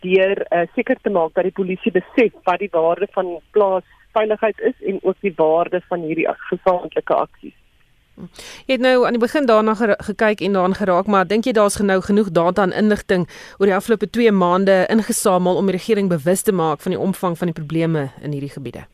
deur 0.00 0.46
uh, 0.50 0.66
seker 0.74 0.96
te 1.02 1.10
maak 1.10 1.34
dat 1.34 1.44
die 1.44 1.58
polisie 1.60 1.92
besef 1.92 2.32
wat 2.44 2.58
die 2.58 2.72
waarde 2.72 3.06
van 3.12 3.40
plaasveiligheid 3.50 4.60
is 4.60 4.78
en 4.86 4.98
ook 5.02 5.16
die 5.20 5.34
waarde 5.36 5.80
van 5.88 6.00
hierdie 6.00 6.28
gesamentlike 6.50 7.14
aksies. 7.14 7.59
Jy 8.66 8.76
het 8.76 8.84
nou 8.84 9.06
aan 9.06 9.16
die 9.16 9.22
begin 9.22 9.46
daarna 9.46 9.74
gekyk 9.74 10.40
en 10.40 10.52
daaraan 10.52 10.74
geraak, 10.74 11.06
maar 11.06 11.26
dink 11.26 11.44
jy 11.44 11.52
daar's 11.52 11.76
genou 11.80 12.00
genoeg 12.00 12.30
data 12.30 12.62
en 12.62 12.72
inligting 12.72 13.26
oor 13.58 13.66
die 13.66 13.74
afgelope 13.74 14.10
2 14.10 14.32
maande 14.32 14.86
ingesamel 14.88 15.56
om 15.56 15.66
die 15.66 15.76
regering 15.76 16.08
bewus 16.08 16.42
te 16.42 16.52
maak 16.52 16.80
van 16.80 16.96
die 16.96 17.00
omvang 17.00 17.38
van 17.38 17.52
die 17.52 17.58
probleme 17.60 18.08
in 18.22 18.32
hierdie 18.32 18.54
gebiede? 18.54 18.86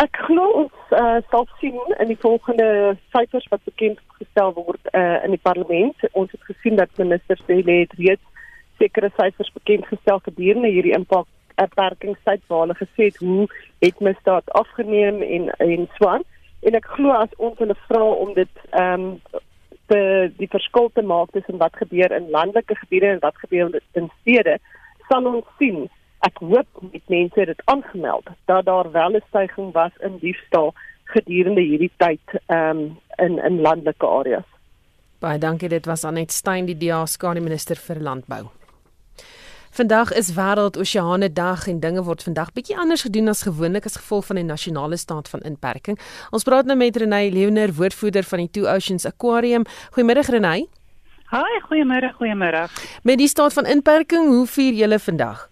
Ek 0.00 0.16
glo 0.26 0.46
ons 0.62 0.92
uh, 0.96 1.18
sal 1.30 1.44
sien 1.60 1.76
in 1.98 2.08
die 2.08 2.20
volgende 2.20 2.96
syfers 3.12 3.48
wat 3.52 3.60
bekend 3.64 3.98
gestel 4.20 4.54
word 4.56 4.80
uh, 4.94 5.20
in 5.24 5.34
die 5.36 5.42
parlement. 5.42 5.96
Ons 6.12 6.32
het 6.32 6.44
gesien 6.48 6.76
dat 6.80 6.88
minister 6.96 7.36
Cele 7.46 7.82
het 7.82 7.92
reeds 7.98 8.24
sekere 8.80 9.10
syfers 9.18 9.52
bekend 9.52 9.84
gestel 9.86 10.22
gedurende 10.24 10.72
hierdie 10.72 10.96
impak 10.96 11.28
beperkingstyd 11.60 12.40
waar 12.48 12.64
hulle 12.64 12.76
gesê 12.78 13.10
het 13.10 13.18
hoe 13.20 13.46
het 13.84 14.00
misdaad 14.00 14.52
afgeneem 14.62 15.22
en 15.22 15.50
en 15.58 15.88
swart 15.98 16.26
en 16.62 16.74
ek 16.74 16.90
glo 16.96 17.14
as 17.16 17.32
ons 17.38 17.58
hulle 17.58 17.76
vra 17.86 18.02
om 18.24 18.34
dit 18.34 18.66
ehm 18.70 19.06
um, 19.06 19.14
te 19.90 20.00
die 20.38 20.46
verskil 20.50 20.90
te 20.94 21.02
maak 21.02 21.32
tussen 21.34 21.58
wat 21.58 21.74
gebeur 21.74 22.12
in 22.14 22.28
landelike 22.30 22.76
gebiede 22.78 23.08
en 23.10 23.24
wat 23.24 23.38
gebeur 23.42 23.72
in 23.98 24.10
stede 24.20 24.58
sal 25.08 25.26
ons 25.26 25.48
sien 25.58 25.88
ek 26.26 26.38
hoop 26.44 26.84
met 26.92 27.02
mense 27.14 27.46
dit 27.50 27.62
aangemeld 27.72 28.28
dat 28.50 28.64
daar 28.68 28.92
wel 28.92 29.16
'n 29.16 29.24
stygings 29.28 29.74
was 29.74 29.92
in 30.00 30.18
diefstal 30.18 30.74
gedurende 31.04 31.60
hierdie 31.60 31.92
tyd 31.96 32.26
ehm 32.46 32.78
um, 32.78 32.98
in 33.18 33.38
in 33.38 33.60
landelike 33.60 34.06
areas. 34.06 34.48
Baie 35.20 35.38
dankie 35.38 35.68
dit 35.68 35.86
was 35.86 36.04
Anet 36.04 36.32
Stein 36.32 36.66
die 36.66 36.78
DA 36.78 37.06
skare 37.06 37.40
minister 37.40 37.76
vir 37.76 38.00
landbou 38.00 38.59
Vandag 39.70 40.10
is 40.12 40.32
wêreld 40.34 40.76
oseane 40.76 41.28
dag 41.32 41.68
en 41.70 41.76
dinge 41.80 42.02
word 42.02 42.24
vandag 42.26 42.48
bietjie 42.56 42.74
anders 42.74 43.04
gedoen 43.06 43.30
as 43.30 43.44
gewoonlik 43.46 43.84
as 43.86 44.00
gevolg 44.00 44.26
van 44.26 44.40
die 44.40 44.44
nasionale 44.44 44.96
staat 44.98 45.28
van 45.30 45.44
inperking. 45.46 45.98
Ons 46.34 46.42
praat 46.42 46.66
nou 46.66 46.74
met 46.74 46.96
Renay 46.98 47.30
Leoner, 47.30 47.70
woordvoerder 47.76 48.26
van 48.26 48.42
die 48.42 48.48
Two 48.50 48.66
Oceans 48.66 49.06
Aquarium. 49.06 49.62
Goeiemôre 49.94 50.24
Renay. 50.26 50.64
Haai, 51.30 51.60
goeiemôre, 51.68 52.10
goeiemôre. 52.18 52.64
Met 53.06 53.22
die 53.22 53.28
staat 53.30 53.54
van 53.54 53.70
inperking, 53.70 54.26
hoe 54.34 54.46
vier 54.50 54.74
julle 54.74 54.98
vandag? 54.98 55.46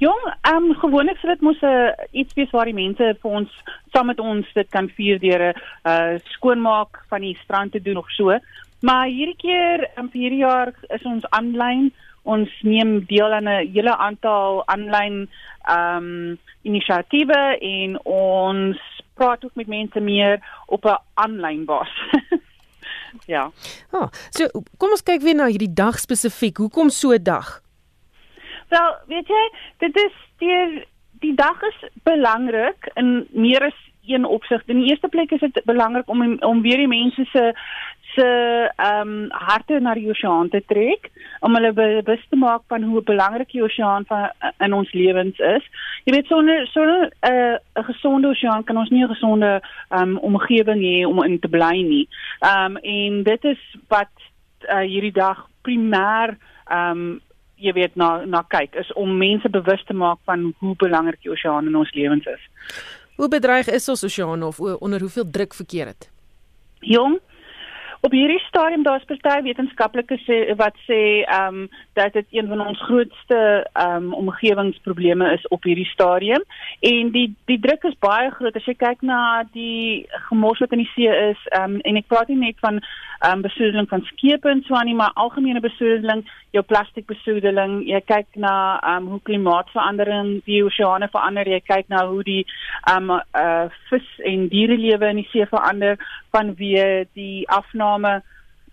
Jong, 0.00 0.22
ehm 0.48 0.70
um, 0.70 0.74
gewoonlik 0.80 1.20
sou 1.20 1.28
dit 1.34 1.44
mos 1.44 1.60
'n 1.60 1.66
uh, 1.68 1.92
iets 2.10 2.32
wees 2.34 2.50
waar 2.50 2.64
die 2.64 2.80
mense 2.80 3.16
vir 3.22 3.30
ons 3.30 3.50
saam 3.92 4.06
met 4.06 4.20
ons 4.20 4.46
dit 4.54 4.68
kan 4.70 4.88
vier 4.88 5.20
deur 5.20 5.52
'n 5.52 5.54
uh, 5.84 6.18
skoonmaak 6.32 7.04
van 7.08 7.20
die 7.20 7.36
strand 7.44 7.72
te 7.72 7.82
doen 7.82 7.96
of 7.96 8.08
so. 8.10 8.38
Maar 8.80 9.06
hierdie 9.06 9.36
keer, 9.36 9.90
um, 9.98 10.08
vir 10.08 10.20
hierdie 10.20 10.44
jaar 10.48 10.72
is 10.88 11.04
ons 11.04 11.28
aanlyn 11.30 11.92
ons 12.22 12.50
neem 12.62 13.04
deel 13.06 13.32
aan 13.32 13.48
'n 13.48 13.72
hele 13.72 13.96
aantal 13.96 14.62
aanlyn 14.66 15.28
ehm 15.62 15.96
um, 15.96 16.38
inisiatiewe 16.62 17.58
en 17.58 18.04
ons 18.04 18.78
praat 19.14 19.44
ook 19.44 19.54
met 19.54 19.66
mense 19.66 20.00
meer 20.00 20.40
op 20.66 20.84
'n 20.84 20.98
aanlyn 21.14 21.64
basis. 21.64 22.22
ja. 23.34 23.50
Ah, 23.90 24.08
so 24.30 24.48
kom 24.78 24.90
ons 24.90 25.02
kyk 25.02 25.22
weer 25.22 25.34
na 25.34 25.46
hierdie 25.46 25.74
dag 25.74 25.98
spesifiek. 25.98 26.56
Hoekom 26.56 26.88
so 26.88 27.12
'n 27.12 27.22
dag? 27.22 27.62
Wel, 28.68 28.96
weet 29.06 29.28
jy, 29.28 29.44
dit 29.78 29.96
is 29.96 30.14
die 30.38 30.86
die 31.20 31.34
dag 31.34 31.62
is 31.62 31.78
belangrik 32.02 32.90
in 32.94 33.26
meer 33.30 33.62
as 33.66 33.78
een 34.06 34.24
opsig. 34.24 34.62
In 34.66 34.80
die 34.80 34.88
eerste 34.90 35.08
plek 35.08 35.30
is 35.30 35.40
dit 35.40 35.64
belangrik 35.64 36.08
om 36.08 36.38
om 36.40 36.62
weer 36.62 36.76
die 36.76 36.88
mense 36.88 37.24
se 37.24 37.52
se 38.14 38.26
ehm 38.76 39.08
um, 39.08 39.30
harte 39.30 39.80
na 39.80 39.94
die 39.94 40.08
oseaan 40.10 40.48
te 40.48 40.60
trek 40.66 41.10
om 41.40 41.54
hulle 41.54 41.72
bewus 41.72 42.24
te 42.28 42.36
maak 42.36 42.62
van 42.68 42.82
hoe 42.82 43.02
belangrik 43.02 43.50
die 43.52 43.62
oseaan 43.62 44.04
van 44.06 44.30
in 44.58 44.72
ons 44.72 44.92
lewens 44.92 45.38
is. 45.38 45.64
Jy 46.04 46.14
weet 46.14 46.26
sonder 46.26 46.66
sonder 46.66 47.08
'n 47.08 47.32
uh, 47.32 47.56
'n 47.80 47.84
gesonde 47.84 48.28
oseaan 48.28 48.64
kan 48.64 48.76
ons 48.76 48.90
nie 48.90 49.04
'n 49.04 49.14
gesonde 49.14 49.60
ehm 49.88 50.02
um, 50.02 50.18
omgewing 50.18 50.80
hê 50.82 51.06
om 51.06 51.24
in 51.24 51.38
te 51.38 51.48
bly 51.48 51.82
nie. 51.82 52.08
Ehm 52.40 52.76
um, 52.76 52.76
en 52.76 53.22
dit 53.22 53.44
is 53.44 53.62
wat 53.88 54.12
uh, 54.68 54.80
hierdie 54.80 55.12
dag 55.12 55.48
primêr 55.62 56.36
ehm 56.66 56.90
um, 56.90 57.20
jy 57.56 57.72
weet 57.72 57.94
na 57.96 58.24
na 58.24 58.42
kyk 58.42 58.74
is 58.74 58.92
om 58.92 59.18
mense 59.18 59.48
bewus 59.48 59.84
te 59.86 59.94
maak 59.94 60.18
van 60.24 60.54
hoe 60.58 60.74
belangrik 60.76 61.22
die 61.22 61.30
oseaan 61.30 61.66
in 61.66 61.76
ons 61.76 61.94
lewens 61.94 62.26
is. 62.26 62.48
Hoe 63.16 63.28
bedreig 63.28 63.68
is 63.68 63.88
ons 63.88 64.04
oseaan 64.04 64.42
of 64.42 64.60
onder 64.60 65.00
hoeveel 65.00 65.30
druk 65.30 65.54
verkeer 65.54 65.86
dit? 65.86 66.10
Jong, 66.80 67.20
Op 68.02 68.10
hierdie 68.10 68.40
stadium 68.48 68.82
daar's 68.82 69.04
party 69.04 69.42
wetenskaplikes 69.46 70.24
wat 70.58 70.78
sê 70.88 71.00
ehm 71.22 71.62
um, 71.62 71.68
dat 71.92 72.12
dit 72.12 72.26
een 72.30 72.48
van 72.48 72.66
ons 72.66 72.82
grootste 72.82 73.66
um, 73.80 74.12
omgewingsprobleme 74.14 75.32
is 75.32 75.48
op 75.48 75.62
hierdie 75.62 75.86
stadium. 75.86 76.44
En 76.80 77.10
die 77.10 77.34
die 77.44 77.60
druk 77.60 77.82
is 77.84 77.98
baie 77.98 78.30
groot. 78.30 78.56
As 78.56 78.66
jy 78.68 78.74
kyk 78.74 79.02
na 79.06 79.44
die 79.52 80.06
gemors 80.28 80.62
wat 80.64 80.72
in 80.72 80.84
die 80.84 80.92
see 80.94 81.10
is 81.30 81.40
um, 81.58 81.80
en 81.80 82.00
ek 82.00 82.08
praat 82.08 82.32
nie 82.32 82.40
net 82.40 82.60
van 82.64 82.80
um, 83.26 83.42
besoedeling 83.42 83.88
van 83.88 84.04
skepe 84.10 84.48
en 84.48 84.62
so 84.66 84.74
aan 84.74 84.86
nie 84.86 84.94
maar 84.94 85.12
algemene 85.14 85.60
besoedeling 85.60 86.24
jou 86.50 86.64
plastiekbesoedeling 86.64 87.82
jy 87.88 88.00
kyk 88.06 88.26
na 88.44 88.54
um, 88.94 89.08
hoe 89.12 89.20
klimaatsverandering 89.28 90.34
die 90.48 90.62
oseane 90.64 91.08
verander 91.12 91.48
jy 91.48 91.60
kyk 91.66 91.88
na 91.92 92.04
hoe 92.08 92.24
die 92.26 92.42
um, 92.94 93.12
uh, 93.12 93.68
vis 93.90 94.08
en 94.32 94.48
dierelewe 94.52 95.12
in 95.12 95.22
die 95.22 95.28
see 95.32 95.46
verander 95.50 96.00
vanweë 96.34 97.06
die 97.18 97.44
afname 97.60 98.20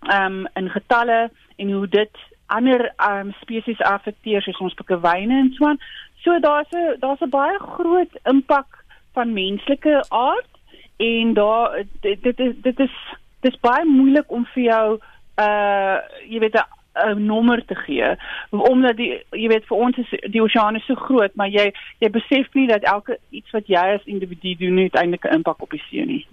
um, 0.07 0.45
in 0.59 0.71
getalle 0.73 1.21
en 1.59 1.71
hoe 1.75 1.87
dit 1.87 2.25
ander 2.49 2.89
um, 3.09 3.33
spesies 3.41 3.81
affekteer 3.85 4.41
soos 4.41 4.61
ons 4.67 4.77
pikkewyne 4.79 5.39
en 5.43 5.51
so 5.55 5.69
aan. 5.69 5.81
So 6.23 6.39
daar's 6.39 6.71
'n 6.71 6.99
daar's 6.99 7.21
'n 7.21 7.29
baie 7.29 7.59
groot 7.59 8.13
impak 8.23 8.83
van 9.13 9.33
menslike 9.33 10.03
aard 10.09 10.53
en 10.97 11.33
daar 11.33 11.83
dit 12.01 12.23
dit 12.23 12.39
is 12.79 12.95
dit 13.41 13.53
is 13.53 13.59
baie 13.59 13.85
moeilik 13.85 14.31
om 14.31 14.45
vir 14.53 14.63
jou 14.63 14.99
uh 15.45 15.97
jy 16.27 16.39
weet 16.39 16.55
'n 16.55 16.78
'n 16.95 17.25
nommer 17.25 17.65
te 17.65 17.75
gee 17.75 18.15
omdat 18.49 18.97
die 18.97 19.11
jy 19.31 19.47
weet 19.47 19.65
vir 19.65 19.77
ons 19.77 19.97
is 19.97 20.09
die 20.31 20.41
oseaan 20.41 20.79
so 20.79 20.95
groot 20.95 21.35
maar 21.35 21.49
jy 21.49 21.71
jy 21.99 22.09
besef 22.09 22.47
nie 22.53 22.67
dat 22.67 22.83
elke 22.83 23.17
iets 23.29 23.51
wat 23.51 23.67
jy 23.67 23.85
as 23.95 24.05
individu 24.05 24.55
doen 24.55 24.75
nie 24.75 24.89
uiteindelik 24.89 25.25
'n 25.25 25.35
impak 25.35 25.61
op 25.61 25.69
die 25.69 25.83
see 25.89 26.05
nie. 26.05 26.27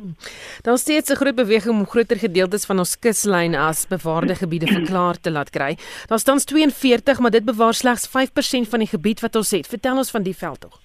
Daar 0.63 0.79
steeds 0.79 1.11
'n 1.11 1.17
groot 1.17 1.35
beweging 1.35 1.75
om 1.75 1.87
groter 1.87 2.17
gedeeltes 2.17 2.67
van 2.67 2.79
ons 2.79 2.99
kuslyn 2.99 3.55
as 3.55 3.87
bewaarde 3.87 4.35
gebiede 4.35 4.67
verklaar 4.67 5.21
te 5.21 5.31
laat 5.31 5.51
kry. 5.51 5.77
Daar 6.07 6.19
staan 6.19 6.39
42 6.39 7.19
maar 7.19 7.31
dit 7.31 7.45
bewaar 7.45 7.75
slegs 7.75 8.09
5% 8.09 8.69
van 8.69 8.79
die 8.79 8.89
gebied 8.89 9.21
wat 9.21 9.37
ons 9.37 9.51
het. 9.51 9.67
Vertel 9.67 9.97
ons 9.97 10.11
van 10.11 10.23
die 10.23 10.37
veldtog. 10.37 10.81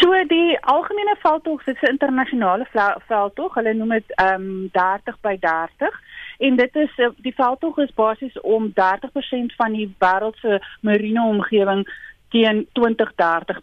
So 0.00 0.24
die 0.28 0.58
algemene 0.60 1.16
veldtog 1.20 1.66
is 1.66 1.80
'n 1.82 1.90
internasionale 1.90 2.66
veldtog. 3.06 3.54
Hulle 3.54 3.74
noem 3.74 3.88
dit 3.88 4.12
ehm 4.14 4.34
um, 4.34 4.68
30 4.72 5.20
by 5.20 5.36
30 5.38 6.00
en 6.40 6.56
dit 6.56 6.76
is 6.76 6.92
eh, 6.96 7.08
die 7.16 7.34
veldtog 7.34 7.78
is 7.78 7.94
basies 7.94 8.40
om 8.40 8.72
30% 8.72 9.56
van 9.56 9.72
die 9.72 9.88
wêreld 9.98 10.36
se 10.40 10.60
marine 10.80 11.22
omgewing 11.22 11.84
teen 12.30 12.66
2030 12.72 13.60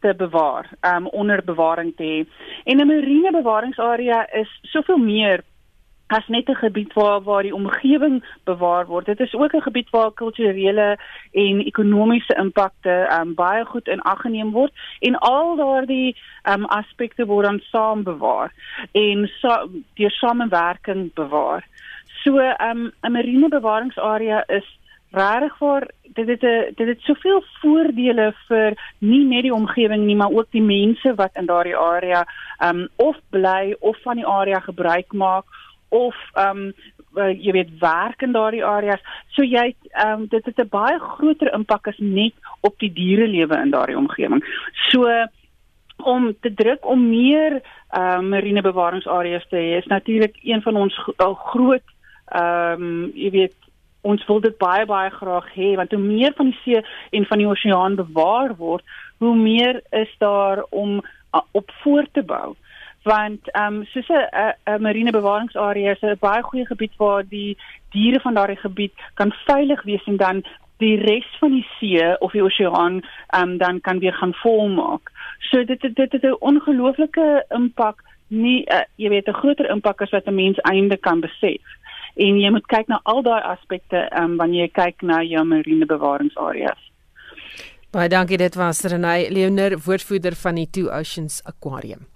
te 0.00 0.14
bewaar, 0.16 0.70
um 0.80 1.06
onder 1.06 1.44
bewaring 1.44 1.92
te 1.96 2.02
hê. 2.02 2.18
En 2.64 2.76
'n 2.76 2.86
marine 2.86 3.30
bewaringsarea 3.30 4.26
is 4.32 4.58
soveel 4.62 4.98
meer 4.98 5.44
as 6.06 6.26
net 6.28 6.48
'n 6.48 6.54
gebied 6.54 6.92
waar 6.92 7.22
waar 7.22 7.42
die 7.42 7.54
omgewing 7.54 8.24
bewaar 8.44 8.86
word. 8.86 9.06
Dit 9.06 9.20
is 9.20 9.34
ook 9.34 9.54
'n 9.54 9.60
gebied 9.68 9.90
waar 9.90 10.12
kulturele 10.12 10.98
en 11.32 11.64
ekonomiese 11.64 12.34
impakte 12.34 13.18
um 13.20 13.34
baie 13.34 13.64
goed 13.64 13.88
in 13.88 14.00
ag 14.00 14.20
geneem 14.20 14.50
word 14.50 14.72
en 15.00 15.18
al 15.18 15.56
daardie 15.56 16.16
um 16.42 16.64
aspekte 16.64 17.26
word 17.26 17.46
dan 17.46 17.60
saam 17.60 18.02
bewaar 18.02 18.52
en 18.92 19.30
so 19.40 19.68
deur 19.94 20.10
samewerking 20.10 21.14
bewaar. 21.14 21.64
So 22.24 22.38
um 22.38 22.92
'n 23.02 23.12
marine 23.12 23.48
bewaringsarea 23.48 24.44
is 24.48 24.64
regtig 25.12 25.56
vir 25.58 25.88
dit 26.14 26.28
het 26.28 26.42
'n 26.42 26.74
dit 26.76 26.88
het 26.88 27.00
soveel 27.00 27.44
voordele 27.60 28.34
vir 28.48 28.74
nie 28.98 29.24
net 29.24 29.42
die 29.42 29.54
omgewing 29.54 30.04
nie, 30.04 30.16
maar 30.16 30.32
ook 30.32 30.50
die 30.50 30.62
mense 30.62 31.14
wat 31.14 31.30
in 31.34 31.46
daardie 31.46 31.76
area 31.76 32.24
um 32.60 32.88
of 32.96 33.16
bly 33.30 33.74
of 33.80 33.96
van 34.02 34.16
die 34.16 34.26
area 34.26 34.60
gebruik 34.60 35.12
maak 35.12 35.44
of 35.88 36.16
um 36.34 36.72
jy 37.14 37.52
weet 37.52 37.78
werk 37.78 38.22
in 38.22 38.32
daardie 38.32 38.64
areas. 38.64 39.00
So 39.28 39.42
jy 39.42 39.74
um 40.04 40.26
dit 40.26 40.44
het 40.44 40.58
'n 40.58 40.68
baie 40.68 40.98
groter 40.98 41.52
impak 41.52 41.86
as 41.88 41.98
net 41.98 42.32
op 42.60 42.78
die 42.78 42.92
dierelewe 42.92 43.56
in 43.56 43.70
daardie 43.70 43.96
omgewing. 43.96 44.44
So 44.90 45.26
om 45.96 46.34
te 46.40 46.54
druk 46.54 46.86
om 46.86 47.08
meer 47.08 47.60
uh 47.94 48.20
marine 48.20 48.62
bewaringsareas 48.62 49.46
te 49.48 49.56
hê 49.56 49.76
is 49.78 49.86
natuurlik 49.86 50.36
een 50.42 50.62
van 50.62 50.76
ons 50.76 50.94
groot 51.52 51.82
ehm 52.32 52.82
um, 52.82 53.10
jy 53.14 53.30
weet 53.30 53.54
ons 54.02 54.24
wil 54.26 54.40
dit 54.42 54.56
baie 54.58 54.86
baie 54.86 55.10
graag 55.14 55.46
hê 55.54 55.74
want 55.78 55.92
hoe 55.94 56.02
meer 56.02 56.32
van 56.36 56.50
die 56.50 56.58
see 56.64 56.82
en 57.18 57.26
van 57.30 57.38
die 57.38 57.48
oseaan 57.48 57.98
bewaar 58.00 58.56
word, 58.58 58.84
hoe 59.22 59.36
meer 59.36 59.82
is 59.90 60.10
daar 60.18 60.64
om 60.70 60.98
uh, 60.98 61.40
op 61.52 61.70
voor 61.82 62.06
te 62.12 62.22
bou. 62.22 62.54
Want 63.02 63.50
ehm 63.50 63.82
um, 63.82 63.84
soos 63.92 64.08
'n 64.08 64.54
'n 64.70 64.82
marine 64.82 65.12
bewaringsarea 65.12 65.92
is 65.92 66.02
'n 66.02 66.16
baie 66.20 66.42
goeie 66.42 66.66
gebied 66.66 66.96
waar 66.96 67.24
die 67.28 67.56
diere 67.90 68.20
van 68.20 68.34
daardie 68.34 68.62
gebied 68.66 68.92
kan 69.14 69.32
veilig 69.46 69.82
wees 69.82 70.04
en 70.04 70.16
dan 70.16 70.44
die 70.78 70.96
res 70.96 71.28
van 71.40 71.50
die 71.50 71.66
see 71.78 72.18
of 72.18 72.32
die 72.32 72.42
oseaan 72.42 73.02
ehm 73.02 73.42
um, 73.42 73.58
dan 73.58 73.80
kan 73.80 73.98
weer 73.98 74.14
gaan 74.14 74.34
volmaak. 74.34 75.10
So 75.38 75.64
dit 75.64 75.80
dit 75.80 75.94
dit 75.96 76.12
het 76.12 76.22
'n 76.22 76.36
ongelooflike 76.40 77.44
impak 77.48 78.02
nie 78.28 78.64
uh, 78.66 78.80
jy 78.96 79.08
weet 79.08 79.28
'n 79.28 79.40
groter 79.42 79.70
impak 79.70 80.02
as 80.02 80.10
wat 80.10 80.26
'n 80.26 80.34
mens 80.34 80.58
einde 80.58 80.96
kan 80.96 81.20
besef 81.20 81.62
en 82.16 82.38
jy 82.40 82.52
moet 82.54 82.66
kyk 82.70 82.88
na 82.92 83.00
al 83.04 83.22
daai 83.26 83.42
aspekte 83.54 84.06
um, 84.18 84.36
wanneer 84.40 84.66
jy 84.66 84.72
kyk 84.76 85.02
na 85.02 85.22
jou 85.26 85.44
marine 85.48 85.88
bewaringsareas. 85.88 86.88
Baie 87.92 88.08
dankie 88.08 88.40
dit 88.40 88.54
was 88.56 88.84
Renay 88.88 89.28
Leoner 89.28 89.76
woordvoerder 89.76 90.36
van 90.44 90.56
die 90.56 90.68
Two 90.70 90.88
Oceans 90.88 91.42
Aquarium. 91.44 92.06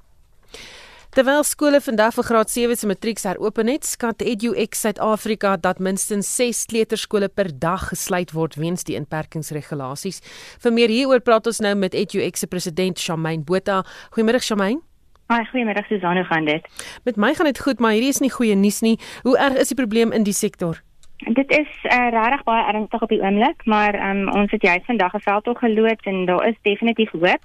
Terwyl 1.17 1.47
skole 1.49 1.79
vandag 1.81 2.13
vir 2.13 2.27
graad 2.29 2.51
7 2.53 2.77
se 2.77 2.89
matrieks 2.89 3.25
heropen 3.25 3.71
het, 3.73 3.87
skat 3.89 4.21
EduX 4.21 4.83
Suid-Afrika 4.85 5.55
dat 5.57 5.81
minstens 5.81 6.29
6 6.37 6.65
kleuterskole 6.69 7.31
per 7.33 7.49
dag 7.57 7.87
gesluit 7.89 8.35
word 8.37 8.59
weens 8.61 8.85
die 8.85 8.99
inperkingsregulasies. 9.01 10.21
Vir 10.61 10.77
meer 10.77 10.93
hieroor 10.93 11.25
praat 11.25 11.49
ons 11.49 11.63
nou 11.65 11.73
met 11.77 11.97
EduX 11.97 12.45
se 12.45 12.49
president 12.53 13.01
Shamaine 13.01 13.45
Botha. 13.49 13.81
Goeiemôre 14.13 14.45
Shamaine. 14.45 14.86
Hi, 15.27 15.41
goeiemôre 15.43 15.83
Susan, 15.89 16.14
hoe 16.14 16.24
gaan 16.24 16.45
dit? 16.47 16.66
Met 17.05 17.16
my 17.16 17.33
gaan 17.35 17.49
dit 17.49 17.59
goed, 17.59 17.81
maar 17.83 17.97
hierdie 17.97 18.12
is 18.14 18.20
nie 18.22 18.31
goeie 18.31 18.55
nuus 18.55 18.77
nie. 18.81 18.95
Hoe 19.24 19.35
erg 19.43 19.57
is 19.59 19.72
die 19.72 19.77
probleem 19.77 20.12
in 20.14 20.22
die 20.22 20.33
sektor? 20.33 20.79
Dit 21.18 21.51
is 21.51 21.70
uh, 21.83 22.11
regtig 22.14 22.45
baie 22.47 22.66
ernstig 22.70 23.03
op 23.03 23.11
die 23.11 23.18
oomblik, 23.18 23.64
maar 23.66 23.97
um, 24.11 24.29
ons 24.31 24.53
het 24.55 24.62
juist 24.62 24.85
vandag 24.87 25.16
'n 25.18 25.24
veldtog 25.24 25.59
geloods 25.59 26.07
en 26.07 26.27
daar 26.31 26.47
is 26.49 26.55
definitief 26.62 27.11
hoop. 27.11 27.43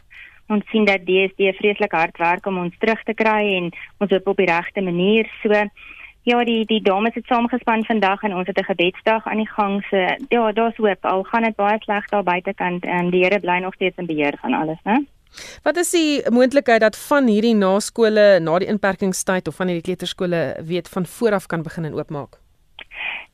Ons 0.47 0.69
sien 0.69 0.85
dat 0.85 1.07
DSD 1.09 1.57
vreeslik 1.57 1.91
hard 1.91 2.17
werk 2.17 2.45
om 2.45 2.57
ons 2.57 2.77
terug 2.77 3.01
te 3.03 3.13
kry 3.13 3.41
en 3.57 3.71
ons 3.97 4.11
hoop 4.11 4.27
op 4.27 4.37
die 4.37 4.51
regte 4.51 4.81
manier. 4.81 5.25
So 5.41 5.49
ja, 6.21 6.43
die 6.43 6.65
die 6.65 6.81
dames 6.81 7.13
het 7.13 7.25
saamgespan 7.25 7.85
vandag 7.85 8.21
en 8.21 8.35
ons 8.35 8.47
het 8.47 8.59
'n 8.59 8.69
gebedsdag 8.73 9.25
aan 9.25 9.41
die 9.41 9.49
gang. 9.57 9.81
So 9.89 9.97
ja, 10.29 10.51
daar's 10.51 10.77
hoop. 10.77 11.05
Al 11.05 11.23
gaan 11.23 11.43
dit 11.43 11.55
baie 11.55 11.77
sleg 11.79 12.05
daar 12.05 12.23
buitekant 12.23 12.85
en 12.85 13.09
die 13.09 13.23
Here 13.23 13.39
bly 13.39 13.57
nog 13.57 13.73
steeds 13.73 13.97
in 13.97 14.05
beheer 14.05 14.37
van 14.41 14.53
alles, 14.53 14.79
né? 14.83 15.01
Wat 15.63 15.77
is 15.77 15.91
die 15.91 16.21
moontlikheid 16.29 16.81
dat 16.81 16.97
van 17.07 17.27
hierdie 17.27 17.55
naskole 17.55 18.39
na 18.39 18.59
die 18.59 18.67
inperkingstyd 18.67 19.47
of 19.47 19.55
van 19.55 19.67
hierdie 19.67 19.87
kleuterskole 19.87 20.55
weet 20.67 20.89
van 20.89 21.05
vooraf 21.05 21.45
kan 21.47 21.63
begin 21.63 21.85
en 21.85 21.93
oopmaak? 21.93 22.39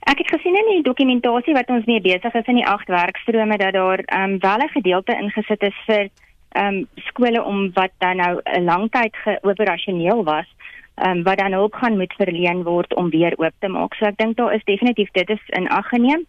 Ek 0.07 0.21
het 0.21 0.29
gesien 0.31 0.55
in 0.55 0.69
die 0.71 0.83
dokumentasie 0.85 1.53
wat 1.57 1.69
ons 1.73 1.85
mee 1.85 2.01
besig 2.01 2.33
is 2.33 2.47
in 2.47 2.59
die 2.61 2.67
agt 2.67 2.87
werkstrome 2.87 3.57
dat 3.57 3.73
daar 3.73 4.03
ehm 4.05 4.37
um, 4.37 4.39
wel 4.39 4.63
'n 4.65 4.75
gedeelte 4.77 5.13
ingesit 5.13 5.61
is 5.61 5.77
vir 5.87 6.09
ehm 6.51 6.67
um, 6.67 6.87
skole 6.95 7.43
om 7.43 7.71
wat 7.73 7.91
dan 7.97 8.17
nou 8.17 8.39
'n 8.43 8.63
lang 8.63 8.91
tyd 8.91 9.15
geoperasioneel 9.15 10.23
was, 10.23 10.47
ehm 10.95 11.17
um, 11.17 11.23
wat 11.23 11.37
dan 11.37 11.53
ook 11.53 11.75
gaan 11.75 11.97
moet 11.97 12.13
verleen 12.13 12.63
word 12.63 12.95
om 12.95 13.09
weer 13.09 13.33
oop 13.37 13.55
te 13.59 13.67
maak. 13.67 13.93
So 13.93 14.05
ek 14.05 14.17
dink 14.17 14.37
daar 14.37 14.53
is 14.53 14.63
definitief 14.63 15.11
dit 15.11 15.29
is 15.29 15.43
in 15.45 15.67
ag 15.69 15.87
geneem. 15.87 16.25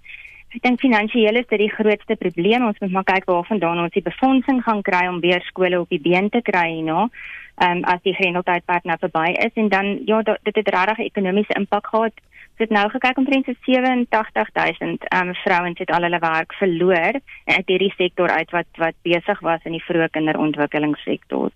Ek 0.48 0.62
dink 0.64 0.80
finansiëel 0.80 1.36
is 1.42 1.48
dit 1.50 1.60
die 1.60 1.72
grootste 1.72 2.16
probleem. 2.16 2.64
Ons 2.64 2.78
moet 2.80 2.94
maar 2.94 3.04
kyk 3.10 3.26
waarvandaan 3.28 3.82
ons 3.82 3.92
die 3.92 4.04
befondsing 4.04 4.62
gaan 4.64 4.80
kry 4.82 5.04
om 5.10 5.20
weer 5.20 5.44
skole 5.44 5.80
op 5.82 5.92
die 5.92 6.00
been 6.00 6.30
te 6.32 6.40
kry, 6.40 6.70
you 6.78 6.86
know. 6.86 7.10
Ehm 7.58 7.82
um, 7.82 7.84
as 7.90 8.00
die 8.06 8.14
grendeltydperk 8.14 8.86
nou 8.86 8.96
verby 9.02 9.32
is 9.44 9.52
en 9.60 9.68
dan 9.68 9.98
ja, 10.06 10.22
dit 10.22 10.56
het 10.56 10.72
regtig 10.72 11.04
ekonomiese 11.10 11.56
impak 11.58 11.90
gehad. 11.92 12.16
Ons 12.58 12.64
het 12.64 12.72
nou 12.74 12.88
gekyk 12.90 13.18
omtrent 13.20 13.50
so 13.50 13.54
87000 13.60 15.04
ehm 15.04 15.28
um, 15.28 15.34
vrouens 15.44 15.78
het 15.78 15.90
al 15.90 16.06
hulle 16.08 16.24
werk 16.24 16.54
verloor 16.62 17.20
uit 17.44 17.66
hierdie 17.66 17.92
sektor 17.96 18.30
uit 18.30 18.50
wat 18.50 18.84
wat 18.84 18.96
besig 19.02 19.40
was 19.40 19.64
in 19.64 19.76
die 19.76 19.84
vroeë 19.84 20.08
kinderontwikkelingssektor. 20.16 21.50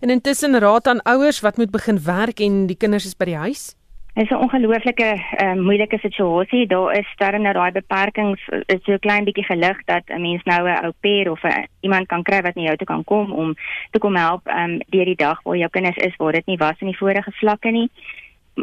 En 0.00 0.10
intussen 0.10 0.58
raad 0.58 0.86
aan 0.86 1.02
ouers 1.02 1.40
wat 1.40 1.56
moet 1.56 1.70
begin 1.70 1.98
werk 2.04 2.40
en 2.40 2.66
die 2.66 2.76
kinders 2.76 3.06
is 3.06 3.16
by 3.16 3.28
die 3.30 3.36
huis. 3.36 3.74
Dit 4.16 4.24
is 4.24 4.30
'n 4.30 4.42
ongelooflike 4.42 5.24
uh, 5.42 5.52
moeilike 5.52 5.98
situasie. 5.98 6.66
Daar 6.66 6.98
is 6.98 7.06
sterre 7.06 7.38
na 7.38 7.52
daai 7.52 7.70
beperkings 7.72 8.48
is 8.66 8.82
so 8.82 8.96
klein 8.98 9.24
bietjie 9.24 9.44
gelig 9.44 9.84
dat 9.84 10.02
'n 10.06 10.20
mens 10.20 10.42
nou 10.42 10.68
'n 10.68 10.84
ou 10.84 10.92
pair 11.00 11.30
of 11.30 11.42
'n 11.42 11.66
iemand 11.80 12.06
kan 12.06 12.22
kry 12.22 12.40
wat 12.40 12.54
na 12.54 12.62
jou 12.62 12.76
toe 12.76 12.86
kan 12.86 13.04
kom 13.04 13.32
om 13.32 13.54
te 13.90 13.98
kom 13.98 14.16
help 14.16 14.48
um, 14.48 14.80
deur 14.88 15.04
die 15.04 15.16
dag 15.16 15.42
waar 15.42 15.56
jou 15.56 15.70
kinders 15.70 15.96
is 15.96 16.16
waar 16.16 16.32
dit 16.32 16.46
nie 16.46 16.56
was 16.56 16.80
in 16.80 16.86
die 16.86 16.96
vorige 16.96 17.30
vlakke 17.30 17.70
nie. 17.70 17.90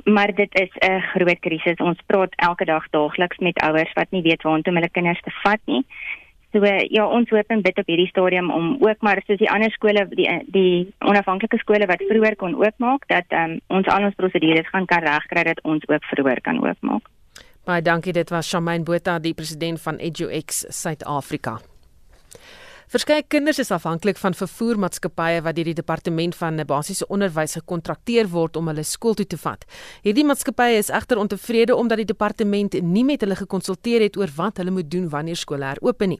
Maar 0.03 0.33
dit 0.35 0.59
is 0.59 0.71
'n 0.79 0.99
groot 0.99 1.39
krisis. 1.39 1.77
Ons 1.77 2.01
praat 2.05 2.33
elke 2.35 2.65
dag 2.65 2.89
daagliks 2.89 3.37
met 3.37 3.61
ouers 3.61 3.93
wat 3.93 4.11
nie 4.11 4.21
weet 4.21 4.41
waartoe 4.41 4.73
om 4.73 4.75
hulle 4.75 4.89
kinders 4.89 5.21
te 5.21 5.31
vat 5.43 5.59
nie. 5.65 5.85
So 6.53 6.61
ja, 6.61 7.07
ons 7.09 7.31
hoop 7.33 7.49
en 7.49 7.63
bid 7.65 7.79
op 7.81 7.87
hierdie 7.89 8.11
stadium 8.11 8.51
om 8.53 8.75
ook 8.85 9.01
maar 9.01 9.23
soos 9.25 9.39
die 9.41 9.49
ander 9.49 9.73
skole 9.73 10.05
die 10.11 10.27
die 10.53 10.93
onafhanklike 11.01 11.57
skole 11.57 11.87
wat 11.89 12.03
vroeër 12.05 12.37
kon 12.37 12.53
oopmaak 12.61 13.07
dat 13.09 13.33
um, 13.33 13.57
ons 13.73 13.89
al 13.89 14.05
ons 14.05 14.17
prosedures 14.19 14.69
gaan 14.69 14.85
kan 14.85 15.01
regkry 15.01 15.47
dat 15.49 15.63
ons 15.65 15.81
ook 15.89 16.05
vroeër 16.11 16.41
kan 16.45 16.61
oopmaak. 16.61 17.09
Baie 17.65 17.81
dankie, 17.81 18.13
dit 18.13 18.29
was 18.29 18.49
Shamaine 18.51 18.83
Botha, 18.85 19.17
die 19.23 19.33
president 19.33 19.81
van 19.81 19.97
EduX 19.97 20.65
Suid-Afrika. 20.69 21.57
Verskeie 22.93 23.23
kinders 23.25 23.57
is 23.57 23.71
afhanklik 23.73 24.19
van 24.21 24.35
vervoermaatskappye 24.37 25.39
wat 25.41 25.55
deur 25.57 25.65
die 25.65 25.79
departement 25.79 26.35
van 26.37 26.59
basiese 26.69 27.07
onderwys 27.09 27.55
gekontrakteer 27.57 28.27
word 28.29 28.59
om 28.59 28.67
hulle 28.69 28.83
skool 28.85 29.15
toe 29.17 29.25
te 29.25 29.39
vat. 29.41 29.63
Hierdie 30.05 30.25
maatskappye 30.29 30.77
is 30.77 30.91
egter 30.93 31.17
ontevrede 31.17 31.73
omdat 31.73 32.03
die 32.03 32.05
departement 32.11 32.77
nie 32.91 33.01
met 33.07 33.25
hulle 33.25 33.39
gekonsulteer 33.39 34.05
het 34.05 34.19
oor 34.21 34.29
wat 34.37 34.61
hulle 34.61 34.75
moet 34.75 34.91
doen 34.93 35.07
wanneer 35.09 35.41
skole 35.41 35.65
heropen 35.71 36.13
nie. 36.13 36.19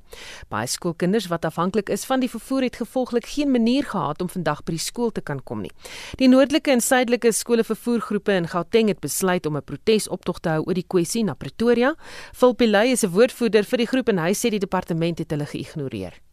Baie 0.49 0.71
skoolkinders 0.73 1.29
wat 1.29 1.45
afhanklik 1.45 1.93
is 1.93 2.07
van 2.09 2.25
die 2.25 2.31
vervoer 2.33 2.65
het 2.65 2.81
gevolglik 2.81 3.29
geen 3.35 3.53
manier 3.53 3.85
gehad 3.93 4.25
om 4.25 4.33
vandag 4.33 4.65
by 4.65 4.73
die 4.79 4.81
skool 4.81 5.13
te 5.13 5.21
kan 5.21 5.45
kom 5.45 5.61
nie. 5.67 5.73
Die 6.17 6.31
noordelike 6.33 6.73
en 6.73 6.81
suidelike 6.81 7.35
skole 7.37 7.69
vervoergroepe 7.69 8.33
in 8.33 8.49
Gauteng 8.49 8.89
het 8.89 9.05
besluit 9.05 9.45
om 9.45 9.61
'n 9.61 9.69
protesoptog 9.69 10.41
te 10.41 10.57
hou 10.57 10.65
oor 10.65 10.73
die 10.73 10.89
kwessie 10.89 11.23
na 11.23 11.35
Pretoria. 11.35 11.93
Philpilay 12.33 12.97
is 12.97 13.05
'n 13.05 13.13
woordvoerder 13.13 13.63
vir 13.63 13.77
die 13.77 13.87
groep 13.87 14.09
en 14.09 14.17
hy 14.17 14.33
sê 14.33 14.49
die 14.49 14.65
departement 14.65 15.19
het 15.19 15.29
hulle 15.29 15.45
geïgnoreer. 15.45 16.32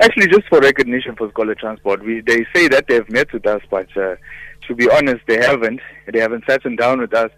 Actually, 0.00 0.26
just 0.28 0.46
for 0.48 0.60
recognition 0.60 1.14
for 1.16 1.28
scholar 1.30 1.54
transport, 1.54 2.04
we 2.04 2.20
they 2.20 2.44
say 2.54 2.68
that 2.68 2.86
they've 2.88 3.08
met 3.10 3.32
with 3.32 3.46
us, 3.46 3.62
but 3.70 3.88
uh, 3.96 4.16
to 4.66 4.74
be 4.74 4.90
honest, 4.90 5.22
they 5.26 5.38
haven't. 5.38 5.80
They 6.12 6.20
haven't 6.20 6.44
sat 6.48 6.62
down 6.76 7.00
with 7.00 7.14
us, 7.14 7.30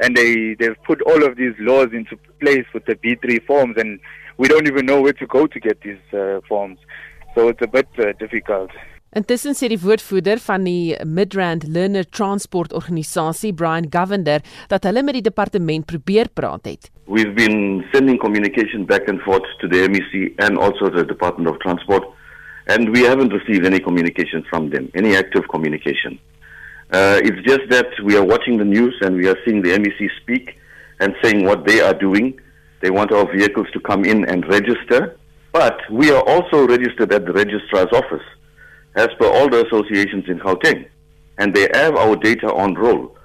and 0.00 0.16
they 0.16 0.54
they've 0.54 0.80
put 0.84 1.02
all 1.02 1.24
of 1.24 1.36
these 1.36 1.54
laws 1.58 1.88
into 1.92 2.16
place 2.40 2.66
with 2.72 2.84
the 2.86 2.94
B3 2.96 3.44
forms, 3.46 3.76
and 3.76 3.98
we 4.36 4.48
don't 4.48 4.66
even 4.66 4.86
know 4.86 5.00
where 5.00 5.14
to 5.14 5.26
go 5.26 5.46
to 5.46 5.60
get 5.60 5.80
these 5.80 5.98
uh, 6.12 6.40
forms. 6.48 6.78
So 7.34 7.48
it's 7.48 7.62
a 7.62 7.66
bit 7.66 7.88
uh, 7.98 8.12
difficult. 8.18 8.70
Intussen 9.14 9.54
sê 9.54 9.68
die 9.70 9.78
woordvoerder 9.80 10.40
van 10.42 10.64
die 10.66 10.96
Midrand 11.06 11.64
Learner 11.70 12.04
Transport 12.10 12.72
Organisasie, 12.74 13.52
Brian 13.54 13.86
Govender, 13.92 14.42
dat 14.68 14.84
hulle 14.84 15.02
met 15.06 15.14
die 15.14 15.22
departement 15.22 15.86
probeer 15.86 16.28
praat 16.34 16.66
het. 16.66 16.90
We've 17.06 17.32
been 17.34 17.84
sending 17.92 18.18
communication 18.18 18.84
back 18.84 19.08
and 19.08 19.22
forth 19.22 19.46
to 19.60 19.68
the 19.68 19.86
MEC 19.88 20.34
and 20.42 20.58
also 20.58 20.90
the 20.90 21.06
Department 21.06 21.48
of 21.48 21.58
Transport 21.62 22.04
and 22.66 22.90
we 22.90 23.06
haven't 23.06 23.32
received 23.32 23.64
any 23.64 23.78
communication 23.78 24.44
from 24.50 24.70
them, 24.70 24.90
any 24.94 25.16
active 25.16 25.46
communication. 25.48 26.18
Uh, 26.92 27.20
it's 27.22 27.40
just 27.46 27.68
that 27.70 27.86
we 28.02 28.16
are 28.16 28.24
watching 28.24 28.58
the 28.58 28.64
news 28.64 28.94
and 29.02 29.16
we 29.16 29.28
are 29.28 29.38
seeing 29.44 29.62
the 29.62 29.70
MEC 29.70 30.10
speak 30.20 30.58
and 31.00 31.14
saying 31.22 31.44
what 31.44 31.66
they 31.66 31.80
are 31.80 31.94
doing. 31.94 32.38
They 32.80 32.90
want 32.90 33.12
our 33.12 33.30
vehicles 33.32 33.68
to 33.72 33.80
come 33.80 34.04
in 34.04 34.28
and 34.28 34.46
register, 34.48 35.16
but 35.52 35.78
we 35.90 36.10
are 36.10 36.22
also 36.22 36.66
registered 36.66 37.12
at 37.12 37.24
the 37.24 37.32
registrar's 37.32 37.92
office. 37.92 38.26
As 38.96 39.08
per 39.18 39.26
all 39.26 39.48
the 39.48 39.64
associations 39.66 40.24
in 40.28 40.38
Gauteng, 40.38 40.86
and 41.38 41.54
they 41.54 41.68
have 41.74 41.94
our 41.96 42.16
data 42.16 42.52
on 42.52 42.74
roll. 42.74 43.16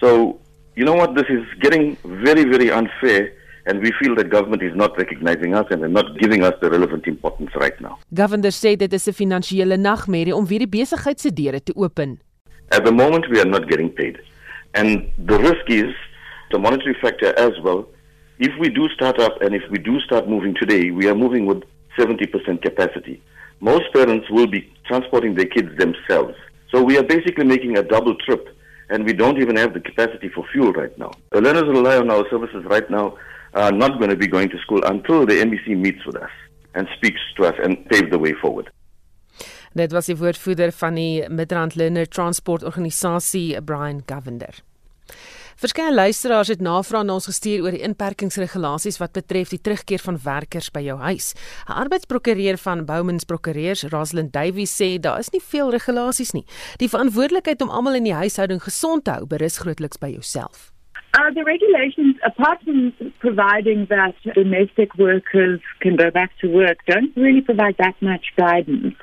So, 0.00 0.38
you 0.76 0.84
know 0.84 0.94
what, 0.94 1.14
this 1.14 1.28
is 1.28 1.44
getting 1.60 1.96
very, 2.04 2.44
very 2.44 2.70
unfair, 2.70 3.32
and 3.66 3.80
we 3.82 3.92
feel 4.00 4.14
that 4.16 4.30
government 4.30 4.62
is 4.62 4.74
not 4.76 4.96
recognizing 4.96 5.54
us 5.54 5.66
and 5.70 5.82
they're 5.82 5.88
not 5.88 6.18
giving 6.18 6.42
us 6.42 6.54
the 6.60 6.70
relevant 6.70 7.06
importance 7.06 7.50
right 7.56 7.78
now. 7.80 7.98
Governor 8.14 8.52
sê 8.52 8.76
dit 8.76 8.92
is 8.92 9.08
'n 9.08 9.12
finansiële 9.12 9.76
nagmerrie 9.76 10.34
om 10.34 10.46
weer 10.46 10.58
die 10.58 10.68
besigheid 10.78 11.20
se 11.20 11.32
deure 11.32 11.62
te 11.62 11.72
open. 11.74 12.20
At 12.70 12.84
the 12.84 12.92
moment 12.92 13.28
we 13.28 13.40
are 13.40 13.48
not 13.48 13.68
getting 13.68 13.90
paid. 13.90 14.20
And 14.74 14.88
the 15.26 15.38
risk 15.38 15.66
is 15.68 15.94
the 16.50 16.58
monetary 16.58 16.94
factor 16.94 17.32
as 17.38 17.58
well. 17.64 17.88
If 18.38 18.52
we 18.60 18.68
do 18.68 18.88
start 18.88 19.18
up 19.18 19.40
and 19.40 19.54
if 19.54 19.64
we 19.70 19.78
do 19.78 19.98
start 20.00 20.28
moving 20.28 20.54
today, 20.54 20.90
we 20.90 21.08
are 21.08 21.14
moving 21.14 21.46
with 21.46 21.62
70% 21.98 22.60
capacity. 22.62 23.22
Most 23.60 23.92
parents 23.92 24.28
will 24.30 24.46
be 24.46 24.72
transporting 24.86 25.34
their 25.34 25.46
kids 25.46 25.76
themselves. 25.78 26.34
So 26.70 26.82
we 26.82 26.98
are 26.98 27.02
basically 27.02 27.44
making 27.44 27.78
a 27.78 27.82
double 27.82 28.14
trip, 28.16 28.46
and 28.90 29.04
we 29.04 29.12
don't 29.12 29.38
even 29.40 29.56
have 29.56 29.74
the 29.74 29.80
capacity 29.80 30.28
for 30.28 30.44
fuel 30.52 30.72
right 30.72 30.96
now. 30.98 31.12
The 31.32 31.40
learners 31.40 31.64
rely 31.64 31.96
on 31.96 32.10
our 32.10 32.28
services 32.30 32.64
right 32.66 32.88
now 32.90 33.16
are 33.54 33.72
not 33.72 33.98
going 33.98 34.10
to 34.10 34.16
be 34.16 34.26
going 34.26 34.48
to 34.50 34.58
school 34.58 34.84
until 34.84 35.26
the 35.26 35.34
MBC 35.34 35.76
meets 35.76 36.04
with 36.04 36.16
us 36.16 36.30
and 36.74 36.86
speaks 36.96 37.20
to 37.36 37.46
us 37.46 37.54
and 37.62 37.86
paves 37.88 38.10
the 38.10 38.18
way 38.18 38.34
forward. 38.34 38.70
Dit 39.76 39.92
was 39.92 40.06
die 40.08 40.16
woordvoerder 40.16 40.72
van 40.72 40.94
die 40.96 41.26
Midrand 41.28 41.74
Learner 41.76 42.06
Transport 42.08 42.62
Organisasie 42.64 43.60
Brian 43.62 44.02
Govender. 44.06 44.62
Verskeie 45.56 45.88
luisteraars 45.94 46.50
het 46.52 46.60
navrae 46.60 47.00
na 47.08 47.14
ons 47.16 47.26
gestuur 47.30 47.62
oor 47.64 47.72
die 47.72 47.84
inperkingsregulasies 47.86 48.98
wat 49.00 49.14
betref 49.16 49.54
die 49.54 49.60
terugkeer 49.64 50.02
van 50.04 50.18
werkers 50.20 50.68
by 50.68 50.82
jou 50.84 50.98
huis. 51.00 51.32
'n 51.64 51.72
Arbeidsprokureur 51.72 52.58
van 52.60 52.84
Bowmans 52.84 53.24
Prokureurs, 53.24 53.86
Rosalind 53.88 54.32
Davies, 54.32 54.76
sê 54.76 55.00
daar 55.00 55.18
is 55.18 55.32
nie 55.32 55.40
veel 55.40 55.70
regulasies 55.70 56.34
nie. 56.36 56.44
Die 56.76 56.88
verantwoordelikheid 56.92 57.62
om 57.62 57.70
almal 57.70 57.94
in 57.94 58.04
die 58.04 58.12
huishouding 58.12 58.60
gesond 58.60 59.04
te 59.04 59.10
hou, 59.10 59.24
berus 59.26 59.58
grootliks 59.58 59.98
by 59.98 60.10
jouself. 60.12 60.72
Uh, 61.16 61.32
the 61.32 61.44
regulations, 61.44 62.16
apart 62.22 62.60
from 62.62 62.92
providing 63.20 63.86
that 63.88 64.14
domestic 64.34 64.92
workers 64.98 65.60
can 65.80 65.96
go 65.96 66.10
back 66.10 66.30
to 66.40 66.48
work, 66.48 66.84
don't 66.84 67.16
really 67.16 67.40
provide 67.40 67.76
that 67.78 67.96
much 68.00 68.26
guidance. 68.36 68.96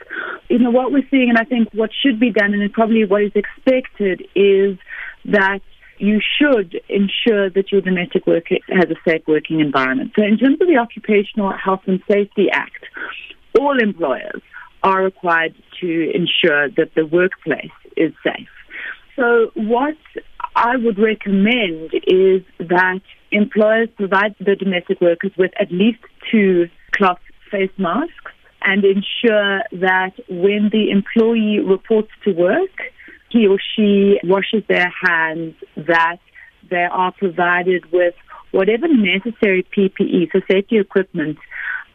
You 0.49 0.60
know, 0.60 0.70
what 0.70 0.91
we're 0.91 1.08
seeing, 1.10 1.30
and 1.30 1.39
I 1.39 1.45
think 1.45 1.70
what 1.74 1.89
should 1.91 2.20
be 2.20 2.30
done, 2.30 2.54
and 2.54 2.72
probably 2.72 3.06
what 3.06 3.24
is 3.24 3.32
expected, 3.34 4.22
is 4.36 4.78
that 5.26 5.62
you 5.98 6.20
should 6.38 6.80
ensure 6.89 7.50
that 7.50 7.72
your 7.72 7.82
domestic 7.82 8.26
worker 8.28 8.58
has 8.70 8.89
a 8.89 9.10
safe 9.10 9.22
working 9.28 9.60
environment. 9.60 10.12
So, 10.16 10.24
in 10.24 10.38
terms 10.38 10.58
of 10.62 10.68
the 10.68 10.78
Occupational 10.78 11.52
Health 11.54 11.82
and 11.86 12.02
Safety 12.10 12.48
Act, 12.52 12.86
all 13.60 13.78
employers 13.80 14.41
are 14.82 15.04
required 15.04 15.56
to 15.82 16.12
ensure 16.14 16.70
that 16.70 16.91
the 16.96 17.06
workplace 17.06 17.72
is 17.96 18.12
safe. 18.24 18.50
So, 19.16 19.52
what 19.56 19.98
I 20.56 20.78
would 20.78 20.98
recommend 20.98 21.94
is 22.08 22.41
that 22.60 23.00
employers 23.32 23.89
provide 23.96 24.36
the 24.39 24.56
domestic 24.56 25.02
workers 25.02 25.32
with 25.38 25.52
at 25.60 25.72
least 25.72 26.00
two 26.32 26.70
cloth 26.91 27.20
face 27.52 27.72
masks 27.78 28.34
and 28.64 28.84
ensure 28.84 29.62
that 29.74 30.14
when 30.30 30.70
the 30.72 30.89
employee 30.89 31.60
reports 31.60 32.10
to 32.24 32.32
work, 32.32 32.72
he 33.34 33.48
or 33.48 33.58
she 33.76 34.20
washes 34.24 34.64
their 34.70 34.94
hands, 35.06 35.56
that 35.76 36.20
they 36.70 36.88
are 36.90 37.12
provided 37.12 37.92
with 37.92 38.14
whatever 38.52 38.88
necessary 38.88 39.66
PPE, 39.76 40.32
so 40.32 40.40
safety 40.50 40.78
equipment 40.78 41.38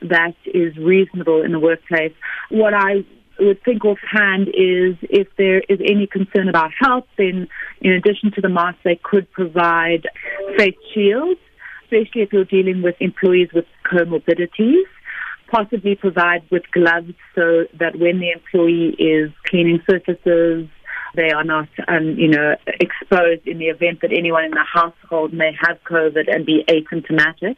that 0.02 0.34
is 0.44 0.76
reasonable 0.76 1.42
in 1.42 1.52
the 1.52 1.60
workplace. 1.60 2.12
What 2.50 2.74
I 2.74 3.04
would 3.38 3.62
think 3.62 3.84
offhand 3.84 4.48
is 4.48 4.96
if 5.02 5.28
there 5.36 5.60
is 5.68 5.78
any 5.80 6.08
concern 6.08 6.48
about 6.48 6.72
health, 6.78 7.06
then 7.16 7.48
in 7.80 7.92
addition 7.92 8.32
to 8.32 8.40
the 8.40 8.48
mask, 8.48 8.78
they 8.84 8.98
could 9.02 9.30
provide 9.30 10.08
face 10.56 10.74
shields, 10.92 11.40
especially 11.84 12.22
if 12.22 12.32
you're 12.32 12.44
dealing 12.44 12.82
with 12.82 12.96
employees 13.00 13.48
with 13.54 13.64
comorbidities. 13.90 14.82
Possibly 15.50 15.94
provide 15.94 16.42
with 16.50 16.64
gloves 16.72 17.14
so 17.34 17.64
that 17.78 17.98
when 17.98 18.20
the 18.20 18.32
employee 18.32 18.94
is 18.98 19.30
cleaning 19.46 19.80
surfaces, 19.88 20.68
they 21.14 21.30
are 21.30 21.44
not, 21.44 21.68
um, 21.86 22.16
you 22.18 22.28
know, 22.28 22.56
exposed 22.66 23.46
in 23.46 23.58
the 23.58 23.66
event 23.66 24.00
that 24.02 24.12
anyone 24.12 24.44
in 24.44 24.50
the 24.50 24.64
household 24.64 25.32
may 25.32 25.52
have 25.60 25.78
COVID 25.84 26.32
and 26.32 26.44
be 26.44 26.64
asymptomatic. 26.68 27.56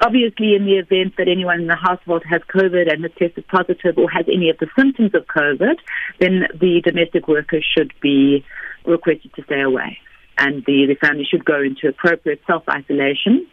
Obviously, 0.00 0.54
in 0.54 0.64
the 0.66 0.78
event 0.78 1.14
that 1.16 1.28
anyone 1.28 1.60
in 1.60 1.66
the 1.68 1.76
household 1.76 2.24
has 2.28 2.42
COVID 2.54 2.92
and 2.92 3.02
has 3.02 3.12
tested 3.18 3.46
positive 3.48 3.96
or 3.96 4.10
has 4.10 4.26
any 4.26 4.50
of 4.50 4.58
the 4.58 4.66
symptoms 4.76 5.14
of 5.14 5.26
COVID, 5.26 5.76
then 6.18 6.48
the 6.60 6.80
domestic 6.84 7.28
worker 7.28 7.60
should 7.62 7.92
be 8.00 8.44
requested 8.84 9.32
to 9.34 9.44
stay 9.44 9.60
away. 9.60 9.98
And 10.38 10.64
the, 10.66 10.86
the 10.86 10.96
family 10.96 11.24
should 11.24 11.44
go 11.44 11.60
into 11.60 11.88
appropriate 11.88 12.40
self 12.46 12.68
isolation 12.68 13.46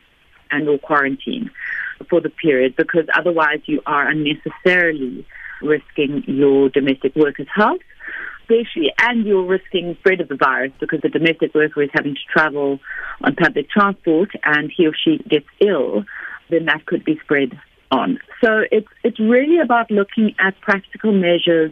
and 0.51 0.67
or 0.67 0.79
quarantine 0.79 1.51
for 2.09 2.21
the 2.21 2.29
period 2.29 2.75
because 2.75 3.05
otherwise 3.15 3.59
you 3.65 3.81
are 3.85 4.07
unnecessarily 4.07 5.27
risking 5.61 6.23
your 6.25 6.69
domestic 6.69 7.15
worker's 7.15 7.47
health 7.53 7.81
especially 8.49 8.91
and 8.99 9.25
you're 9.25 9.45
risking 9.45 9.95
spread 9.99 10.21
of 10.21 10.27
the 10.27 10.35
virus 10.35 10.71
because 10.79 10.99
the 11.01 11.09
domestic 11.09 11.53
worker 11.53 11.81
is 11.83 11.89
having 11.93 12.15
to 12.15 12.21
travel 12.31 12.79
on 13.21 13.35
public 13.35 13.69
transport 13.69 14.29
and 14.43 14.71
he 14.75 14.87
or 14.87 14.93
she 14.93 15.17
gets 15.29 15.45
ill 15.59 16.03
then 16.49 16.65
that 16.65 16.85
could 16.85 17.05
be 17.05 17.19
spread 17.23 17.51
on. 17.91 18.19
So 18.41 18.63
it's 18.71 18.87
it's 19.03 19.19
really 19.19 19.59
about 19.59 19.91
looking 19.91 20.33
at 20.39 20.59
practical 20.61 21.11
measures 21.11 21.71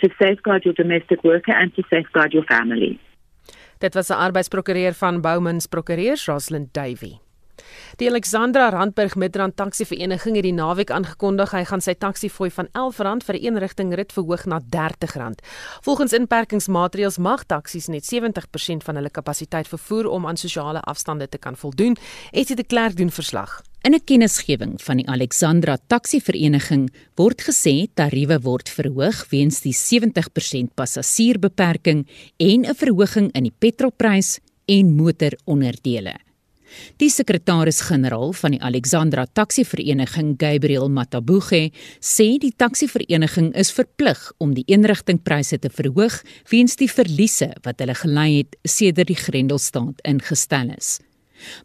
to 0.00 0.10
safeguard 0.20 0.64
your 0.64 0.74
domestic 0.74 1.24
worker 1.24 1.52
and 1.52 1.74
to 1.76 1.82
safeguard 1.90 2.32
your 2.32 2.44
family. 2.44 3.00
Dit 3.78 3.94
was 3.94 4.10
'n 4.10 4.16
arbeidsprokureur 4.16 4.94
van 4.94 5.20
Boumans 5.20 5.68
Prokureurs 5.68 6.26
Rosalind 6.26 6.72
Davey 6.72 7.20
Die 7.96 8.08
Alexandra 8.08 8.68
Randburg 8.70 9.16
Midrand 9.16 9.56
Taxi 9.56 9.84
Vereniging 9.84 10.36
het 10.36 10.44
die 10.44 10.52
naweek 10.52 10.90
aangekondig 10.90 11.50
hy 11.50 11.64
gaan 11.64 11.80
sy 11.80 11.94
taksifooi 11.94 12.50
van 12.50 12.68
R11 12.72 13.24
vir 13.24 13.34
'n 13.34 13.44
eenrigting 13.44 13.94
rit 13.94 14.12
verhoog 14.12 14.46
na 14.46 14.60
R30. 14.60 15.40
Volgens 15.82 16.12
inperkingsmaatreëls 16.12 17.18
mag 17.18 17.44
taksies 17.44 17.88
net 17.88 18.04
70% 18.04 18.84
van 18.84 18.94
hulle 18.94 19.10
kapasiteit 19.10 19.68
vervoer 19.68 20.06
om 20.06 20.26
aan 20.26 20.36
sosiale 20.36 20.80
afstande 20.80 21.28
te 21.28 21.38
kan 21.38 21.56
voldoen. 21.56 21.96
Esie 22.30 22.56
de 22.56 22.64
Klerk 22.64 22.96
doen 22.96 23.10
verslag. 23.10 23.62
In 23.82 23.94
'n 23.94 24.04
kennisgewing 24.04 24.82
van 24.82 24.96
die 24.96 25.08
Alexandra 25.08 25.78
Taxi 25.86 26.20
Vereniging 26.20 26.90
word 27.14 27.42
gesê 27.42 27.86
tariewe 27.94 28.40
word 28.40 28.68
verhoog 28.68 29.28
weens 29.30 29.60
die 29.60 29.72
70% 29.72 30.74
passasiersbeperking 30.74 32.06
en 32.36 32.66
'n 32.66 32.74
verhoging 32.74 33.32
in 33.32 33.42
die 33.42 33.54
petrolprys 33.58 34.40
en 34.66 34.94
motoronderdele. 34.94 36.27
Die 36.98 37.10
sekretaris-generaal 37.12 38.32
van 38.32 38.54
die 38.54 38.60
Alexandra 38.62 39.26
Taxi 39.26 39.64
Vereniging, 39.64 40.34
Gabriel 40.38 40.88
Matabuge, 40.88 41.70
sê 42.00 42.28
die 42.40 42.52
taxi 42.56 42.88
vereniging 42.88 43.50
is 43.54 43.72
verplig 43.74 44.20
om 44.38 44.54
die 44.56 44.66
eenrigtingpryse 44.68 45.58
te 45.62 45.70
verhoog 45.70 46.20
weens 46.52 46.78
die 46.80 46.90
verliese 46.90 47.52
wat 47.64 47.80
hulle 47.82 47.96
gely 47.98 48.30
het 48.38 48.56
sedert 48.64 49.12
die 49.12 49.18
Grendelstaat 49.18 50.02
ingestel 50.08 50.72
is. 50.76 50.98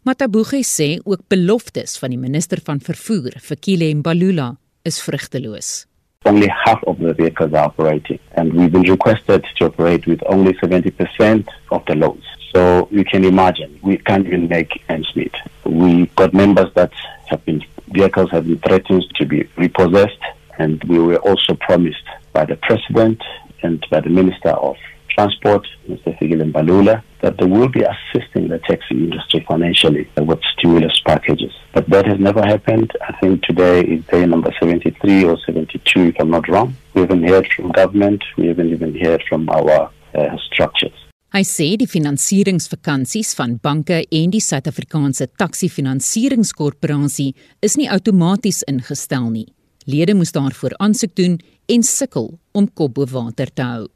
Matabuge 0.06 0.62
sê 0.62 0.98
ook 1.04 1.26
beloftes 1.28 1.98
van 1.98 2.14
die 2.14 2.20
minister 2.20 2.60
van 2.64 2.80
vervoer, 2.80 3.40
Fikile 3.42 3.90
Mbalula, 3.98 4.54
is 4.84 5.00
vrugteloos. 5.02 5.86
Only 6.24 6.48
half 6.48 6.82
of 6.84 6.98
the 6.98 7.12
vehicles 7.14 7.52
are 7.52 7.66
operating, 7.66 8.20
and 8.36 8.54
we've 8.54 8.72
been 8.72 8.88
requested 8.88 9.44
to 9.56 9.66
operate 9.66 10.06
with 10.06 10.22
only 10.26 10.54
70% 10.54 11.48
of 11.70 11.84
the 11.86 11.96
loads. 11.96 12.43
So 12.54 12.86
you 12.92 13.04
can 13.04 13.24
imagine, 13.24 13.80
we 13.82 13.98
can't 13.98 14.26
even 14.26 14.48
make 14.48 14.84
ends 14.88 15.10
meet. 15.16 15.34
We 15.64 16.06
got 16.14 16.32
members 16.32 16.72
that 16.74 16.92
have 17.26 17.44
been, 17.44 17.64
vehicles 17.88 18.30
have 18.30 18.46
been 18.46 18.60
threatened 18.60 19.04
to 19.16 19.26
be 19.26 19.48
repossessed, 19.56 20.22
and 20.58 20.82
we 20.84 21.00
were 21.00 21.16
also 21.16 21.54
promised 21.54 22.06
by 22.32 22.44
the 22.44 22.54
President 22.56 23.20
and 23.64 23.84
by 23.90 24.00
the 24.00 24.10
Minister 24.10 24.50
of 24.50 24.76
Transport, 25.08 25.66
Mr. 25.88 26.16
Figil 26.18 26.52
Balula, 26.52 27.02
that 27.22 27.38
they 27.38 27.44
will 27.44 27.68
be 27.68 27.82
assisting 27.82 28.46
the 28.46 28.60
taxi 28.60 28.94
industry 28.94 29.44
financially 29.48 30.08
with 30.16 30.40
stimulus 30.56 31.00
packages. 31.04 31.52
But 31.72 31.88
that 31.90 32.06
has 32.06 32.20
never 32.20 32.44
happened. 32.44 32.92
I 33.00 33.16
think 33.18 33.42
today 33.42 33.80
is 33.80 34.04
day 34.06 34.26
number 34.26 34.52
73 34.60 35.24
or 35.24 35.38
72, 35.44 36.00
if 36.00 36.16
I'm 36.20 36.30
not 36.30 36.48
wrong. 36.48 36.76
We 36.94 37.00
haven't 37.00 37.26
heard 37.28 37.48
from 37.52 37.72
government. 37.72 38.22
We 38.36 38.46
haven't 38.46 38.70
even 38.70 38.96
heard 39.00 39.24
from 39.28 39.48
our 39.48 39.90
uh, 40.14 40.36
structures. 40.52 41.03
Hy 41.34 41.40
sê 41.42 41.64
die 41.74 41.88
finansieringsvakansies 41.90 43.32
van 43.34 43.56
banke 43.58 43.96
en 44.06 44.30
die 44.30 44.38
Suid-Afrikaanse 44.38 45.26
Taxi 45.34 45.66
Finansieringskorporasie 45.66 47.32
is 47.66 47.74
nie 47.74 47.88
outomaties 47.90 48.60
ingestel 48.70 49.26
nie. 49.32 49.48
Lede 49.90 50.14
moes 50.14 50.30
daarvoor 50.36 50.76
aansoek 50.78 51.16
doen 51.18 51.34
en 51.74 51.82
sukkel 51.82 52.28
om 52.54 52.68
kop 52.78 52.94
bo 53.00 53.08
water 53.10 53.50
te 53.50 53.66
hou. 53.66 53.88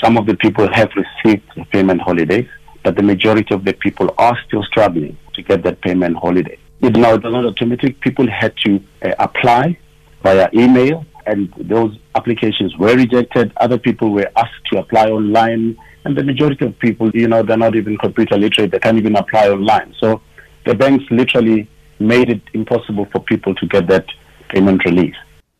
Some 0.00 0.16
of 0.16 0.24
the 0.30 0.36
people 0.40 0.72
have 0.72 0.88
received 0.96 1.44
payment 1.76 2.00
holidays, 2.00 2.48
but 2.82 2.96
the 2.96 3.04
majority 3.04 3.52
of 3.52 3.68
the 3.68 3.76
people 3.84 4.08
are 4.16 4.40
still 4.46 4.64
struggling 4.64 5.12
to 5.36 5.44
get 5.44 5.68
that 5.68 5.82
payment 5.82 6.16
holiday. 6.16 6.56
It 6.80 6.96
now 6.96 7.12
it's 7.20 7.28
not 7.28 7.44
automatic. 7.44 8.00
People 8.00 8.32
had 8.32 8.56
to 8.64 8.80
uh, 9.04 9.12
apply 9.18 9.76
via 10.24 10.48
email 10.54 11.04
and 11.30 11.52
those 11.74 11.92
applications 12.14 12.76
were 12.76 12.94
rejected. 12.96 13.52
Other 13.64 13.78
people 13.78 14.08
were 14.18 14.30
asked 14.36 14.64
to 14.72 14.78
apply 14.78 15.06
online 15.18 15.76
and 16.04 16.16
the 16.16 16.24
majority 16.24 16.64
of 16.64 16.78
people, 16.78 17.10
you 17.12 17.28
know, 17.28 17.42
they're 17.42 17.64
not 17.66 17.76
even 17.76 17.96
computer 17.98 18.36
literate, 18.38 18.70
they 18.72 18.78
can't 18.78 18.98
even 18.98 19.16
apply 19.16 19.48
online. 19.48 19.94
So 20.00 20.20
the 20.64 20.74
banks 20.74 21.04
literally 21.10 21.68
made 21.98 22.30
it 22.30 22.42
impossible 22.54 23.06
for 23.12 23.20
people 23.20 23.54
to 23.56 23.66
get 23.66 23.88
that 23.88 24.06
payment 24.48 24.84
relief. 24.84 25.14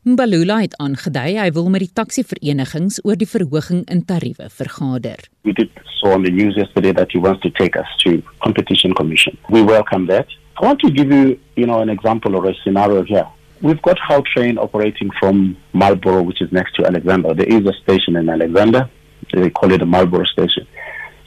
Mbalula 0.06 0.60
het 0.62 0.74
aangedui 0.80 1.34
hy 1.36 1.48
wil 1.52 1.66
met 1.68 1.82
die 1.84 1.90
taksiverenigings 2.00 3.00
oor 3.04 3.18
die 3.20 3.28
verhoging 3.28 3.82
in 3.92 4.04
tariewe 4.08 4.46
vergader. 4.60 5.20
We 5.44 5.52
did 5.52 5.68
saw 5.98 6.14
on 6.16 6.24
the 6.24 6.30
news 6.30 6.56
yesterday 6.56 6.94
that 6.96 7.12
he 7.12 7.18
wants 7.18 7.42
to 7.42 7.50
take 7.50 7.76
us 7.76 7.90
to 8.04 8.22
competition 8.44 8.94
commission. 8.94 9.36
We 9.50 9.60
welcome 9.62 10.06
that. 10.06 10.32
I 10.56 10.64
want 10.64 10.80
to 10.80 10.90
give 10.90 11.12
you, 11.12 11.38
you 11.56 11.66
know, 11.66 11.80
an 11.80 11.90
example 11.90 12.36
or 12.36 12.46
a 12.48 12.54
scenario 12.62 13.02
here. 13.02 13.28
We've 13.60 13.82
got 13.82 13.98
Gautrain 14.08 14.56
operating 14.56 15.10
from 15.18 15.56
Marlborough, 15.72 16.22
which 16.22 16.40
is 16.40 16.52
next 16.52 16.74
to 16.76 16.86
Alexander. 16.86 17.34
There 17.34 17.46
is 17.46 17.66
a 17.66 17.72
station 17.82 18.14
in 18.14 18.28
Alexander. 18.28 18.88
they 19.32 19.50
call 19.50 19.72
it 19.72 19.78
the 19.78 19.86
Marlborough 19.86 20.26
Station. 20.26 20.66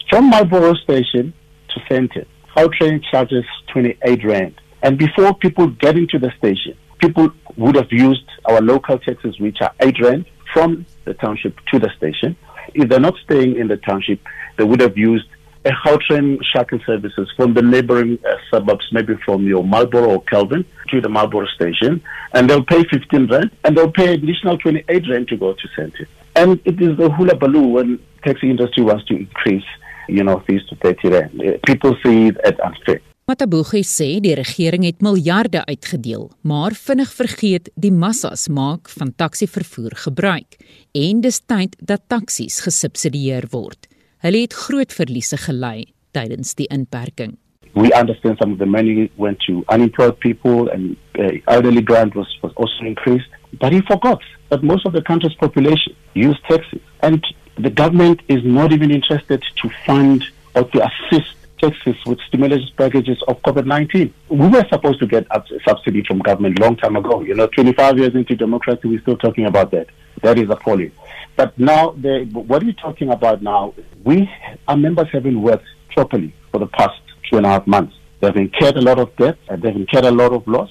From 0.09 0.29
Marlborough 0.29 0.75
Station 0.75 1.33
to 1.69 1.81
Center, 1.89 2.25
our 2.55 2.69
train 2.69 3.01
charges 3.11 3.43
28 3.73 4.23
Rand. 4.23 4.61
And 4.81 4.97
before 4.97 5.33
people 5.35 5.67
get 5.67 5.97
into 5.97 6.19
the 6.19 6.31
station, 6.37 6.77
people 6.99 7.31
would 7.57 7.75
have 7.75 7.91
used 7.91 8.25
our 8.45 8.61
local 8.61 8.97
taxis, 8.97 9.37
which 9.39 9.57
are 9.61 9.73
8 9.81 9.99
Rand, 10.01 10.25
from 10.53 10.85
the 11.03 11.13
township 11.15 11.57
to 11.71 11.79
the 11.79 11.89
station. 11.97 12.37
If 12.73 12.87
they're 12.87 12.99
not 12.99 13.15
staying 13.25 13.57
in 13.57 13.67
the 13.67 13.77
township, 13.77 14.19
they 14.57 14.63
would 14.63 14.79
have 14.79 14.97
used 14.97 15.27
a 15.65 15.71
Gautrain 15.71 16.39
shuttle 16.43 16.79
services 16.85 17.31
from 17.35 17.53
the 17.53 17.61
neighboring 17.61 18.17
uh, 18.27 18.35
suburbs, 18.49 18.87
maybe 18.91 19.15
from 19.25 19.45
your 19.45 19.63
Marlborough 19.63 20.09
or 20.15 20.21
Kelvin 20.23 20.65
to 20.89 21.01
the 21.01 21.09
Marlborough 21.09 21.47
station, 21.47 22.01
and 22.33 22.49
they'll 22.49 22.65
pay 22.65 22.83
15 22.83 23.27
rand, 23.27 23.51
and 23.63 23.77
they'll 23.77 23.91
pay 23.91 24.13
additional 24.13 24.57
28 24.57 25.03
rand 25.09 25.27
to 25.27 25.37
go 25.37 25.53
to 25.53 25.67
Center. 25.75 26.07
And 26.35 26.59
it 26.65 26.81
is 26.81 26.97
the 26.97 27.09
hula 27.11 27.35
baloo 27.35 27.67
when 27.67 27.99
taxi 28.23 28.49
industry 28.49 28.83
wants 28.83 29.05
to 29.05 29.15
increase, 29.15 29.65
you 30.07 30.23
know, 30.23 30.39
fees 30.47 30.61
to 30.69 30.75
30 30.77 31.09
rand. 31.09 31.41
Uh, 31.41 31.57
people 31.65 31.95
see 32.03 32.27
it 32.27 32.37
as 32.43 32.53
unfair. 32.63 33.01
Matabugi 33.29 33.83
sê 33.85 34.17
die 34.19 34.33
regering 34.35 34.83
het 34.83 35.03
miljarde 35.05 35.61
uitgedeel, 35.69 36.25
maar 36.41 36.73
vinnig 36.75 37.13
vergeet 37.15 37.69
die 37.79 37.93
massas 37.93 38.47
maak 38.51 38.89
van 38.91 39.13
taksi-vervoer 39.15 39.93
gebruik 40.03 40.57
en 40.97 41.21
dis 41.23 41.39
tyd 41.47 41.77
dat 41.79 42.09
taksies 42.11 42.59
gesubsidieer 42.65 43.47
word. 43.53 43.90
Hulle 44.21 44.43
het 44.43 44.53
groot 44.53 44.91
verliese 44.93 45.37
gely 45.41 45.87
tydens 46.13 46.53
die 46.53 46.67
inperking. 46.69 47.37
We 47.73 47.89
understand 47.97 48.37
some 48.37 48.51
of 48.53 48.59
the 48.59 48.67
money 48.67 49.09
went 49.15 49.39
to 49.47 49.63
unemployed 49.67 50.19
people 50.19 50.69
and 50.69 50.95
uh, 51.17 51.31
elderly 51.47 51.81
grant 51.81 52.13
was, 52.13 52.27
was 52.43 52.51
also 52.55 52.85
increased. 52.85 53.29
But 53.59 53.71
he 53.71 53.81
forgot 53.81 54.21
that 54.49 54.61
most 54.61 54.85
of 54.85 54.93
the 54.93 55.01
country's 55.01 55.33
population 55.35 55.95
use 56.13 56.37
taxis. 56.47 56.81
And 57.01 57.25
the 57.57 57.71
government 57.71 58.21
is 58.27 58.43
not 58.43 58.73
even 58.73 58.91
interested 58.91 59.41
to 59.61 59.69
fund 59.85 60.23
or 60.53 60.65
to 60.65 60.87
assist 60.89 61.33
taxes 61.59 61.95
with 62.05 62.19
stimulus 62.27 62.69
packages 62.77 63.23
of 63.27 63.41
COVID-19. 63.41 64.11
We 64.29 64.47
were 64.47 64.65
supposed 64.69 64.99
to 64.99 65.07
get 65.07 65.25
a 65.31 65.43
subsidy 65.67 66.03
from 66.03 66.19
government 66.19 66.59
long 66.59 66.75
time 66.75 66.95
ago. 66.95 67.21
You 67.21 67.33
know, 67.33 67.47
25 67.47 67.97
years 67.97 68.13
into 68.13 68.35
democracy, 68.35 68.81
we're 68.83 69.01
still 69.01 69.17
talking 69.17 69.45
about 69.45 69.71
that. 69.71 69.87
That 70.21 70.37
is 70.37 70.49
appalling. 70.49 70.91
But 71.37 71.57
now, 71.57 71.91
the, 71.91 72.29
what 72.33 72.63
we're 72.63 72.73
talking 72.73 73.09
about 73.09 73.41
now, 73.41 73.73
we, 74.03 74.29
our 74.67 74.77
members 74.77 75.07
haven't 75.11 75.41
worked 75.41 75.65
properly 75.93 76.33
for 76.51 76.59
the 76.59 76.67
past 76.67 77.01
two 77.29 77.37
and 77.37 77.45
a 77.45 77.49
half 77.49 77.65
months. 77.67 77.93
They've 78.21 78.35
incurred 78.35 78.77
a 78.77 78.81
lot 78.81 78.99
of 78.99 79.15
debt, 79.15 79.37
and 79.49 79.61
they've 79.61 79.75
incurred 79.75 80.05
a 80.05 80.11
lot 80.11 80.33
of 80.33 80.45
loss, 80.47 80.69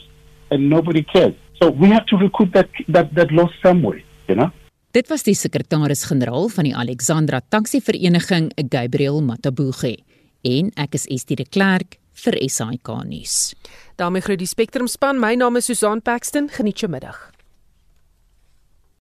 and 0.51 0.71
nobody 0.71 1.03
cares. 1.03 1.35
So 1.61 1.71
we 1.71 1.89
have 1.89 2.07
to 2.07 2.17
recoup 2.17 2.53
that, 2.53 2.69
that, 2.89 3.15
that 3.15 3.33
loss 3.33 3.51
somewhere, 3.63 4.03
you 4.29 4.35
know? 4.35 4.51
Dit 4.91 5.07
was 5.07 5.23
die 5.23 5.37
sekretaris-generaal 5.39 6.49
van 6.51 6.67
die 6.67 6.75
Alexandra 6.75 7.39
Taxi 7.49 7.79
Vereniging, 7.81 8.51
Gabriel 8.71 9.21
Matabuge, 9.23 10.01
en 10.43 10.73
ek 10.75 10.99
is 10.99 11.07
Estie 11.07 11.39
de 11.39 11.47
Klerk 11.47 12.01
vir 12.25 12.37
SAK 12.49 12.91
nuus. 13.07 13.55
daarmee 14.01 14.21
groet 14.25 14.39
die 14.39 14.49
Spectrum 14.49 14.89
span. 14.89 15.21
My 15.21 15.35
naam 15.35 15.57
is 15.57 15.65
Susan 15.65 16.03
Paxton. 16.03 16.49
Geniet 16.49 16.81
jou 16.81 16.91
middag. 16.91 17.30